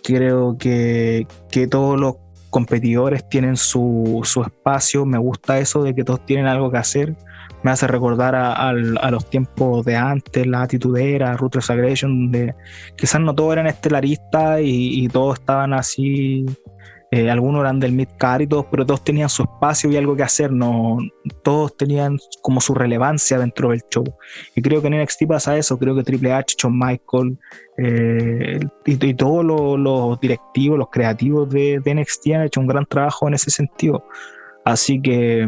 Creo 0.04 0.58
que, 0.58 1.26
que 1.50 1.68
todos 1.68 2.00
los 2.00 2.16
competidores 2.54 3.28
tienen 3.28 3.58
su, 3.58 4.22
espacio, 4.46 5.08
me 5.08 5.18
gusta 5.18 5.58
eso 5.58 5.82
de 5.82 5.96
que 5.96 6.04
todos 6.04 6.24
tienen 6.24 6.46
algo 6.46 6.70
que 6.70 6.78
hacer, 6.78 7.16
me 7.64 7.72
hace 7.72 7.88
recordar 7.88 8.36
a, 8.36 8.72
los 8.74 9.28
tiempos 9.28 9.84
de 9.86 9.96
antes, 9.96 10.46
la 10.46 10.62
atitudera, 10.62 11.36
Ruthless 11.36 11.72
Aggression, 11.72 12.32
donde 12.32 12.54
quizás 12.96 13.22
no 13.22 13.34
todos 13.34 13.54
eran 13.54 13.66
estelaristas 13.66 14.62
y, 14.62 15.04
y 15.04 15.08
todos 15.08 15.40
estaban 15.40 15.74
así 15.74 16.46
eh, 17.16 17.30
algunos 17.30 17.62
eran 17.62 17.80
del 17.80 17.92
mid 17.92 18.08
y 18.40 18.48
todos, 18.48 18.66
pero 18.72 18.88
todos 18.88 19.04
tenían 19.04 19.30
su 19.30 19.44
espacio 19.44 19.92
y 19.92 19.98
algo 19.98 20.16
que 20.16 20.24
hacer, 20.24 20.52
no, 20.52 20.98
todos 21.44 21.78
tenían 21.78 22.18
como 22.42 22.60
su 22.60 22.74
relevancia 22.74 23.38
dentro 23.38 23.70
del 23.70 23.84
show. 23.88 24.04
Y 24.56 24.64
creo 24.64 24.82
que 24.82 24.88
en 24.88 25.00
NXT 25.00 25.28
pasa 25.28 25.56
eso, 25.56 25.78
creo 25.78 25.96
que 25.96 26.02
Triple 26.02 26.34
H, 26.34 26.56
Shawn 26.58 26.76
Michael 26.76 27.38
eh, 27.78 28.60
y, 28.88 29.14
todos 29.14 29.46
los, 29.46 30.20
directivos, 30.22 30.80
los 30.80 30.90
creativos 30.90 31.52
de, 31.52 31.80
NXT 31.86 32.32
han 32.34 32.42
hecho 32.46 32.62
un 32.62 32.66
gran 32.66 32.88
trabajo 32.88 33.28
en 33.28 33.36
ese 33.36 33.52
sentido. 33.52 34.04
Así 34.66 35.00
que 35.00 35.48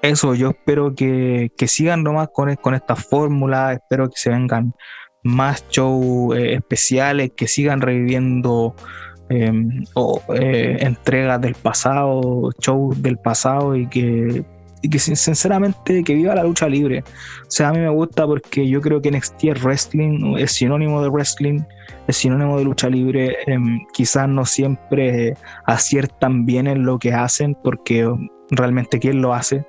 eso, 0.00 0.36
yo 0.36 0.50
espero 0.50 0.94
que, 0.94 1.50
sigan 1.66 2.04
nomás 2.04 2.28
con, 2.32 2.54
con 2.54 2.76
esta 2.76 2.94
fórmula, 2.94 3.72
espero 3.72 4.08
que 4.08 4.16
se 4.16 4.30
vengan 4.30 4.74
más 5.24 5.68
shows 5.70 6.36
eh, 6.36 6.54
especiales, 6.54 7.32
que 7.36 7.48
sigan 7.48 7.80
reviviendo 7.80 8.76
Em, 9.28 9.84
o 9.94 10.22
eh, 10.34 10.76
entregas 10.80 11.40
del 11.40 11.54
pasado, 11.54 12.50
shows 12.60 13.02
del 13.02 13.18
pasado 13.18 13.74
y 13.74 13.88
que, 13.88 14.44
y 14.82 14.88
que 14.88 14.98
sinceramente 15.00 16.04
que 16.04 16.14
viva 16.14 16.34
la 16.34 16.44
lucha 16.44 16.68
libre. 16.68 17.00
O 17.00 17.50
sea, 17.50 17.70
a 17.70 17.72
mí 17.72 17.80
me 17.80 17.88
gusta 17.88 18.24
porque 18.24 18.68
yo 18.68 18.80
creo 18.80 19.02
que 19.02 19.10
NXT 19.10 19.44
es 19.44 19.64
wrestling, 19.64 20.36
es 20.36 20.52
sinónimo 20.52 21.02
de 21.02 21.08
wrestling, 21.08 21.60
es 22.06 22.16
sinónimo 22.16 22.58
de 22.58 22.64
lucha 22.64 22.88
libre. 22.88 23.36
Em, 23.46 23.80
quizás 23.92 24.28
no 24.28 24.44
siempre 24.44 25.34
aciertan 25.64 26.46
bien 26.46 26.68
en 26.68 26.84
lo 26.84 26.98
que 26.98 27.12
hacen 27.12 27.56
porque 27.64 28.08
realmente 28.50 29.00
quién 29.00 29.22
lo 29.22 29.34
hace, 29.34 29.66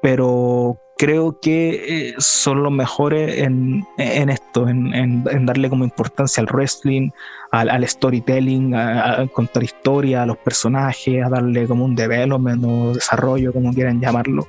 pero 0.00 0.78
creo 0.96 1.40
que 1.40 2.08
eh, 2.08 2.14
son 2.18 2.62
los 2.62 2.72
mejores 2.72 3.38
en, 3.38 3.84
esto, 3.98 4.68
en, 4.68 5.24
darle 5.44 5.68
como 5.68 5.84
importancia 5.84 6.40
al 6.40 6.46
wrestling, 6.46 7.10
al, 7.50 7.86
storytelling, 7.86 8.74
a, 8.74 9.26
contar 9.32 9.64
historia, 9.64 10.22
a 10.22 10.26
los 10.26 10.36
personajes, 10.38 11.24
a 11.24 11.28
darle 11.28 11.66
como 11.66 11.84
un 11.84 11.94
development 11.94 12.64
o 12.64 12.94
desarrollo, 12.94 13.52
como 13.52 13.72
quieran 13.72 14.00
llamarlo. 14.00 14.46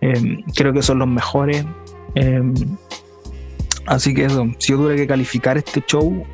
Em, 0.00 0.42
creo 0.54 0.72
que 0.72 0.82
son 0.82 0.98
los 0.98 1.08
mejores. 1.08 1.64
Em, 2.14 2.54
así 3.86 4.14
que 4.14 4.26
eso, 4.26 4.46
si 4.58 4.72
yo 4.72 4.78
tuviera 4.78 4.96
que 4.96 5.06
calificar 5.06 5.56
este 5.56 5.82
show, 5.86 6.26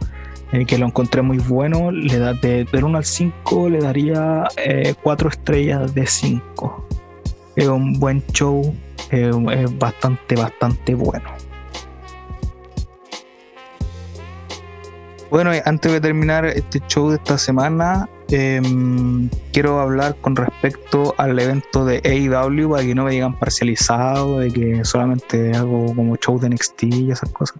eh, 0.53 0.65
que 0.67 0.79
lo 0.79 0.87
encontré 0.87 1.23
muy 1.23 1.39
bueno, 1.39 1.93
le 1.93 2.19
da 2.19 2.35
de, 2.35 2.67
1 2.73 2.99
al 2.99 3.05
5 3.05 3.69
le 3.69 3.79
daría 3.79 4.49
4 5.03 5.29
eh, 5.29 5.33
estrellas 5.33 5.95
de 5.95 6.07
5. 6.07 6.89
Es 7.55 7.69
un 7.69 7.93
buen 8.01 8.25
show, 8.33 8.75
es 9.11 9.79
bastante, 9.79 10.37
bastante 10.37 10.95
bueno. 10.95 11.31
Bueno, 15.31 15.53
antes 15.65 15.93
de 15.93 16.01
terminar 16.01 16.45
este 16.45 16.81
show 16.89 17.11
de 17.11 17.15
esta 17.15 17.39
semana, 17.39 18.09
em, 18.31 19.31
quiero 19.53 19.79
hablar 19.79 20.17
con 20.21 20.35
respecto 20.35 21.15
al 21.19 21.39
evento 21.39 21.85
de 21.85 22.03
AEW 22.05 22.71
para 22.71 22.83
que 22.83 22.97
no 22.97 23.05
me 23.05 23.13
digan 23.13 23.39
parcializado, 23.39 24.41
de 24.41 24.51
que 24.51 24.85
solamente 24.85 25.53
hago 25.57 25.95
como 25.95 26.17
show 26.17 26.41
de 26.41 26.49
NXT 26.49 26.83
y 26.83 27.11
esas 27.13 27.31
cosas. 27.31 27.59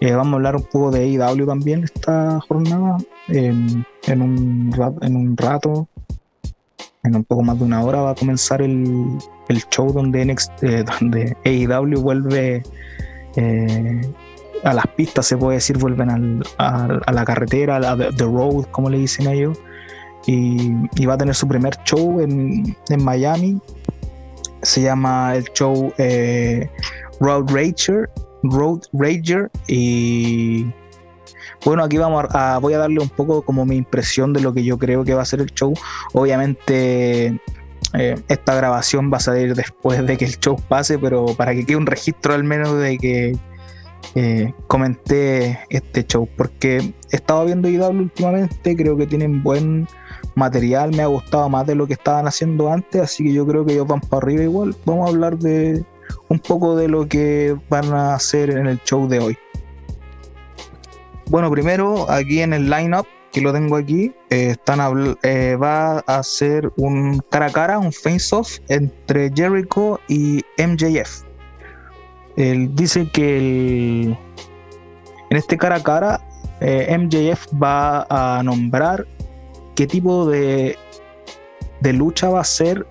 Eh, 0.00 0.12
vamos 0.14 0.32
a 0.32 0.36
hablar 0.36 0.56
un 0.56 0.64
poco 0.64 0.90
de 0.90 1.04
AEW 1.04 1.46
también 1.46 1.84
esta 1.84 2.40
jornada, 2.48 2.96
em, 3.28 3.84
en, 4.08 4.22
un 4.22 4.96
en 5.02 5.14
un 5.14 5.36
rato, 5.36 5.86
en 7.04 7.16
un 7.16 7.24
poco 7.24 7.42
más 7.42 7.58
de 7.58 7.64
una 7.64 7.82
hora 7.82 8.02
va 8.02 8.10
a 8.10 8.14
comenzar 8.14 8.62
el, 8.62 9.18
el 9.48 9.68
show 9.70 9.92
donde, 9.92 10.24
NXT, 10.24 10.62
eh, 10.62 10.84
donde 11.00 11.36
AEW 11.44 12.00
vuelve 12.00 12.62
eh, 13.36 14.00
a 14.64 14.74
las 14.74 14.86
pistas, 14.88 15.26
se 15.26 15.36
puede 15.36 15.56
decir, 15.56 15.78
vuelven 15.78 16.42
a, 16.58 17.12
la 17.12 17.24
carretera, 17.24 17.76
a 17.76 17.96
The 17.96 18.24
Road, 18.24 18.66
como 18.70 18.90
le 18.90 18.98
dicen 18.98 19.28
ellos. 19.28 19.58
Y, 20.26 20.72
y 20.96 21.06
va 21.06 21.14
a 21.14 21.18
tener 21.18 21.34
su 21.34 21.48
primer 21.48 21.74
show 21.84 22.20
en, 22.20 22.76
en 22.90 23.04
Miami. 23.04 23.58
Se 24.62 24.82
llama 24.82 25.34
el 25.34 25.44
show 25.54 25.92
eh, 25.96 26.68
Road 27.20 27.50
Rager. 27.50 28.10
Road 28.42 28.80
Rager. 28.92 29.50
Y 29.66 30.66
bueno, 31.64 31.84
aquí 31.84 31.98
vamos 31.98 32.24
a, 32.30 32.58
voy 32.58 32.74
a 32.74 32.78
darle 32.78 33.00
un 33.00 33.08
poco 33.08 33.42
como 33.42 33.66
mi 33.66 33.76
impresión 33.76 34.32
de 34.32 34.40
lo 34.40 34.52
que 34.52 34.64
yo 34.64 34.78
creo 34.78 35.04
que 35.04 35.14
va 35.14 35.22
a 35.22 35.26
ser 35.26 35.40
el 35.40 35.52
show. 35.52 35.74
Obviamente 36.12 37.40
eh, 37.94 38.14
esta 38.28 38.54
grabación 38.54 39.10
va 39.12 39.18
a 39.18 39.20
salir 39.20 39.54
después 39.54 40.04
de 40.06 40.16
que 40.16 40.24
el 40.24 40.38
show 40.38 40.56
pase, 40.68 40.98
pero 40.98 41.26
para 41.36 41.54
que 41.54 41.66
quede 41.66 41.76
un 41.76 41.86
registro 41.86 42.34
al 42.34 42.44
menos 42.44 42.78
de 42.78 42.98
que 42.98 43.38
eh, 44.14 44.54
comenté 44.66 45.60
este 45.68 46.04
show, 46.04 46.28
porque 46.36 46.92
he 47.10 47.16
estado 47.16 47.44
viendo 47.44 47.68
IW 47.68 48.02
últimamente, 48.02 48.76
creo 48.76 48.96
que 48.96 49.06
tienen 49.06 49.42
buen 49.42 49.86
material, 50.34 50.92
me 50.92 51.02
ha 51.02 51.06
gustado 51.06 51.48
más 51.48 51.66
de 51.66 51.74
lo 51.74 51.86
que 51.86 51.94
estaban 51.94 52.26
haciendo 52.26 52.72
antes, 52.72 53.00
así 53.00 53.24
que 53.24 53.32
yo 53.32 53.46
creo 53.46 53.64
que 53.64 53.72
ellos 53.72 53.86
van 53.86 54.00
para 54.00 54.24
arriba 54.24 54.44
igual. 54.44 54.74
Vamos 54.84 55.06
a 55.06 55.10
hablar 55.10 55.38
de 55.38 55.84
un 56.28 56.38
poco 56.38 56.76
de 56.76 56.88
lo 56.88 57.06
que 57.06 57.56
van 57.68 57.92
a 57.92 58.14
hacer 58.14 58.50
en 58.50 58.66
el 58.66 58.80
show 58.82 59.08
de 59.08 59.18
hoy. 59.18 59.38
Bueno, 61.30 61.48
primero 61.48 62.10
aquí 62.10 62.40
en 62.40 62.52
el 62.52 62.68
lineup, 62.68 63.06
que 63.30 63.40
lo 63.40 63.52
tengo 63.52 63.76
aquí, 63.76 64.12
eh, 64.30 64.50
están 64.50 64.80
eh, 65.22 65.54
va 65.54 66.00
a 66.00 66.22
ser 66.24 66.72
un 66.76 67.22
cara 67.30 67.46
a 67.46 67.52
cara, 67.52 67.78
un 67.78 67.92
face-off 67.92 68.58
entre 68.66 69.30
Jericho 69.32 70.00
y 70.08 70.42
MJF. 70.58 71.22
Él 72.36 72.74
dice 72.74 73.08
que 73.12 74.06
en 74.06 75.36
este 75.36 75.56
cara 75.56 75.76
a 75.76 75.82
cara, 75.84 76.20
eh, 76.60 76.98
MJF 76.98 77.46
va 77.62 78.08
a 78.10 78.42
nombrar 78.42 79.06
qué 79.76 79.86
tipo 79.86 80.26
de, 80.26 80.76
de 81.80 81.92
lucha 81.92 82.28
va 82.28 82.40
a 82.40 82.44
ser 82.44 82.84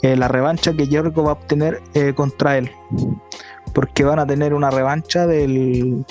la 0.00 0.28
revancha 0.28 0.72
que 0.72 0.86
Jericho 0.86 1.22
va 1.22 1.32
a 1.32 1.34
obtener 1.34 1.82
contra 2.14 2.56
él. 2.56 2.70
Porque 3.74 4.04
van 4.04 4.20
a 4.20 4.26
tener 4.26 4.54
una 4.54 4.70
revancha 4.70 5.26
del 5.26 6.04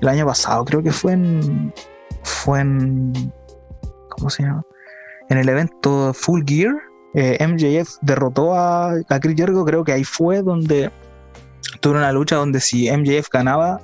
el 0.00 0.08
año 0.08 0.26
pasado, 0.26 0.64
creo 0.64 0.82
que 0.82 0.92
fue 0.92 1.12
en. 1.12 1.72
Fue 2.22 2.60
en. 2.60 3.32
¿Cómo 4.10 4.30
se 4.30 4.42
llama? 4.42 4.62
En 5.28 5.38
el 5.38 5.48
evento 5.48 6.12
Full 6.14 6.42
Gear. 6.46 6.74
Eh, 7.14 7.38
MJF 7.46 7.96
derrotó 8.02 8.54
a, 8.54 8.90
a 8.90 9.20
Chris 9.20 9.36
Jericho. 9.36 9.64
Creo 9.64 9.84
que 9.84 9.92
ahí 9.92 10.04
fue 10.04 10.42
donde 10.42 10.90
tuvo 11.80 11.94
una 11.94 12.12
lucha 12.12 12.36
donde 12.36 12.60
si 12.60 12.90
MJF 12.90 13.28
ganaba, 13.30 13.80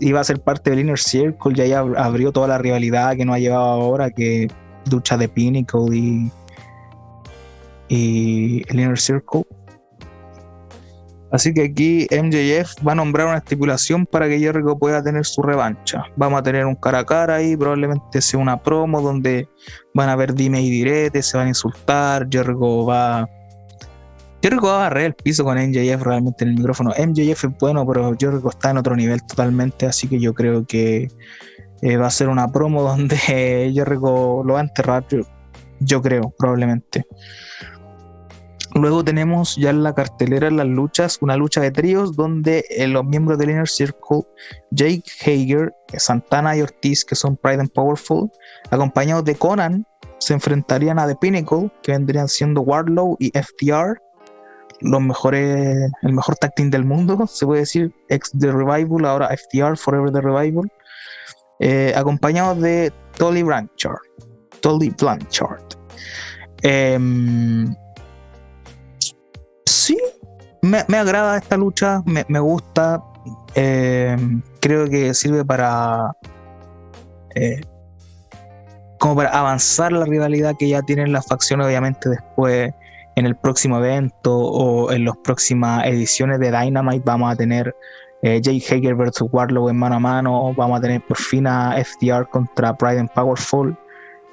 iba 0.00 0.20
a 0.20 0.24
ser 0.24 0.40
parte 0.40 0.70
del 0.70 0.80
Inner 0.80 0.98
Circle. 0.98 1.54
Ya 1.54 1.64
ahí 1.64 1.72
abrió 1.72 2.32
toda 2.32 2.48
la 2.48 2.58
rivalidad 2.58 3.16
que 3.16 3.24
no 3.24 3.34
ha 3.34 3.38
llevado 3.38 3.64
ahora, 3.64 4.10
que 4.10 4.48
lucha 4.90 5.16
de 5.16 5.28
Pinnacle 5.28 5.96
y, 5.96 6.30
y 7.88 8.62
el 8.68 8.80
Inner 8.80 8.98
Circle. 8.98 9.44
Así 11.32 11.54
que 11.54 11.64
aquí 11.64 12.06
MJF 12.10 12.86
va 12.86 12.92
a 12.92 12.94
nombrar 12.94 13.26
una 13.26 13.38
estipulación 13.38 14.04
para 14.04 14.28
que 14.28 14.38
Jericho 14.38 14.78
pueda 14.78 15.02
tener 15.02 15.24
su 15.24 15.40
revancha. 15.42 16.04
Vamos 16.14 16.38
a 16.38 16.42
tener 16.42 16.66
un 16.66 16.74
cara 16.74 17.00
a 17.00 17.06
cara 17.06 17.36
ahí, 17.36 17.56
probablemente 17.56 18.20
sea 18.20 18.38
una 18.38 18.62
promo 18.62 19.00
donde 19.00 19.48
van 19.94 20.10
a 20.10 20.16
ver 20.16 20.34
dime 20.34 20.60
y 20.60 20.68
direte, 20.68 21.22
se 21.22 21.38
van 21.38 21.46
a 21.46 21.48
insultar, 21.48 22.28
Jericho 22.30 22.84
va... 22.84 23.26
Jericho 24.42 24.66
va 24.66 24.74
a 24.74 24.78
barrer 24.88 25.06
el 25.06 25.14
piso 25.14 25.42
con 25.42 25.56
MJF 25.56 26.02
realmente 26.02 26.44
en 26.44 26.50
el 26.50 26.56
micrófono. 26.56 26.90
MJF 26.90 27.44
es 27.44 27.58
bueno, 27.58 27.86
pero 27.86 28.14
Jericho 28.18 28.50
está 28.50 28.70
en 28.70 28.78
otro 28.78 28.94
nivel 28.94 29.24
totalmente, 29.24 29.86
así 29.86 30.08
que 30.08 30.20
yo 30.20 30.34
creo 30.34 30.66
que 30.66 31.08
eh, 31.80 31.96
va 31.96 32.08
a 32.08 32.10
ser 32.10 32.28
una 32.28 32.52
promo 32.52 32.82
donde 32.88 33.16
Jericho 33.16 34.42
lo 34.44 34.52
va 34.52 34.58
a 34.58 34.64
enterrar, 34.64 35.06
yo 35.80 36.02
creo, 36.02 36.34
probablemente. 36.38 37.06
Luego 38.74 39.04
tenemos 39.04 39.56
ya 39.56 39.70
en 39.70 39.82
la 39.82 39.94
cartelera 39.94 40.50
las 40.50 40.66
luchas, 40.66 41.18
una 41.20 41.36
lucha 41.36 41.60
de 41.60 41.70
tríos 41.70 42.16
donde 42.16 42.64
eh, 42.70 42.86
los 42.86 43.04
miembros 43.04 43.38
del 43.38 43.50
Inner 43.50 43.68
Circle, 43.68 44.22
Jake 44.70 45.04
Hager, 45.20 45.74
Santana 45.98 46.56
y 46.56 46.62
Ortiz, 46.62 47.04
que 47.04 47.14
son 47.14 47.36
Pride 47.36 47.60
and 47.60 47.72
Powerful, 47.72 48.30
acompañados 48.70 49.24
de 49.24 49.34
Conan, 49.34 49.86
se 50.18 50.32
enfrentarían 50.34 50.98
a 50.98 51.06
The 51.06 51.16
Pinnacle, 51.16 51.70
que 51.82 51.92
vendrían 51.92 52.28
siendo 52.28 52.62
Wardlow 52.62 53.16
y 53.18 53.30
FTR, 53.30 54.00
los 54.80 55.00
mejores, 55.00 55.90
el 56.02 56.12
mejor 56.12 56.36
tag 56.36 56.54
team 56.54 56.70
del 56.70 56.84
mundo, 56.84 57.26
se 57.26 57.44
puede 57.44 57.60
decir, 57.60 57.92
ex 58.08 58.30
The 58.38 58.52
Revival, 58.52 59.04
ahora 59.04 59.36
FTR, 59.36 59.76
Forever 59.76 60.12
The 60.12 60.20
Revival, 60.20 60.72
eh, 61.60 61.92
acompañados 61.94 62.60
de 62.60 62.92
Tolly 63.18 63.42
Blanchard. 63.42 64.00
Tolly 64.60 64.90
Blanchard. 64.90 65.62
Em, 66.62 67.74
sí, 69.82 69.98
me, 70.62 70.96
agrada 70.96 71.36
esta 71.36 71.56
lucha, 71.56 72.02
me, 72.04 72.40
gusta. 72.40 73.02
Eh, 73.54 74.16
creo 74.60 74.88
que 74.88 75.12
sirve 75.14 75.44
para. 75.44 76.12
Eh, 77.34 77.60
como 78.98 79.16
para 79.16 79.30
avanzar 79.30 79.90
la 79.90 80.04
rivalidad 80.04 80.54
que 80.56 80.68
ya 80.68 80.82
tienen 80.82 81.12
las 81.12 81.26
facciones, 81.26 81.66
obviamente, 81.66 82.08
después 82.08 82.72
en 83.16 83.26
el 83.26 83.36
próximo 83.36 83.78
evento 83.78 84.34
o 84.34 84.92
en 84.92 85.04
las 85.04 85.16
próximas 85.18 85.84
ediciones 85.86 86.38
de 86.38 86.50
Dynamite 86.50 87.02
vamos 87.04 87.32
a 87.32 87.36
tener 87.36 87.74
eh, 88.22 88.40
Jay 88.42 88.62
Hager 88.62 88.94
versus 88.94 89.28
Warlow 89.32 89.68
en 89.68 89.76
mano 89.76 89.96
a 89.96 89.98
mano, 89.98 90.54
vamos 90.56 90.78
a 90.78 90.80
tener 90.80 91.04
por 91.04 91.16
fin 91.16 91.46
a 91.46 91.74
FDR 91.84 92.28
contra 92.28 92.74
Pride 92.76 93.00
and 93.00 93.10
Powerful 93.10 93.76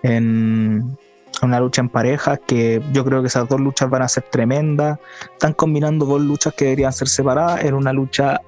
en, 0.04 0.98
una 1.46 1.60
lucha 1.60 1.82
en 1.82 1.90
pareja 1.90 2.38
que 2.38 2.82
yo 2.92 3.04
creo 3.06 3.22
que 3.22 3.28
esas 3.28 3.48
dos 3.48 3.60
luchas 3.60 3.90
van 3.90 4.02
a 4.02 4.08
ser 4.08 4.24
tremendas. 4.30 5.00
Están 5.32 5.54
combinando 5.54 6.06
dos 6.06 6.22
luchas 6.22 6.54
que 6.54 6.66
deberían 6.66 6.94
ser 6.94 7.08
separadas 7.08 7.64
en 7.64 7.74
una 7.74 7.94
lucha 7.94 8.42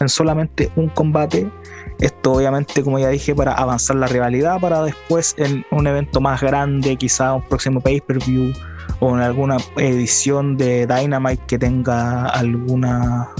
en 0.00 0.08
solamente 0.08 0.70
un 0.76 0.88
combate. 0.88 1.50
Esto 1.98 2.32
obviamente, 2.32 2.82
como 2.82 2.98
ya 2.98 3.08
dije, 3.08 3.34
para 3.34 3.52
avanzar 3.52 3.96
la 3.96 4.06
rivalidad, 4.06 4.60
para 4.60 4.82
después 4.82 5.34
en 5.38 5.64
un 5.70 5.86
evento 5.86 6.20
más 6.20 6.42
grande, 6.42 6.96
quizá 6.96 7.34
un 7.34 7.42
próximo 7.42 7.80
pay-per-view 7.80 8.52
o 9.00 9.16
en 9.16 9.22
alguna 9.22 9.56
edición 9.76 10.56
de 10.56 10.86
Dynamite 10.86 11.42
que 11.46 11.58
tenga 11.58 12.26
alguna 12.26 13.30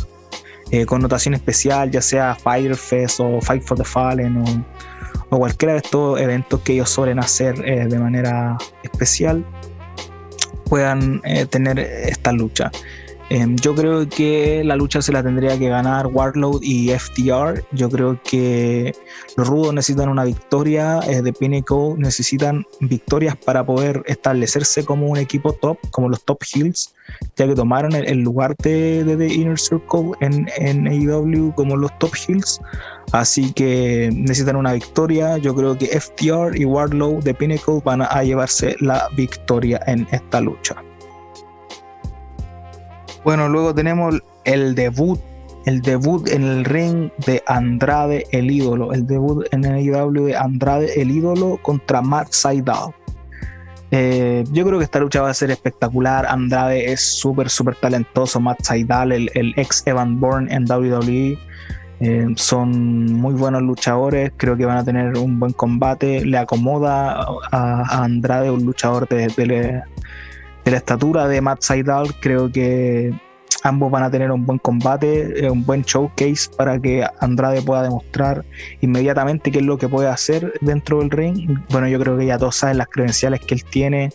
eh, 0.70 0.86
connotación 0.86 1.34
especial, 1.34 1.90
ya 1.90 2.00
sea 2.02 2.34
Firefest 2.34 3.20
o 3.20 3.40
Fight 3.40 3.62
for 3.62 3.76
the 3.76 3.84
Fallen 3.84 4.38
o 4.38 4.44
o 5.30 5.38
cualquiera 5.38 5.74
de 5.74 5.78
estos 5.78 6.20
eventos 6.20 6.60
que 6.60 6.74
ellos 6.74 6.90
suelen 6.90 7.18
hacer 7.18 7.56
eh, 7.68 7.86
de 7.86 7.98
manera 7.98 8.56
especial 8.82 9.44
puedan 10.68 11.20
eh, 11.24 11.46
tener 11.46 11.78
esta 11.78 12.32
lucha. 12.32 12.70
Em, 13.28 13.56
yo 13.56 13.74
creo 13.74 14.08
que 14.08 14.62
la 14.64 14.76
lucha 14.76 15.02
se 15.02 15.10
la 15.10 15.20
tendría 15.20 15.58
que 15.58 15.68
ganar 15.68 16.06
Warlord 16.06 16.62
y 16.62 16.90
FTR. 16.90 17.64
Yo 17.72 17.90
creo 17.90 18.20
que 18.22 18.94
los 19.36 19.48
rudos 19.48 19.74
necesitan 19.74 20.08
una 20.08 20.24
victoria 20.24 21.00
eh, 21.08 21.22
de 21.22 21.32
Pinnacle, 21.32 21.94
necesitan 21.96 22.64
victorias 22.80 23.36
para 23.36 23.66
poder 23.66 24.04
establecerse 24.06 24.84
como 24.84 25.08
un 25.08 25.18
equipo 25.18 25.52
top, 25.54 25.78
como 25.90 26.08
los 26.08 26.24
top 26.24 26.38
heels, 26.54 26.94
ya 27.36 27.48
que 27.48 27.54
tomaron 27.54 27.94
el, 27.94 28.20
lugar 28.20 28.56
de, 28.58 29.04
The 29.18 29.26
Inner 29.34 29.58
Circle 29.58 30.12
en, 30.20 30.48
en 30.58 30.86
AEW 30.86 31.52
como 31.56 31.76
los 31.76 31.96
top 31.98 32.12
heels. 32.14 32.60
Así 33.10 33.52
que 33.52 34.08
necesitan 34.12 34.54
una 34.54 34.72
victoria. 34.72 35.36
Yo 35.38 35.52
creo 35.54 35.76
que 35.76 35.86
FTR 36.00 36.56
y 36.56 36.64
Warlow 36.64 37.20
de 37.22 37.34
Pinnacle 37.34 37.80
van 37.84 38.02
a 38.02 38.22
llevarse 38.22 38.76
la 38.78 39.08
victoria 39.16 39.80
en 39.86 40.06
esta 40.12 40.40
lucha. 40.40 40.76
Bueno, 43.26 43.48
luego 43.48 43.74
tenemos 43.74 44.22
el 44.44 44.76
debut, 44.76 45.18
el 45.64 45.82
debut 45.82 46.28
en 46.28 46.44
el 46.44 46.64
ring 46.64 47.10
de 47.26 47.42
Andrade 47.48 48.24
el 48.30 48.48
ídolo, 48.52 48.92
el 48.92 49.04
debut 49.04 49.44
en 49.50 49.64
el 49.64 49.80
IW 49.80 50.26
de 50.26 50.36
Andrade 50.36 51.02
el 51.02 51.10
ídolo 51.10 51.58
contra 51.60 52.00
Matt 52.02 52.28
Sydal. 52.30 52.94
Eh, 53.90 54.44
yo 54.52 54.64
creo 54.64 54.78
que 54.78 54.84
esta 54.84 55.00
lucha 55.00 55.22
va 55.22 55.30
a 55.30 55.34
ser 55.34 55.50
espectacular. 55.50 56.24
Andrade 56.24 56.92
es 56.92 57.00
súper, 57.00 57.50
súper 57.50 57.74
talentoso. 57.74 58.38
Matt 58.38 58.62
Sydal, 58.62 59.10
el, 59.10 59.54
ex 59.56 59.82
Evan 59.86 60.20
Bourne 60.20 60.54
en 60.54 60.64
WWE. 60.70 61.36
Eh, 61.98 62.26
son 62.36 63.06
muy 63.12 63.34
buenos 63.34 63.62
luchadores, 63.62 64.30
creo 64.36 64.56
que 64.56 64.66
van 64.66 64.76
a 64.76 64.84
tener 64.84 65.18
un 65.18 65.40
buen 65.40 65.52
combate. 65.52 66.24
Le 66.24 66.38
acomoda 66.38 67.26
a, 67.50 68.04
Andrade, 68.04 68.52
un 68.52 68.64
luchador 68.64 69.08
de, 69.08 69.26
de, 69.36 69.82
de 70.66 70.72
la 70.72 70.78
estatura 70.78 71.28
de 71.28 71.40
Matt 71.40 71.62
Seidel, 71.62 72.12
creo 72.20 72.50
que 72.50 73.14
ambos 73.62 73.88
van 73.88 74.02
a 74.02 74.10
tener 74.10 74.32
un 74.32 74.44
buen 74.44 74.58
combate, 74.58 75.46
eh, 75.46 75.48
un 75.48 75.64
buen 75.64 75.82
showcase 75.82 76.50
para 76.56 76.76
que 76.80 77.06
Andrade 77.20 77.62
pueda 77.62 77.84
demostrar 77.84 78.44
inmediatamente 78.80 79.52
qué 79.52 79.60
es 79.60 79.64
lo 79.64 79.78
que 79.78 79.88
puede 79.88 80.08
hacer 80.08 80.54
dentro 80.60 80.98
del 80.98 81.10
ring. 81.10 81.56
Bueno, 81.70 81.86
yo 81.86 82.00
creo 82.00 82.18
que 82.18 82.26
ya 82.26 82.36
todos 82.36 82.56
saben 82.56 82.78
las 82.78 82.88
credenciales 82.88 83.40
que 83.42 83.54
él 83.54 83.62
tiene, 83.64 84.10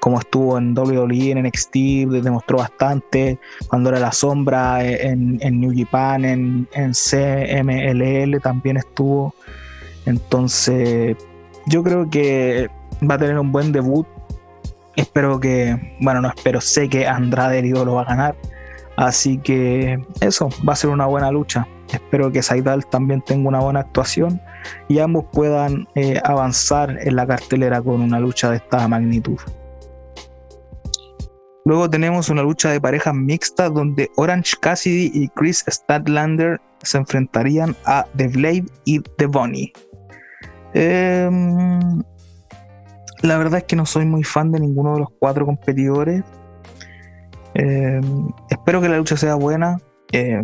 como 0.00 0.18
estuvo 0.18 0.58
en 0.58 0.76
WWE, 0.76 1.30
en 1.30 1.46
NXT, 1.46 1.74
demostró 2.20 2.58
bastante, 2.58 3.38
cuando 3.68 3.90
era 3.90 4.00
la 4.00 4.10
sombra 4.10 4.84
eh, 4.84 5.06
en, 5.06 5.60
New 5.60 5.72
Japan, 5.72 6.24
en, 6.24 6.68
en 6.72 6.92
CMLL 6.94 8.40
también 8.40 8.76
estuvo. 8.76 9.36
Entonces, 10.06 11.16
yo 11.66 11.84
creo 11.84 12.10
que 12.10 12.68
va 13.08 13.14
a 13.14 13.18
tener 13.18 13.38
un 13.38 13.52
buen 13.52 13.70
debut 13.70 14.04
Espero 14.96 15.40
que, 15.40 15.96
bueno, 16.00 16.20
no 16.20 16.28
espero, 16.28 16.60
sé 16.60 16.88
que 16.88 17.06
Andrade 17.06 17.60
el 17.60 17.70
lo 17.70 17.94
va 17.94 18.02
a 18.02 18.06
ganar. 18.06 18.36
Así 18.96 19.38
que 19.38 20.04
eso, 20.20 20.50
va 20.68 20.74
a 20.74 20.76
ser 20.76 20.90
una 20.90 21.06
buena 21.06 21.30
lucha. 21.30 21.66
Espero 21.92 22.30
que 22.30 22.42
Saidal 22.42 22.86
también 22.86 23.22
tenga 23.22 23.48
una 23.48 23.60
buena 23.60 23.80
actuación 23.80 24.40
y 24.88 24.98
ambos 24.98 25.24
puedan 25.32 25.88
eh, 25.94 26.20
avanzar 26.24 26.98
en 27.00 27.16
la 27.16 27.26
cartelera 27.26 27.82
con 27.82 28.00
una 28.00 28.20
lucha 28.20 28.50
de 28.50 28.56
esta 28.56 28.86
magnitud. 28.88 29.38
Luego 31.64 31.88
tenemos 31.88 32.28
una 32.28 32.42
lucha 32.42 32.70
de 32.70 32.80
parejas 32.80 33.14
mixtas 33.14 33.72
donde 33.72 34.10
Orange 34.16 34.56
Cassidy 34.60 35.10
y 35.14 35.28
Chris 35.28 35.64
Statlander 35.68 36.60
se 36.82 36.98
enfrentarían 36.98 37.76
a 37.84 38.04
The 38.16 38.28
Blade 38.28 38.64
y 38.84 39.00
The 39.00 39.26
Bunny. 39.26 39.72
Eh, 40.74 41.30
la 43.22 43.38
verdad 43.38 43.58
es 43.58 43.64
que 43.64 43.76
no 43.76 43.86
soy 43.86 44.04
muy 44.04 44.24
fan 44.24 44.50
de 44.52 44.60
ninguno 44.60 44.94
de 44.94 45.00
los 45.00 45.08
cuatro 45.18 45.46
competidores. 45.46 46.22
Eh, 47.54 48.00
espero 48.50 48.80
que 48.80 48.88
la 48.88 48.98
lucha 48.98 49.16
sea 49.16 49.36
buena. 49.36 49.78
Eh, 50.12 50.42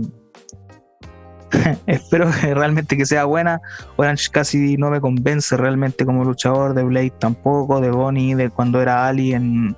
espero 1.86 2.30
que 2.40 2.54
realmente 2.54 2.96
que 2.96 3.04
sea 3.04 3.24
buena. 3.24 3.60
Orange 3.96 4.28
casi 4.30 4.76
no 4.76 4.90
me 4.90 5.00
convence 5.00 5.56
realmente 5.56 6.04
como 6.06 6.24
luchador. 6.24 6.74
De 6.74 6.84
Blade 6.84 7.14
tampoco. 7.18 7.80
De 7.80 7.90
Bonnie, 7.90 8.34
de 8.34 8.50
cuando 8.50 8.80
era 8.80 9.08
Ali 9.08 9.34
en, 9.34 9.76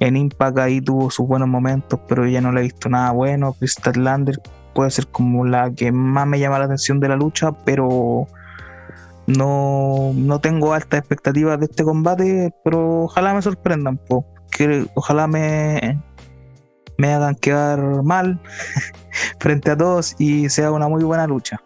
en 0.00 0.16
Impact, 0.16 0.58
ahí 0.58 0.80
tuvo 0.80 1.10
sus 1.10 1.26
buenos 1.26 1.48
momentos, 1.48 2.00
pero 2.08 2.26
ya 2.26 2.40
no 2.40 2.52
le 2.52 2.60
he 2.60 2.64
visto 2.64 2.88
nada 2.88 3.10
bueno. 3.12 3.52
Crystal 3.52 4.02
Lander 4.02 4.40
puede 4.74 4.90
ser 4.90 5.08
como 5.08 5.44
la 5.44 5.70
que 5.72 5.92
más 5.92 6.26
me 6.26 6.38
llama 6.38 6.58
la 6.58 6.64
atención 6.64 7.00
de 7.00 7.08
la 7.08 7.16
lucha, 7.16 7.52
pero 7.64 8.26
no, 9.36 10.12
no 10.14 10.40
tengo 10.40 10.72
altas 10.72 11.00
expectativas 11.00 11.58
de 11.58 11.66
este 11.66 11.84
combate, 11.84 12.52
pero 12.64 13.04
ojalá 13.04 13.34
me 13.34 13.42
sorprendan, 13.42 14.00
que 14.50 14.86
ojalá 14.94 15.26
me, 15.26 16.00
me 16.98 17.12
hagan 17.12 17.34
quedar 17.34 18.02
mal 18.02 18.40
frente 19.38 19.70
a 19.70 19.76
todos 19.76 20.14
y 20.18 20.48
sea 20.48 20.72
una 20.72 20.88
muy 20.88 21.04
buena 21.04 21.26
lucha. 21.26 21.62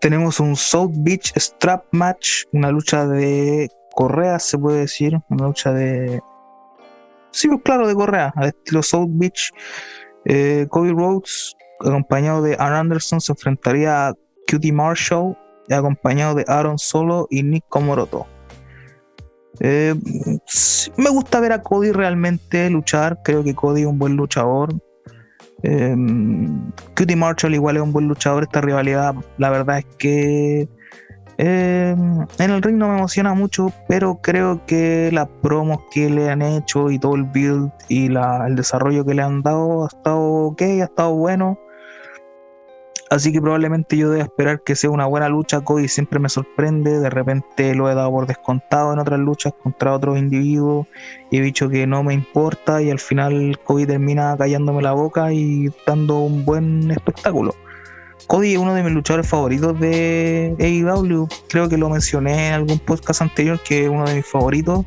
Tenemos 0.00 0.40
un 0.40 0.56
South 0.56 0.92
Beach 0.96 1.32
Strap 1.36 1.84
Match, 1.92 2.44
una 2.52 2.72
lucha 2.72 3.06
de 3.06 3.70
correa, 3.94 4.38
se 4.40 4.58
puede 4.58 4.80
decir, 4.80 5.16
una 5.28 5.46
lucha 5.46 5.72
de. 5.72 6.20
Sí, 7.30 7.48
claro, 7.64 7.86
de 7.86 7.94
correa, 7.94 8.32
al 8.34 8.48
estilo 8.48 8.82
South 8.82 9.10
Beach. 9.10 9.52
Eh, 10.24 10.66
Cody 10.70 10.90
Rhodes 10.90 11.56
acompañado 11.84 12.42
de 12.42 12.56
Aaron 12.58 12.78
Anderson, 12.78 13.20
se 13.20 13.32
enfrentaría 13.32 14.08
a 14.08 14.14
Cutie 14.50 14.72
Marshall, 14.72 15.36
acompañado 15.70 16.34
de 16.34 16.44
Aaron 16.48 16.78
Solo 16.78 17.26
y 17.30 17.42
Nick 17.42 17.64
Komoroto. 17.68 18.26
Eh, 19.60 19.94
me 20.96 21.10
gusta 21.10 21.40
ver 21.40 21.52
a 21.52 21.62
Cody 21.62 21.92
realmente 21.92 22.68
luchar, 22.70 23.20
creo 23.22 23.44
que 23.44 23.54
Cody 23.54 23.82
es 23.82 23.86
un 23.86 23.98
buen 23.98 24.16
luchador. 24.16 24.74
Eh, 25.62 25.94
Cutie 26.96 27.16
Marshall 27.16 27.54
igual 27.54 27.76
es 27.76 27.82
un 27.82 27.92
buen 27.92 28.08
luchador, 28.08 28.42
esta 28.42 28.60
rivalidad 28.60 29.14
la 29.38 29.50
verdad 29.50 29.78
es 29.78 29.86
que 29.96 30.68
eh, 31.38 31.96
en 32.38 32.50
el 32.50 32.62
ring 32.62 32.76
no 32.76 32.88
me 32.88 32.98
emociona 32.98 33.34
mucho, 33.34 33.72
pero 33.88 34.20
creo 34.22 34.64
que 34.66 35.10
las 35.12 35.28
promos 35.42 35.78
que 35.90 36.10
le 36.10 36.30
han 36.30 36.42
hecho 36.42 36.90
y 36.90 36.98
todo 36.98 37.14
el 37.14 37.24
build 37.24 37.70
y 37.88 38.06
el 38.06 38.56
desarrollo 38.56 39.04
que 39.04 39.14
le 39.14 39.22
han 39.22 39.42
dado 39.42 39.84
ha 39.84 39.88
estado 39.88 40.20
ok, 40.20 40.62
ha 40.62 40.84
estado 40.84 41.14
bueno. 41.14 41.58
Así 43.12 43.30
que 43.30 43.42
probablemente 43.42 43.98
yo 43.98 44.08
deba 44.08 44.22
esperar 44.24 44.62
que 44.62 44.74
sea 44.74 44.88
una 44.88 45.04
buena 45.04 45.28
lucha. 45.28 45.60
Cody 45.60 45.86
siempre 45.86 46.18
me 46.18 46.30
sorprende. 46.30 46.98
De 46.98 47.10
repente 47.10 47.74
lo 47.74 47.90
he 47.90 47.94
dado 47.94 48.10
por 48.10 48.26
descontado 48.26 48.90
en 48.90 48.98
otras 48.98 49.20
luchas 49.20 49.52
contra 49.62 49.92
otros 49.92 50.16
individuos. 50.16 50.86
Y 51.30 51.36
he 51.36 51.42
dicho 51.42 51.68
que 51.68 51.86
no 51.86 52.02
me 52.02 52.14
importa. 52.14 52.80
Y 52.80 52.90
al 52.90 52.98
final 52.98 53.60
Cody 53.64 53.84
termina 53.84 54.34
callándome 54.38 54.80
la 54.80 54.92
boca 54.92 55.30
y 55.30 55.70
dando 55.86 56.20
un 56.20 56.46
buen 56.46 56.90
espectáculo. 56.90 57.54
Cody 58.28 58.54
es 58.54 58.58
uno 58.58 58.72
de 58.72 58.82
mis 58.82 58.92
luchadores 58.92 59.28
favoritos 59.28 59.78
de 59.78 60.56
AEW. 60.58 61.28
Creo 61.50 61.68
que 61.68 61.76
lo 61.76 61.90
mencioné 61.90 62.48
en 62.48 62.54
algún 62.54 62.78
podcast 62.78 63.20
anterior 63.20 63.60
que 63.60 63.82
es 63.82 63.90
uno 63.90 64.06
de 64.06 64.14
mis 64.14 64.26
favoritos. 64.26 64.86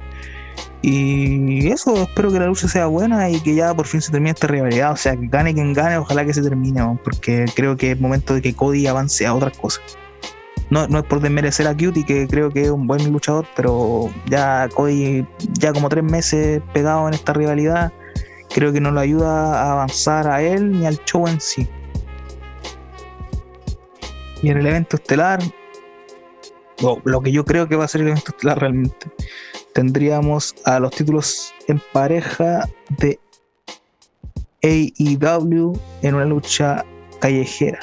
Y 0.82 1.68
eso, 1.72 2.04
espero 2.04 2.32
que 2.32 2.40
la 2.40 2.46
lucha 2.46 2.68
sea 2.68 2.86
buena 2.86 3.28
y 3.30 3.40
que 3.40 3.56
ya 3.56 3.74
por 3.74 3.88
fin 3.88 4.02
se 4.02 4.12
termine 4.12 4.32
esta 4.32 4.46
rivalidad. 4.46 4.92
O 4.92 4.96
sea, 4.96 5.16
gane 5.18 5.54
quien 5.54 5.74
gane, 5.74 5.98
ojalá 5.98 6.24
que 6.26 6.34
se 6.34 6.44
termine, 6.44 7.00
porque 7.04 7.46
creo 7.56 7.76
que 7.76 7.92
es 7.92 8.00
momento 8.00 8.36
de 8.36 8.42
que 8.44 8.54
Cody 8.54 8.86
avance 8.86 9.26
a 9.26 9.34
otras 9.34 9.58
cosas. 9.58 9.98
No, 10.70 10.88
no 10.88 11.00
es 11.00 11.06
por 11.06 11.22
desmerecer 11.22 11.68
a 11.68 11.74
Cutie, 11.74 12.06
que 12.06 12.28
creo 12.28 12.50
que 12.52 12.64
es 12.64 12.70
un 12.70 12.86
buen 12.86 13.12
luchador, 13.12 13.48
pero 13.56 14.12
ya 14.28 14.70
Cody, 14.76 15.26
ya 15.54 15.74
como 15.74 15.90
tres 15.90 16.04
meses 16.04 16.62
pegado 16.74 17.08
en 17.08 17.16
esta 17.16 17.34
rivalidad, 17.34 17.92
creo 18.54 18.72
que 18.72 18.80
no 18.80 18.92
lo 18.92 19.00
ayuda 19.00 19.62
a 19.62 19.72
avanzar 19.74 20.28
a 20.28 20.42
él 20.42 20.72
ni 20.72 20.86
al 20.86 21.04
show 21.06 21.28
en 21.28 21.42
sí. 21.42 21.68
Y 24.44 24.50
en 24.50 24.58
el 24.58 24.68
evento 24.68 24.98
estelar, 24.98 25.40
lo 27.04 27.22
que 27.22 27.32
yo 27.32 27.44
creo 27.44 27.68
que 27.68 27.76
va 27.76 27.86
a 27.86 27.88
ser 27.88 28.02
el 28.02 28.10
evento 28.10 28.32
estelar 28.32 28.60
realmente, 28.60 29.08
tendríamos 29.76 30.56
a 30.64 30.80
los 30.80 30.92
títulos 30.92 31.54
en 31.68 31.82
pareja 31.92 32.68
de 32.98 33.20
AEW 34.64 35.78
en 36.02 36.16
una 36.16 36.24
lucha 36.24 36.84
callejera, 37.20 37.80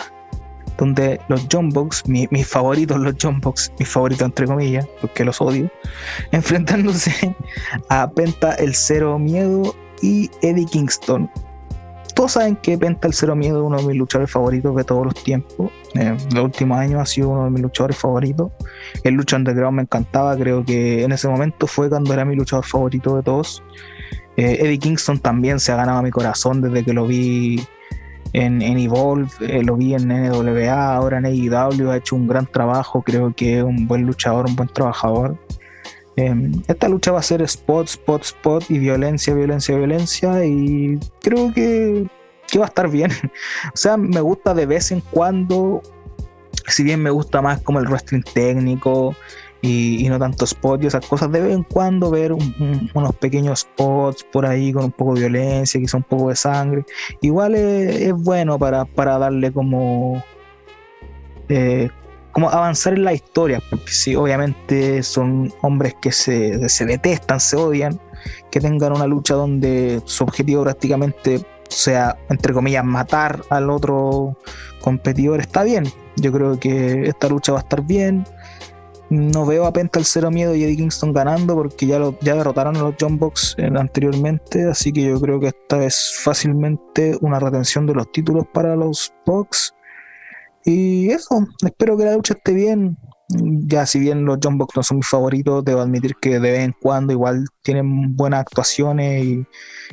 donde 0.79 1.21
los 1.29 1.47
John 1.53 1.69
Box, 1.69 2.03
mis 2.07 2.49
favoritos 2.49 2.99
los 2.99 3.15
John 3.21 3.41
Box, 3.41 3.71
mis 3.79 3.89
favoritos 3.89 4.25
entre 4.25 4.47
comillas, 4.47 4.87
porque 5.03 5.23
los 5.23 5.41
odio, 5.43 5.71
enfrentándose 6.33 7.37
a 7.91 8.11
Penta 8.11 8.55
el 8.55 8.75
Cero 8.75 9.19
Miedo 9.19 9.77
y 10.01 10.31
Eddie 10.41 10.67
Kingston 10.67 11.31
todos 12.23 12.35
saben 12.35 12.55
que 12.55 12.79
Penta 12.79 13.09
el 13.09 13.15
Cero 13.15 13.35
Miedo 13.35 13.59
es 13.59 13.67
uno 13.67 13.79
de 13.79 13.85
mis 13.85 13.97
luchadores 13.97 14.31
favoritos 14.31 14.77
de 14.77 14.85
todos 14.85 15.07
los 15.07 15.15
tiempos. 15.25 15.73
Eh, 15.95 16.17
los 16.33 16.45
últimos 16.45 16.79
años 16.79 17.01
ha 17.01 17.05
sido 17.05 17.31
uno 17.31 17.47
de 17.47 17.51
mis 17.51 17.63
luchadores 17.63 17.97
favoritos. 17.97 18.53
El 19.03 19.15
lucha 19.15 19.37
underground 19.37 19.75
me 19.75 19.83
encantaba, 19.83 20.37
creo 20.37 20.65
que 20.65 21.03
en 21.03 21.11
ese 21.11 21.27
momento 21.27 21.67
fue 21.67 21.89
cuando 21.89 22.15
era 22.15 22.25
mi 22.25 22.37
luchador 22.37 22.65
favorito 22.65 23.17
de 23.17 23.25
todos. 23.25 23.61
Eh, 24.37 24.59
Eddie 24.61 24.79
Kingston 24.79 25.19
también 25.19 25.59
se 25.59 25.73
ha 25.73 25.75
ganado 25.75 26.01
mi 26.01 26.13
corazón 26.13 26.61
desde 26.61 26.85
que 26.85 26.93
lo 26.93 27.09
vi 27.09 27.61
en, 28.35 28.63
Evolve, 28.63 29.29
eh, 29.41 29.65
lo 29.65 29.75
vi 29.75 29.95
en 29.95 30.07
NWA, 30.07 30.95
ahora 30.95 31.19
en 31.19 31.27
AEW, 31.27 31.91
ha 31.91 31.97
hecho 31.97 32.15
un 32.15 32.29
gran 32.29 32.47
trabajo, 32.47 33.03
creo 33.03 33.35
que 33.35 33.59
es 33.59 33.65
un 33.65 33.89
buen 33.89 34.03
luchador, 34.03 34.47
un 34.47 34.55
buen 34.55 34.69
trabajador. 34.69 35.37
Em, 36.17 36.53
esta 36.69 36.89
lucha 36.89 37.11
va 37.11 37.21
a 37.21 37.23
ser 37.23 37.41
spot, 37.43 37.89
spot, 37.89 38.23
spot 38.23 38.71
y 38.71 38.79
violencia, 38.79 39.35
violencia, 39.35 39.77
violencia 39.77 40.45
y 40.45 40.99
creo 41.23 41.53
que, 41.53 42.07
va 42.59 42.65
a 42.65 42.69
estar 42.69 42.89
bien. 42.91 43.11
o 43.75 43.77
sea, 43.77 43.97
me 43.97 44.21
gusta 44.21 44.53
de 44.53 44.67
vez 44.67 44.93
en 44.93 45.01
cuando, 45.01 45.81
si 46.69 46.83
bien 46.83 47.03
me 47.03 47.11
gusta 47.11 47.41
más 47.41 47.63
como 47.63 47.79
el 47.79 47.87
wrestling 47.87 48.23
técnico 48.35 49.17
y, 49.63 50.07
no 50.09 50.19
tanto 50.19 50.45
spot 50.45 50.83
y 50.83 50.89
esas 50.89 51.07
cosas, 51.07 51.33
de 51.33 51.41
vez 51.41 51.55
en 51.55 51.63
cuando 51.63 52.11
ver 52.11 52.33
unos 52.33 53.17
pequeños 53.19 53.61
spots 53.61 54.27
por 54.31 54.45
ahí 54.45 54.73
con 54.73 54.85
un 54.85 54.93
poco 54.93 55.15
de 55.15 55.21
violencia, 55.21 55.81
quizá 55.81 55.97
un 55.97 56.03
poco 56.03 56.29
de 56.29 56.37
sangre, 56.37 56.85
igual 57.23 57.55
es, 57.55 58.13
bueno 58.13 58.59
para, 58.59 58.85
para 58.85 59.19
darle 59.19 59.51
como... 59.51 60.23
Eh, 61.49 61.89
como 62.33 62.51
avanzar 62.51 62.95
en 62.95 63.05
la 63.05 63.13
historia, 63.13 63.61
porque 63.71 63.91
si 63.91 64.17
obviamente 64.17 65.03
son 65.03 65.53
hombres 65.63 65.95
que 66.01 66.13
se, 66.13 66.59
detestan, 66.87 67.39
se 67.39 67.57
odian, 67.57 68.01
que 68.51 68.61
tengan 68.61 68.93
una 68.93 69.07
lucha 69.07 69.35
donde 69.35 70.01
su 70.07 70.25
objetivo 70.25 70.63
prácticamente 70.63 71.45
sea, 71.69 72.17
entre 72.29 72.53
comillas, 72.53 72.85
matar 72.85 73.43
al 73.51 73.71
otro 73.71 74.37
competidor, 74.81 75.41
está 75.41 75.63
bien. 75.63 75.85
Yo 76.17 76.33
creo 76.33 76.59
que 76.59 77.05
esta 77.05 77.29
lucha 77.29 77.53
va 77.53 77.59
a 77.59 77.63
estar 77.63 77.83
bien. 77.83 78.25
No 79.11 79.45
veo 79.45 79.67
a 79.67 79.73
Penta 79.73 79.99
el 79.99 80.07
Cero 80.07 80.31
Miedo 80.31 80.55
y 80.55 80.65
Eddie 80.65 80.77
Kingston 80.77 81.13
ganando 81.13 81.55
porque 81.55 81.87
ya, 81.87 81.99
lo, 81.99 82.19
ya 82.21 82.35
derrotaron 82.35 82.77
a 82.77 82.81
los 82.81 82.95
John 82.99 83.19
Box 83.19 83.55
eh, 83.59 83.71
anteriormente, 83.77 84.65
así 84.65 84.91
que 84.91 85.03
yo 85.03 85.21
creo 85.21 85.39
que 85.39 85.49
esta 85.49 85.85
es 85.85 86.19
fácilmente 86.23 87.19
una 87.21 87.39
retención 87.39 87.87
de 87.87 87.95
los 87.95 88.11
títulos 88.11 88.47
para 88.55 88.75
los 88.75 89.13
Box 89.27 89.75
y 90.65 91.11
eso, 91.11 91.47
espero 91.65 91.97
que 91.97 92.05
la 92.05 92.15
lucha 92.15 92.35
esté 92.35 92.53
bien. 92.53 92.97
Ya 93.29 93.87
si 93.87 93.99
bien 93.99 94.25
los 94.27 94.39
John 94.43 94.59
no 94.59 94.83
son 94.83 94.99
mis 94.99 95.09
favoritos, 95.09 95.65
debo 95.65 95.81
admitir 95.81 96.17
que 96.21 96.39
de 96.39 96.51
vez 96.51 96.61
en 96.61 96.75
cuando 96.81 97.13
igual 97.13 97.47
tienen 97.63 98.15
buenas 98.15 98.41
actuaciones 98.41 99.25
y, 99.25 99.47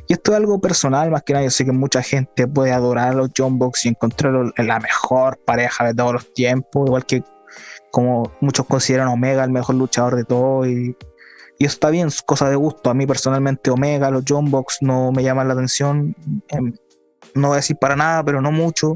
esto 0.09 0.31
es 0.31 0.37
algo 0.37 0.59
personal 0.59 1.09
más 1.11 1.23
que 1.23 1.33
nada. 1.33 1.45
Yo 1.45 1.51
sé 1.51 1.65
que 1.65 1.71
mucha 1.71 2.01
gente 2.01 2.47
puede 2.47 2.73
adorar 2.73 3.09
a 3.09 3.13
los 3.13 3.29
John 3.35 3.57
Box 3.57 3.85
y 3.85 3.89
encontrarlo 3.89 4.51
en 4.57 4.67
la 4.67 4.79
mejor 4.79 5.39
pareja 5.45 5.85
de 5.85 5.93
todos 5.93 6.13
los 6.13 6.33
tiempos, 6.33 6.87
igual 6.87 7.05
que 7.05 7.23
como 7.91 8.31
muchos 8.41 8.65
consideran 8.65 9.07
Omega 9.07 9.43
el 9.43 9.51
mejor 9.51 9.75
luchador 9.75 10.15
de 10.15 10.25
todo 10.25 10.67
y, 10.67 10.95
eso 11.59 11.73
está 11.73 11.89
bien, 11.89 12.07
es 12.07 12.21
cosa 12.21 12.49
de 12.49 12.55
gusto. 12.55 12.89
A 12.89 12.93
mí 12.93 13.05
personalmente 13.05 13.69
Omega, 13.69 14.09
los 14.11 14.23
John 14.27 14.49
no 14.81 15.11
me 15.11 15.23
llaman 15.23 15.47
la 15.47 15.53
atención, 15.53 16.15
em, 16.49 16.73
no 17.35 17.49
voy 17.49 17.55
a 17.55 17.57
decir 17.57 17.77
para 17.77 17.95
nada, 17.95 18.23
pero 18.23 18.41
no 18.41 18.51
mucho. 18.51 18.95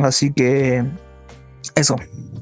Así 0.00 0.32
que 0.32 0.84
eso, 1.74 1.96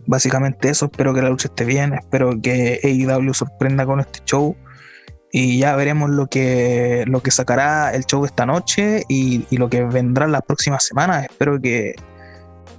básicamente 0.06 0.68
eso. 0.68 0.86
Espero 0.86 1.14
que 1.14 1.22
la 1.22 1.30
lucha 1.30 1.48
esté 1.48 1.64
bien. 1.64 1.94
Espero 1.94 2.40
que 2.40 2.80
AEW 2.82 3.34
sorprenda 3.34 3.86
con 3.86 4.00
este 4.00 4.20
show. 4.24 4.56
Y 5.32 5.58
ya 5.58 5.76
veremos 5.76 6.10
lo 6.10 6.26
que, 6.26 7.04
lo 7.06 7.22
que 7.22 7.30
sacará 7.30 7.94
el 7.94 8.04
show 8.04 8.24
esta 8.24 8.46
noche 8.46 9.04
y, 9.08 9.46
lo 9.56 9.70
que 9.70 9.84
vendrá 9.84 10.26
las 10.26 10.42
próximas 10.42 10.84
semanas. 10.84 11.26
Espero 11.30 11.60
que, 11.60 11.94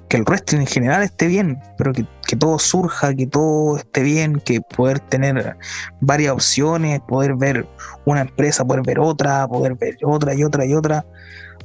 que 0.09 0.17
el 0.17 0.25
resto 0.25 0.57
en 0.57 0.67
general 0.67 1.01
esté 1.03 1.27
bien. 1.27 1.59
Espero 1.69 1.93
que, 1.93 2.05
que 2.27 2.35
todo 2.35 2.59
surja, 2.59 3.13
que 3.13 3.25
todo 3.25 3.77
esté 3.77 4.03
bien, 4.03 4.41
que 4.41 4.59
poder 4.59 4.99
tener 4.99 5.55
varias 6.01 6.33
opciones, 6.33 6.99
poder 7.07 7.35
ver 7.35 7.65
una 8.03 8.21
empresa, 8.21 8.65
poder 8.65 8.83
ver 8.85 8.99
otra, 8.99 9.47
poder 9.47 9.75
ver 9.75 9.97
otra 10.03 10.33
y 10.33 10.43
otra 10.43 10.65
y 10.65 10.73
otra. 10.73 11.05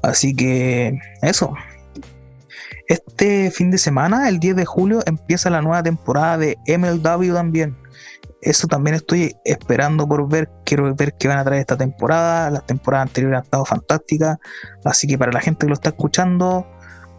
Así 0.02 0.36
que 0.36 0.96
eso, 1.22 1.52
este 2.88 3.50
fin 3.50 3.70
de 3.70 3.78
semana, 3.78 4.28
el 4.28 4.38
10 4.38 4.56
de 4.56 4.64
julio, 4.64 5.00
empieza 5.06 5.50
la 5.50 5.62
nueva 5.62 5.82
temporada 5.82 6.38
de 6.38 6.56
MLW 6.66 7.34
también. 7.34 7.76
Eso 8.42 8.68
también 8.68 8.94
estoy 8.94 9.34
esperando 9.44 10.06
por 10.06 10.28
ver. 10.28 10.48
Quiero 10.64 10.94
ver 10.94 11.14
qué 11.14 11.26
van 11.26 11.38
a 11.38 11.44
traer 11.44 11.60
esta 11.60 11.76
temporada. 11.76 12.50
Las 12.50 12.64
temporadas 12.66 13.08
anteriores 13.08 13.38
han 13.38 13.44
estado 13.44 13.64
fantásticas. 13.64 14.38
Así 14.84 15.06
que 15.06 15.18
para 15.18 15.32
la 15.32 15.40
gente 15.40 15.66
que 15.66 15.68
lo 15.68 15.74
está 15.74 15.88
escuchando, 15.88 16.66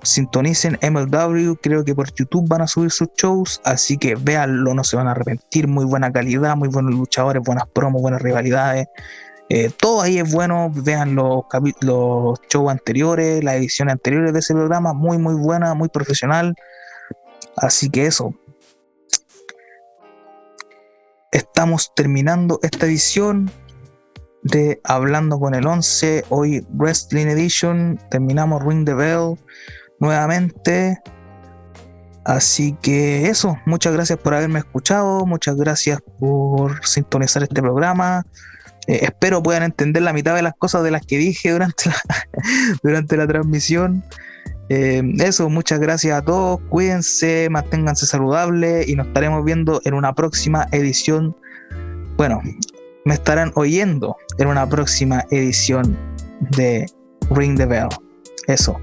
sintonicen 0.04 0.80
MLW. 0.82 1.56
Creo 1.62 1.84
que 1.84 1.94
por 1.94 2.14
YouTube 2.14 2.48
van 2.48 2.62
a 2.62 2.68
subir 2.68 2.92
sus 2.92 3.10
shows. 3.18 3.62
Así 3.66 3.98
que 3.98 4.16
véanlo, 4.16 4.74
no 4.74 4.84
se 4.84 4.96
van 4.96 5.08
a 5.08 5.12
arrepentir. 5.12 5.68
Muy 5.68 5.86
buena 5.86 6.12
calidad, 6.12 6.56
muy 6.56 6.70
buenos 6.70 6.94
luchadores, 6.94 7.44
buenas 7.44 7.68
promos, 7.74 8.02
buenas 8.02 8.22
rivalidades. 8.22 8.88
Eh, 9.50 9.70
todo 9.70 10.02
ahí 10.02 10.20
es 10.20 10.32
bueno, 10.32 10.70
vean 10.74 11.16
los, 11.16 11.46
shows 12.50 12.70
anteriores, 12.70 13.44
las 13.44 13.56
ediciones 13.56 13.94
anteriores 13.94 14.34
de 14.34 14.40
ese 14.40 14.54
programa, 14.54 14.94
muy 14.94 15.18
muy 15.18 15.36
buena, 15.36 15.74
muy 15.74 15.90
profesional. 15.90 16.56
Así 17.56 17.90
que 17.90 18.06
eso. 18.06 18.34
Estamos 21.32 21.94
terminando 21.96 22.60
esta 22.62 22.86
edición 22.86 23.52
de 24.44 24.80
Hablando 24.84 25.40
con 25.40 25.56
el 25.56 25.68
11, 25.68 26.26
hoy 26.30 26.66
Wrestling 26.70 27.28
Edition, 27.28 28.00
terminamos 28.10 28.64
Ring 28.64 28.86
the 28.86 28.94
Bell 28.94 29.38
nuevamente. 30.00 31.00
Así 32.24 32.76
que 32.82 33.28
eso, 33.28 33.58
muchas 33.66 33.94
gracias 33.94 34.20
por 34.20 34.34
haberme 34.34 34.60
escuchado, 34.60 35.26
muchas 35.26 35.56
gracias 35.56 36.02
por 36.20 36.86
sintonizar 36.86 37.44
este 37.44 37.62
programa. 37.62 38.26
Eh, 38.88 39.00
espero 39.04 39.44
puedan 39.44 39.64
entender 39.64 40.02
la 40.02 40.14
mitad 40.14 40.36
de 40.36 40.42
las 40.42 40.56
cosas 40.56 40.84
de 40.84 40.92
las 40.92 41.06
que 41.06 41.18
dije 41.18 41.52
durante 41.52 41.90
la, 41.90 41.96
durante 42.84 43.18
la 43.18 43.28
transmisión. 43.28 44.04
Eh, 44.70 45.02
eso, 45.20 45.50
muchas 45.50 45.80
gracias 45.80 46.18
a 46.18 46.22
todos, 46.22 46.60
cuídense, 46.70 47.48
manténganse 47.50 48.06
saludables 48.06 48.88
y 48.88 48.96
nos 48.96 49.08
estaremos 49.08 49.46
viendo 49.46 49.82
en 49.86 49.94
una 49.94 50.14
próxima 50.14 50.68
edición. 50.72 51.36
Bueno, 52.18 52.42
me 53.06 53.14
estarán 53.14 53.52
oyendo 53.56 54.18
en 54.38 54.48
una 54.48 54.68
próxima 54.68 55.24
edición 55.32 55.98
de 56.52 56.86
Ring 57.32 57.58
the 57.58 57.66
Bell. 57.66 57.90
Eso. 58.48 58.78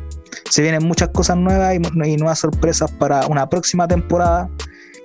Se 0.51 0.63
vienen 0.63 0.87
muchas 0.87 1.09
cosas 1.11 1.37
nuevas 1.37 1.75
y, 1.75 2.09
y 2.09 2.17
nuevas 2.17 2.39
sorpresas 2.39 2.91
para 2.93 3.27
una 3.27 3.49
próxima 3.49 3.87
temporada 3.87 4.49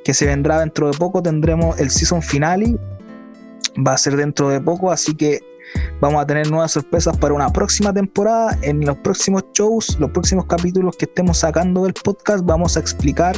que 0.04 0.14
se 0.14 0.26
vendrá 0.26 0.60
dentro 0.60 0.89
de 0.89 0.97
poco. 0.97 1.22
Tendremos 1.22 1.80
el 1.80 1.89
season 1.89 2.22
finale 2.22 2.78
va 3.86 3.93
a 3.93 3.97
ser 3.97 4.16
dentro 4.16 4.49
de 4.49 4.60
poco, 4.60 4.91
así 4.91 5.16
que 5.16 5.39
vamos 6.01 6.22
a 6.22 6.26
tener 6.26 6.49
nuevas 6.49 6.72
sorpresas 6.72 7.18
para 7.18 7.34
una 7.34 7.49
próxima 7.49 7.93
temporada. 7.93 8.57
En 8.62 8.86
los 8.86 8.97
próximos 8.97 9.43
shows, 9.53 9.97
los 9.99 10.12
próximos 10.12 10.45
capítulos 10.45 10.95
que 10.97 11.05
estemos 11.05 11.39
sacando 11.39 11.84
del 11.84 11.93
podcast, 11.93 12.43
vamos 12.45 12.78
a 12.78 12.80
explicar 12.80 13.36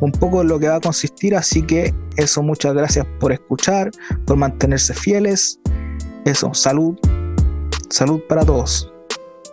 un 0.00 0.12
poco 0.12 0.44
lo 0.44 0.58
que 0.58 0.68
va 0.68 0.76
a 0.76 0.80
consistir. 0.80 1.34
Así 1.34 1.62
que 1.62 1.94
eso, 2.16 2.42
muchas 2.42 2.74
gracias 2.74 3.06
por 3.18 3.32
escuchar, 3.32 3.90
por 4.26 4.36
mantenerse 4.36 4.94
fieles. 4.94 5.58
Eso, 6.24 6.52
salud. 6.54 6.96
Salud 7.88 8.20
para 8.28 8.44
todos. 8.44 8.92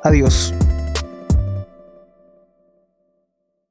Adiós. 0.03 0.53